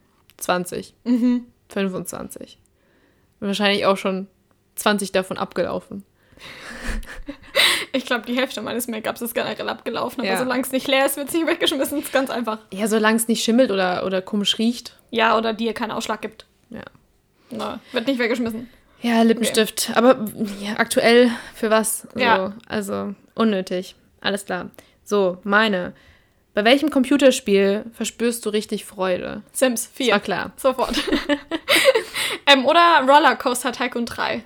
20, 0.44 0.94
25. 1.70 2.60
Und 3.39 3.48
wahrscheinlich 3.48 3.86
auch 3.86 3.98
schon 3.98 4.28
20 4.76 5.12
davon 5.12 5.38
abgelaufen. 5.38 6.04
Ich 7.96 8.08
glaube, 8.08 8.26
die 8.26 8.36
Hälfte 8.36 8.60
meines 8.62 8.88
Make-ups 8.88 9.22
ist 9.22 9.36
generell 9.36 9.70
abgelaufen, 9.70 10.22
aber 10.22 10.30
Ja. 10.30 10.38
solange 10.39 10.64
es 10.64 10.72
nicht 10.72 10.88
leer 10.88 11.06
ist, 11.06 11.16
wird 11.16 11.28
es 11.28 11.34
nicht 11.36 11.46
weggeschmissen. 11.46 12.00
ist 12.00 12.12
ganz 12.12 12.32
einfach. 12.32 12.58
Ja, 12.74 12.88
solange 12.88 13.18
es 13.18 13.28
nicht 13.28 13.44
schimmelt 13.44 13.70
oder, 13.70 14.04
oder 14.04 14.20
komisch 14.24 14.58
riecht. 14.58 14.98
Ja, 15.12 15.38
oder 15.38 15.54
dir 15.54 15.74
keinen 15.74 15.91
Ausschlag 15.91 16.20
gibt. 16.22 16.48
Ja. 16.72 16.82
Na, 17.52 17.80
wird 17.91 18.08
nicht 18.08 18.18
weggeschmissen. 18.18 18.68
Ja, 19.04 19.22
Lippenstift. 19.22 19.91
Aber 19.96 20.26
ja, 20.60 20.74
aktuell 20.78 21.30
für 21.54 21.70
was? 21.70 22.08
So, 22.16 22.20
Ja. 22.20 22.54
Also 22.68 23.14
unnötig. 23.36 23.96
Alles 24.22 24.46
klar. 24.46 24.72
So, 25.04 25.38
meine. 25.44 25.94
Bei 26.54 26.64
welchem 26.66 26.91
Computerspiel 26.91 27.86
verspürst 27.93 28.45
du 28.45 28.49
richtig 28.49 28.86
Freude? 28.86 29.41
Sims 29.54 29.88
4. 29.88 30.14
War 30.14 30.20
klar. 30.20 30.51
Sofort. 30.56 30.95
ähm, 32.45 32.66
oder 32.66 33.01
Rollercoaster 33.08 33.72
Tycoon 33.72 34.06
3. 34.06 34.43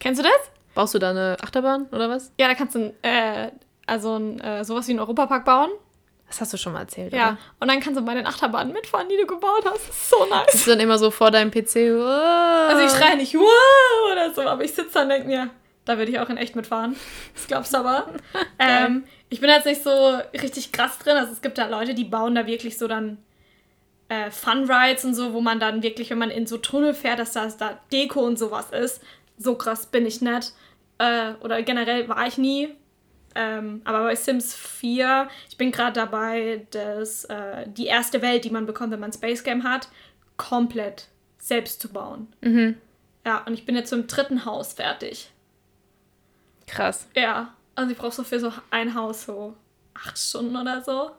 Kennst 0.00 0.18
du 0.20 0.24
das? 0.24 0.32
Baust 0.74 0.94
du 0.94 0.98
da 0.98 1.10
eine 1.10 1.36
Achterbahn 1.40 1.86
oder 1.92 2.10
was? 2.10 2.32
Ja, 2.38 2.48
da 2.48 2.54
kannst 2.54 2.74
du 2.74 2.92
äh, 3.02 3.50
also 3.86 4.18
ein, 4.18 4.40
äh, 4.40 4.64
sowas 4.64 4.86
wie 4.88 4.92
einen 4.92 5.00
Europapark 5.00 5.44
bauen. 5.44 5.70
Das 6.26 6.40
hast 6.40 6.52
du 6.52 6.56
schon 6.56 6.72
mal 6.72 6.80
erzählt, 6.80 7.12
Ja. 7.12 7.28
oder? 7.28 7.38
Und 7.60 7.68
dann 7.68 7.78
kannst 7.80 8.00
du 8.00 8.04
bei 8.04 8.14
den 8.14 8.26
Achterbahnen 8.26 8.72
mitfahren, 8.72 9.08
die 9.08 9.16
du 9.16 9.26
gebaut 9.26 9.64
hast. 9.64 9.88
Das 9.88 9.96
ist 9.96 10.10
so 10.10 10.26
nice. 10.28 10.46
Bist 10.50 10.66
du 10.66 10.70
dann 10.72 10.80
immer 10.80 10.98
so 10.98 11.12
vor 11.12 11.30
deinem 11.30 11.52
PC? 11.52 11.76
Also 12.68 12.84
ich 12.84 12.90
schreie 12.90 13.16
nicht 13.16 13.32
wow 13.34 14.10
oder 14.12 14.34
so, 14.34 14.42
aber 14.42 14.64
ich 14.64 14.74
sitze 14.74 14.90
da 14.94 15.02
und 15.02 15.10
denke 15.10 15.28
mir, 15.28 15.50
da 15.84 15.98
würde 15.98 16.10
ich 16.10 16.18
auch 16.18 16.28
in 16.28 16.36
echt 16.36 16.56
mitfahren. 16.56 16.96
Das 17.34 17.46
glaubst 17.46 17.72
du 17.72 17.78
aber. 17.78 18.08
ähm, 18.58 19.04
ich 19.28 19.40
bin 19.40 19.50
jetzt 19.50 19.66
nicht 19.66 19.82
so 19.82 20.20
richtig 20.32 20.72
krass 20.72 20.98
drin. 20.98 21.16
Also 21.16 21.32
es 21.32 21.42
gibt 21.42 21.58
da 21.58 21.66
Leute, 21.66 21.94
die 21.94 22.04
bauen 22.04 22.34
da 22.34 22.46
wirklich 22.46 22.78
so 22.78 22.86
dann 22.86 23.18
äh, 24.08 24.30
Fun-Rides 24.30 25.04
und 25.04 25.14
so, 25.14 25.32
wo 25.32 25.40
man 25.40 25.58
dann 25.58 25.82
wirklich, 25.82 26.10
wenn 26.10 26.18
man 26.18 26.30
in 26.30 26.46
so 26.46 26.58
Tunnel 26.58 26.94
fährt, 26.94 27.18
dass 27.18 27.32
das 27.32 27.56
da 27.56 27.80
Deko 27.92 28.20
und 28.20 28.38
sowas 28.38 28.70
ist. 28.70 29.02
So 29.36 29.56
krass 29.56 29.86
bin 29.86 30.06
ich 30.06 30.20
nicht. 30.20 30.52
Äh, 30.98 31.32
oder 31.40 31.62
generell 31.62 32.08
war 32.08 32.26
ich 32.26 32.38
nie. 32.38 32.68
Ähm, 33.34 33.82
aber 33.84 34.04
bei 34.04 34.14
Sims 34.14 34.54
4, 34.54 35.28
ich 35.50 35.58
bin 35.58 35.70
gerade 35.70 35.92
dabei, 35.92 36.66
das, 36.70 37.24
äh, 37.26 37.66
die 37.66 37.86
erste 37.86 38.22
Welt, 38.22 38.44
die 38.44 38.50
man 38.50 38.64
bekommt, 38.64 38.92
wenn 38.92 39.00
man 39.00 39.12
Space 39.12 39.44
Game 39.44 39.64
hat, 39.64 39.88
komplett 40.38 41.08
selbst 41.38 41.80
zu 41.80 41.90
bauen. 41.92 42.28
Ja, 43.26 43.42
und 43.44 43.52
ich 43.54 43.66
bin 43.66 43.76
jetzt 43.76 43.90
so 43.90 43.96
im 43.96 44.06
dritten 44.06 44.46
Haus 44.46 44.72
fertig. 44.72 45.30
Krass. 46.66 47.08
Ja, 47.14 47.54
also 47.76 47.92
ich 47.92 47.98
brauche 47.98 48.12
so 48.12 48.24
für 48.24 48.40
so 48.40 48.52
ein 48.70 48.94
Haus 48.94 49.24
so 49.26 49.54
acht 49.94 50.18
Stunden 50.18 50.56
oder 50.56 50.82
so. 50.82 51.10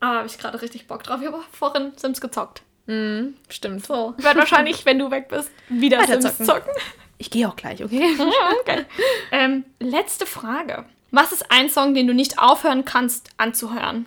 Aber 0.00 0.16
habe 0.16 0.26
ich 0.26 0.38
gerade 0.38 0.60
richtig 0.60 0.86
Bock 0.86 1.02
drauf. 1.02 1.20
Ich 1.20 1.26
habe 1.26 1.42
vorhin 1.52 1.92
Sims 1.96 2.20
gezockt. 2.20 2.62
Mhm, 2.86 3.36
stimmt. 3.48 3.86
So, 3.86 4.14
ich 4.18 4.24
werde 4.24 4.40
wahrscheinlich, 4.40 4.84
wenn 4.86 4.98
du 4.98 5.10
weg 5.10 5.28
bist, 5.28 5.50
wieder 5.68 6.04
Sims 6.06 6.24
zocken. 6.24 6.46
zocken. 6.46 6.72
Ich 7.18 7.30
gehe 7.30 7.46
auch 7.46 7.56
gleich, 7.56 7.84
okay? 7.84 8.16
okay. 8.60 8.86
ähm, 9.30 9.64
letzte 9.78 10.24
Frage. 10.26 10.86
Was 11.10 11.32
ist 11.32 11.50
ein 11.50 11.68
Song, 11.68 11.94
den 11.94 12.06
du 12.06 12.14
nicht 12.14 12.38
aufhören 12.38 12.84
kannst 12.84 13.30
anzuhören? 13.36 14.06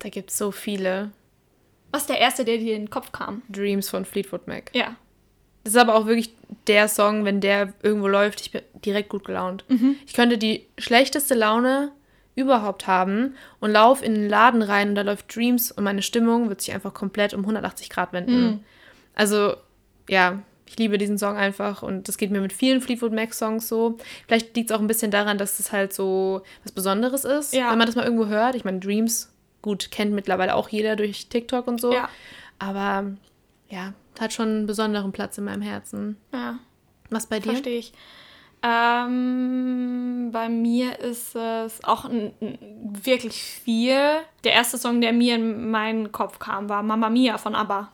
Da 0.00 0.10
gibt 0.10 0.30
es 0.30 0.36
so 0.36 0.50
viele 0.50 1.10
Was 1.90 2.02
ist 2.02 2.10
der 2.10 2.18
erste, 2.18 2.44
der 2.44 2.58
dir 2.58 2.76
in 2.76 2.82
den 2.82 2.90
Kopf 2.90 3.12
kam? 3.12 3.42
Dreams 3.48 3.88
von 3.88 4.04
Fleetwood 4.04 4.46
Mac. 4.46 4.70
Ja. 4.74 4.96
Das 5.64 5.72
ist 5.74 5.78
aber 5.80 5.94
auch 5.94 6.06
wirklich 6.06 6.34
der 6.66 6.88
Song, 6.88 7.24
wenn 7.24 7.40
der 7.40 7.72
irgendwo 7.82 8.06
läuft, 8.08 8.40
ich 8.42 8.50
bin 8.52 8.62
direkt 8.84 9.08
gut 9.08 9.24
gelaunt. 9.24 9.64
Ich 10.06 10.12
könnte 10.12 10.38
die 10.38 10.66
schlechteste 10.78 11.34
Laune 11.34 11.90
überhaupt 12.36 12.86
haben 12.86 13.34
und 13.60 13.70
lauf 13.70 14.02
in 14.02 14.14
den 14.14 14.28
Laden 14.28 14.60
rein 14.62 14.90
und 14.90 14.94
da 14.96 15.02
läuft 15.02 15.34
Dreams 15.34 15.70
und 15.72 15.84
meine 15.84 16.02
Stimmung 16.02 16.48
wird 16.48 16.60
sich 16.60 16.74
einfach 16.74 16.92
komplett 16.92 17.32
um 17.32 17.40
180 17.40 17.88
Grad 17.90 18.12
wenden. 18.12 18.64
Also, 19.14 19.54
ja, 20.08 20.42
ich 20.66 20.76
liebe 20.78 20.98
diesen 20.98 21.16
Song 21.18 21.36
einfach 21.36 21.82
und 21.82 22.08
das 22.08 22.18
geht 22.18 22.30
mir 22.30 22.40
mit 22.40 22.52
vielen 22.52 22.80
Fleetwood 22.80 23.12
Mac 23.12 23.32
Songs 23.32 23.68
so. 23.68 23.98
Vielleicht 24.26 24.56
liegt 24.56 24.70
es 24.70 24.76
auch 24.76 24.80
ein 24.80 24.86
bisschen 24.88 25.10
daran, 25.10 25.38
dass 25.38 25.60
es 25.60 25.70
halt 25.72 25.92
so 25.92 26.42
was 26.64 26.72
Besonderes 26.72 27.24
ist, 27.24 27.54
Ja. 27.54 27.70
wenn 27.70 27.78
man 27.78 27.86
das 27.86 27.94
mal 27.96 28.04
irgendwo 28.04 28.26
hört. 28.26 28.54
Ich 28.56 28.64
meine, 28.64 28.80
Dreams, 28.80 29.32
gut, 29.62 29.90
kennt 29.90 30.12
mittlerweile 30.12 30.56
auch 30.56 30.68
jeder 30.68 30.96
durch 30.96 31.28
TikTok 31.28 31.66
und 31.68 31.80
so. 31.80 31.92
Ja. 31.94 32.08
Aber 32.58 33.12
ja, 33.68 33.92
hat 34.20 34.32
schon 34.32 34.48
einen 34.48 34.66
besonderen 34.66 35.12
Platz 35.12 35.38
in 35.38 35.44
meinem 35.44 35.62
Herzen. 35.62 36.16
Ja. 36.32 36.58
Was 37.10 37.26
bei 37.26 37.38
dir? 37.40 37.50
Verstehe 37.52 37.78
ich. 37.78 37.92
Ähm, 38.62 40.30
bei 40.32 40.48
mir 40.48 40.98
ist 41.00 41.34
es 41.36 41.82
auch 41.84 42.04
n- 42.06 42.32
n- 42.40 42.58
wirklich 43.04 43.34
viel. 43.42 43.98
Der 44.44 44.52
erste 44.52 44.78
Song, 44.78 45.00
der 45.00 45.12
mir 45.12 45.34
in 45.36 45.70
meinen 45.70 46.12
Kopf 46.12 46.38
kam, 46.38 46.68
war 46.68 46.82
Mamma 46.82 47.10
Mia 47.10 47.38
von 47.38 47.54
ABBA. 47.54 47.90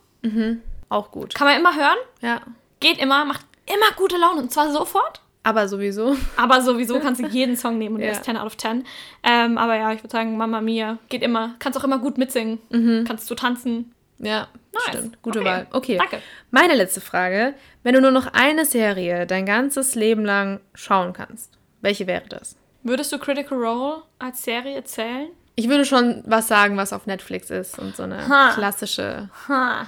Auch 0.88 1.10
gut. 1.10 1.34
Kann 1.34 1.46
man 1.48 1.58
immer 1.58 1.74
hören, 1.74 1.96
Ja. 2.20 2.40
geht 2.80 2.98
immer, 2.98 3.24
macht 3.24 3.46
immer 3.66 3.94
gute 3.96 4.16
Laune 4.16 4.42
und 4.42 4.52
zwar 4.52 4.70
sofort. 4.70 5.20
Aber 5.42 5.66
sowieso. 5.68 6.16
Aber 6.36 6.60
sowieso 6.60 7.00
kannst 7.00 7.22
du 7.22 7.26
jeden 7.26 7.56
Song 7.56 7.78
nehmen 7.78 7.96
und 7.96 8.00
Ja. 8.04 8.10
ist 8.12 8.24
10 8.24 8.36
out 8.36 8.46
of 8.46 8.56
10. 8.56 8.84
Ähm, 9.22 9.56
aber 9.56 9.76
ja, 9.76 9.92
ich 9.92 10.02
würde 10.02 10.12
sagen, 10.12 10.36
Mamma 10.36 10.60
Mia 10.60 10.98
geht 11.08 11.22
immer. 11.22 11.54
Kannst 11.58 11.78
auch 11.78 11.84
immer 11.84 11.98
gut 11.98 12.18
mitsingen. 12.18 12.58
Kannst 13.06 13.30
du 13.30 13.34
tanzen. 13.34 13.92
Ja, 14.18 14.48
Nice. 14.72 14.82
stimmt. 14.88 15.22
Gute 15.22 15.40
Okay. 15.40 15.48
Wahl. 15.48 15.66
Okay. 15.72 15.96
Danke. 15.98 16.22
Meine 16.50 16.74
letzte 16.74 17.00
Frage. 17.00 17.54
Wenn 17.82 17.94
du 17.94 18.00
nur 18.00 18.10
noch 18.12 18.28
eine 18.32 18.64
Serie 18.64 19.26
dein 19.26 19.46
ganzes 19.46 19.94
Leben 19.94 20.24
lang 20.24 20.60
schauen 20.74 21.12
kannst, 21.12 21.58
welche 21.80 22.06
wäre 22.06 22.28
das? 22.28 22.56
Würdest 22.82 23.12
du 23.12 23.18
Critical 23.18 23.58
Role 23.58 24.02
als 24.18 24.42
Serie 24.42 24.82
zählen? 24.84 25.28
Ich 25.56 25.68
würde 25.68 25.84
schon 25.84 26.22
was 26.26 26.48
sagen, 26.48 26.76
was 26.76 26.92
auf 26.92 27.06
Netflix 27.06 27.50
ist 27.50 27.78
und 27.78 27.94
so 27.96 28.04
eine 28.04 28.26
Ha. 28.28 28.52
klassische. 28.54 29.28
Ha. 29.48 29.86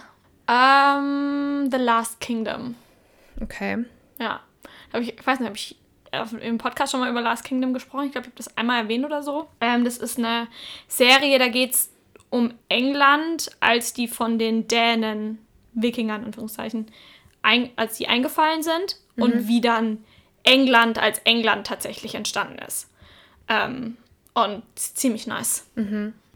Ähm, 0.48 1.68
The 1.70 1.78
Last 1.78 2.20
Kingdom. 2.20 2.74
Okay. 3.40 3.84
Ja. 4.18 4.40
Ich, 4.94 5.18
ich 5.18 5.26
weiß 5.26 5.40
nicht, 5.40 5.46
habe 5.48 5.56
ich 5.56 5.76
im 6.42 6.58
Podcast 6.58 6.92
schon 6.92 7.00
mal 7.00 7.08
über 7.10 7.22
Last 7.22 7.44
Kingdom 7.44 7.72
gesprochen? 7.72 8.06
Ich 8.06 8.12
glaube, 8.12 8.26
ich 8.26 8.32
habe 8.32 8.36
das 8.44 8.56
einmal 8.56 8.82
erwähnt 8.82 9.04
oder 9.06 9.22
so. 9.22 9.48
Ähm, 9.60 9.84
das 9.84 9.96
ist 9.96 10.18
eine 10.18 10.48
Serie, 10.88 11.38
da 11.38 11.48
geht 11.48 11.72
es 11.72 11.91
um 12.32 12.54
England, 12.70 13.50
als 13.60 13.92
die 13.92 14.08
von 14.08 14.38
den 14.38 14.66
Dänen, 14.66 15.38
Wikingern, 15.74 16.22
in 16.22 16.26
Anführungszeichen, 16.26 16.86
ein, 17.42 17.70
als 17.76 17.98
die 17.98 18.08
eingefallen 18.08 18.62
sind 18.62 18.96
und 19.16 19.48
wie 19.48 19.60
dann 19.60 20.02
England 20.42 20.98
als 20.98 21.18
England 21.20 21.66
tatsächlich 21.66 22.14
entstanden 22.14 22.58
ist. 22.66 22.88
Ähm, 23.48 23.98
und 24.32 24.62
ziemlich 24.76 25.26
nice. 25.26 25.66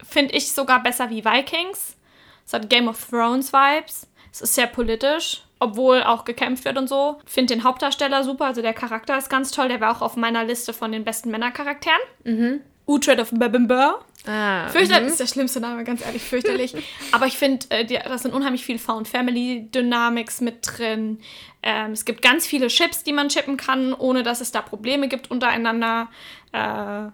Finde 0.07 0.35
ich 0.35 0.51
sogar 0.51 0.83
besser 0.83 1.09
wie 1.09 1.25
Vikings. 1.25 1.97
Es 2.45 2.53
hat 2.53 2.69
Game 2.69 2.87
of 2.87 3.03
Thrones 3.09 3.51
Vibes. 3.51 4.07
Es 4.31 4.41
ist 4.41 4.53
sehr 4.53 4.67
politisch, 4.67 5.41
obwohl 5.57 6.03
auch 6.03 6.25
gekämpft 6.25 6.65
wird 6.65 6.77
und 6.77 6.87
so. 6.87 7.19
Finde 7.25 7.55
den 7.55 7.63
Hauptdarsteller 7.63 8.23
super, 8.23 8.45
also 8.45 8.61
der 8.61 8.75
Charakter 8.75 9.17
ist 9.17 9.29
ganz 9.29 9.49
toll. 9.49 9.69
Der 9.69 9.81
war 9.81 9.97
auch 9.97 10.01
auf 10.03 10.15
meiner 10.15 10.43
Liste 10.43 10.73
von 10.73 10.91
den 10.91 11.03
besten 11.03 11.31
Männercharakteren. 11.31 11.99
Mhm. 12.23 12.61
Uhtred 12.85 13.19
of 13.19 13.31
Bebember. 13.31 14.05
Ah. 14.27 14.67
Fürchterlich 14.69 15.09
ist 15.09 15.19
der 15.19 15.27
schlimmste 15.27 15.59
Name, 15.59 15.83
ganz 15.83 16.05
ehrlich, 16.05 16.21
fürchterlich. 16.21 16.73
Aber 17.11 17.25
ich 17.27 17.37
finde, 17.37 17.65
äh, 17.69 17.85
da 17.85 18.17
sind 18.17 18.33
unheimlich 18.33 18.65
viel 18.65 18.77
Found 18.79 19.07
Family 19.07 19.67
Dynamics 19.73 20.41
mit 20.41 20.57
drin. 20.63 21.19
Ähm, 21.63 21.91
es 21.91 22.05
gibt 22.05 22.21
ganz 22.21 22.45
viele 22.45 22.67
Chips, 22.67 23.03
die 23.03 23.13
man 23.13 23.29
chippen 23.29 23.57
kann, 23.57 23.93
ohne 23.93 24.23
dass 24.23 24.41
es 24.41 24.51
da 24.51 24.61
Probleme 24.61 25.07
gibt 25.07 25.31
untereinander. 25.31 26.09
Äh, 26.51 27.09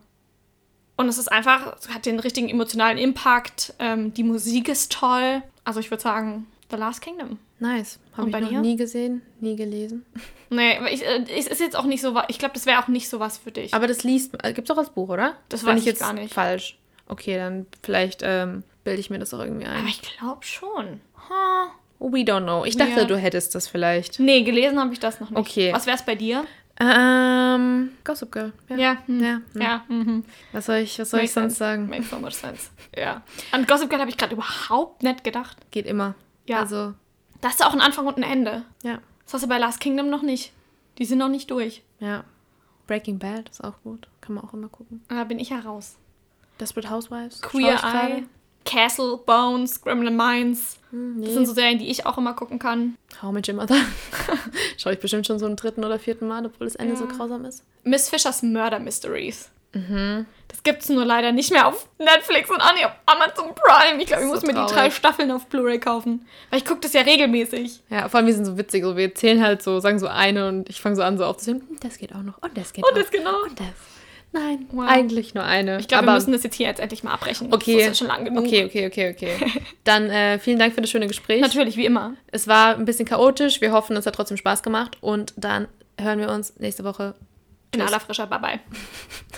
und 0.95 1.07
es 1.07 1.17
ist 1.17 1.31
einfach, 1.31 1.75
es 1.79 1.89
hat 1.89 2.05
den 2.05 2.19
richtigen 2.19 2.49
emotionalen 2.49 2.97
Impact. 2.97 3.73
Ähm, 3.79 4.13
die 4.13 4.23
Musik 4.23 4.67
ist 4.69 4.91
toll. 4.91 5.41
Also 5.63 5.79
ich 5.79 5.89
würde 5.91 6.03
sagen, 6.03 6.45
The 6.69 6.77
Last 6.77 7.01
Kingdom. 7.01 7.39
Nice. 7.59 7.99
Habe 8.13 8.23
Und 8.23 8.27
ich 8.27 8.33
bei 8.33 8.39
noch 8.41 8.49
dir? 8.49 8.59
nie 8.61 8.75
gesehen, 8.75 9.21
nie 9.39 9.55
gelesen. 9.55 10.05
Nee, 10.49 10.77
aber 10.77 10.91
ich, 10.91 11.03
äh, 11.03 11.23
es 11.35 11.47
ist 11.47 11.61
jetzt 11.61 11.75
auch 11.75 11.85
nicht 11.85 12.01
so 12.01 12.13
was. 12.13 12.25
Ich 12.27 12.37
glaube, 12.37 12.53
das 12.53 12.67
wäre 12.67 12.77
auch 12.79 12.87
nicht 12.87 13.09
so 13.09 13.19
was 13.19 13.39
für 13.39 13.49
dich. 13.51 13.73
Aber 13.73 13.87
das 13.87 14.03
liest, 14.03 14.35
äh, 14.43 14.53
gibt's 14.53 14.69
auch 14.69 14.77
als 14.77 14.91
Buch, 14.91 15.09
oder? 15.09 15.35
Das 15.49 15.61
Bin 15.61 15.69
weiß 15.69 15.77
ich 15.77 15.79
ich 15.79 15.85
jetzt 15.93 16.01
gar 16.01 16.13
nicht. 16.13 16.31
falsch. 16.31 16.77
Okay, 17.07 17.37
dann 17.37 17.65
vielleicht 17.83 18.21
ähm, 18.23 18.63
bilde 18.83 18.99
ich 18.99 19.09
mir 19.09 19.19
das 19.19 19.33
auch 19.33 19.39
irgendwie 19.39 19.65
ein. 19.65 19.79
Aber 19.79 19.87
ich 19.87 20.01
glaube 20.01 20.43
schon. 20.43 21.01
Ha. 21.29 21.67
We 21.99 22.19
don't 22.19 22.43
know. 22.43 22.65
Ich 22.65 22.75
dachte, 22.75 23.01
Ja. 23.01 23.05
du 23.05 23.17
hättest 23.17 23.55
das 23.55 23.67
vielleicht. 23.67 24.19
Nee, 24.19 24.43
gelesen 24.43 24.79
habe 24.79 24.91
ich 24.93 24.99
das 24.99 25.19
noch 25.19 25.29
nicht. 25.29 25.39
Okay. 25.39 25.71
Was 25.73 25.85
wäre 25.85 25.95
es 25.97 26.03
bei 26.03 26.15
dir? 26.15 26.45
Ähm, 26.79 27.91
Gossip 28.03 28.31
Girl. 28.31 28.51
Ja. 28.69 28.75
Ja. 28.77 28.97
hm. 29.05 29.23
Ja. 29.23 29.41
hm. 29.53 29.61
Ja. 29.61 29.83
Mhm. 29.87 30.23
Was 30.51 30.65
soll 30.65 30.77
ich, 30.77 30.97
was 30.99 31.09
soll 31.11 31.19
ich 31.21 31.23
Makes 31.25 31.33
sonst 31.33 31.57
sense. 31.57 31.59
sagen? 31.59 31.89
Makes 31.89 32.09
so 32.09 32.19
much 32.19 32.33
sense. 32.33 32.69
Ja. 32.97 33.21
An 33.51 33.65
Gossip 33.65 33.89
Girl 33.89 33.99
habe 34.01 34.09
ich 34.09 34.17
gerade 34.17 34.33
überhaupt 34.33 35.03
nicht 35.03 35.23
gedacht. 35.23 35.57
Geht 35.71 35.85
immer. 35.85 36.15
Ja. 36.47 36.59
Also, 36.59 36.93
Da 37.41 37.49
hast 37.49 37.59
du 37.59 37.65
auch 37.65 37.71
einen 37.71 37.81
Anfang 37.81 38.05
und 38.07 38.17
ein 38.17 38.23
Ende. 38.23 38.63
ja. 38.83 38.99
Das 39.25 39.35
hast 39.35 39.43
du 39.45 39.47
bei 39.49 39.57
Last 39.57 39.79
Kingdom 39.79 40.09
noch 40.09 40.21
nicht. 40.21 40.51
Die 40.97 41.05
sind 41.05 41.17
noch 41.19 41.29
nicht 41.29 41.49
durch. 41.49 41.81
Ja. 41.99 42.25
Breaking 42.87 43.19
Bad 43.19 43.47
ist 43.49 43.63
auch 43.63 43.81
gut. 43.83 44.07
Kann 44.19 44.35
man 44.35 44.43
auch 44.43 44.53
immer 44.53 44.67
gucken. 44.67 45.01
Da 45.07 45.23
bin 45.23 45.39
ich 45.39 45.49
ja 45.51 45.59
raus. 45.59 45.95
Desperate 46.59 46.89
Housewives. 46.89 47.41
Queer. 47.41 47.79
Eye, 47.83 48.23
Castle, 48.65 49.17
Bones, 49.25 49.81
Criminal 49.81 50.13
Minds. 50.13 50.77
Hm, 50.91 51.15
Das 51.19 51.27
nee. 51.29 51.33
sind 51.33 51.45
so 51.47 51.53
Serien, 51.53 51.79
die 51.79 51.89
ich 51.89 52.05
auch 52.05 52.17
immer 52.17 52.33
gucken 52.33 52.59
kann. 52.59 52.97
How 53.21 53.31
Much 53.33 53.47
Your 53.49 53.55
Mother. 53.55 53.75
Schaue 54.77 54.93
ich 54.93 54.99
bestimmt 54.99 55.27
schon 55.27 55.39
so 55.39 55.45
im 55.47 55.55
dritten 55.55 55.83
oder 55.83 55.99
vierten 55.99 56.27
Mal, 56.27 56.45
obwohl 56.45 56.67
das 56.67 56.75
Ende 56.75 56.95
so 56.95 57.05
Ja. 57.05 57.11
grausam 57.11 57.43
ist. 57.45 57.63
Miss 57.83 58.09
Fishers 58.09 58.41
Murder 58.43 58.79
Mysteries. 58.79 59.49
Mhm. 59.75 60.27
Das 60.49 60.61
gibt's 60.61 60.87
nur 60.87 61.03
leider 61.03 61.31
nicht 61.31 61.51
mehr 61.51 61.67
auf 61.67 61.89
Netflix 61.97 62.47
und 62.51 62.61
auch 62.61 62.73
nicht 62.73 62.85
auf 62.85 62.91
Amazon 63.07 63.55
Prime. 63.55 63.99
Ich 63.99 64.05
glaube, 64.07 64.23
ich 64.23 64.29
Das 64.29 64.35
muss 64.35 64.41
so 64.41 64.47
mir 64.47 64.53
die 64.67 64.71
drei 64.71 64.91
Staffeln 64.91 65.31
auf 65.31 65.47
Blu-ray 65.47 65.79
kaufen. 65.79 66.27
Weil 66.51 66.59
ich 66.59 66.65
gucke 66.65 66.81
das 66.81 66.93
ja 66.93 67.01
regelmäßig. 67.01 67.81
Ja, 67.89 68.07
vor 68.07 68.19
allem, 68.19 68.27
wir 68.27 68.35
sind 68.35 68.45
so 68.45 68.55
witzig. 68.55 68.83
So, 68.83 68.95
wir 68.95 69.15
zählen 69.15 69.41
halt 69.43 69.63
so, 69.63 69.79
sagen 69.79 69.97
so 69.97 70.07
eine 70.07 70.47
und 70.47 70.69
ich 70.69 70.79
fange 70.79 70.95
so 70.95 71.01
an, 71.01 71.17
so 71.17 71.25
aufzuzählen. 71.25 71.61
Hm, 71.67 71.79
Das 71.81 71.97
geht 71.97 72.13
auch 72.13 72.21
noch. 72.21 72.37
Und 72.43 72.55
das 72.55 72.71
geht 72.71 72.85
Und 72.85 72.91
auch. 72.93 72.97
das 73.01 73.09
genau. 73.09 73.41
Und 73.43 73.59
das. 73.59 73.67
Nein, 74.33 74.67
Wow. 74.71 74.85
eigentlich 74.87 75.35
nur 75.35 75.43
eine. 75.43 75.79
Ich 75.79 75.87
glaube, 75.87 76.07
wir 76.07 76.13
müssen 76.13 76.31
das 76.31 76.41
jetzt 76.43 76.55
hier 76.55 76.67
jetzt 76.67 76.79
endlich 76.79 77.03
mal 77.03 77.13
abbrechen. 77.13 77.53
Okay. 77.53 77.73
Das 77.77 77.81
ist 77.81 77.87
ja 77.87 77.93
schon 77.95 78.07
lang 78.07 78.25
genug. 78.25 78.43
Okay, 78.45 78.65
okay, 78.65 78.87
okay, 78.87 79.13
okay. 79.13 79.51
Dann 79.83 80.09
äh, 80.09 80.39
vielen 80.39 80.57
Dank 80.59 80.73
für 80.73 80.81
das 80.81 80.89
schöne 80.89 81.07
Gespräch. 81.07 81.39
Natürlich, 81.39 81.77
wie 81.77 81.85
immer. 81.85 82.15
Es 82.31 82.47
war 82.47 82.75
ein 82.75 82.85
bisschen 82.85 83.05
chaotisch. 83.05 83.61
Wir 83.61 83.71
hoffen, 83.71 83.95
es 83.95 84.05
hat 84.07 84.15
trotzdem 84.15 84.37
Spaß 84.37 84.63
gemacht. 84.63 84.97
Und 85.01 85.33
dann 85.37 85.67
hören 86.01 86.19
wir 86.19 86.29
uns 86.31 86.59
nächste 86.59 86.83
Woche. 86.83 87.13
In 87.73 87.81
aller 87.81 87.99
Frischer. 87.99 88.27
Bye 88.27 88.39
bye. 88.39 88.59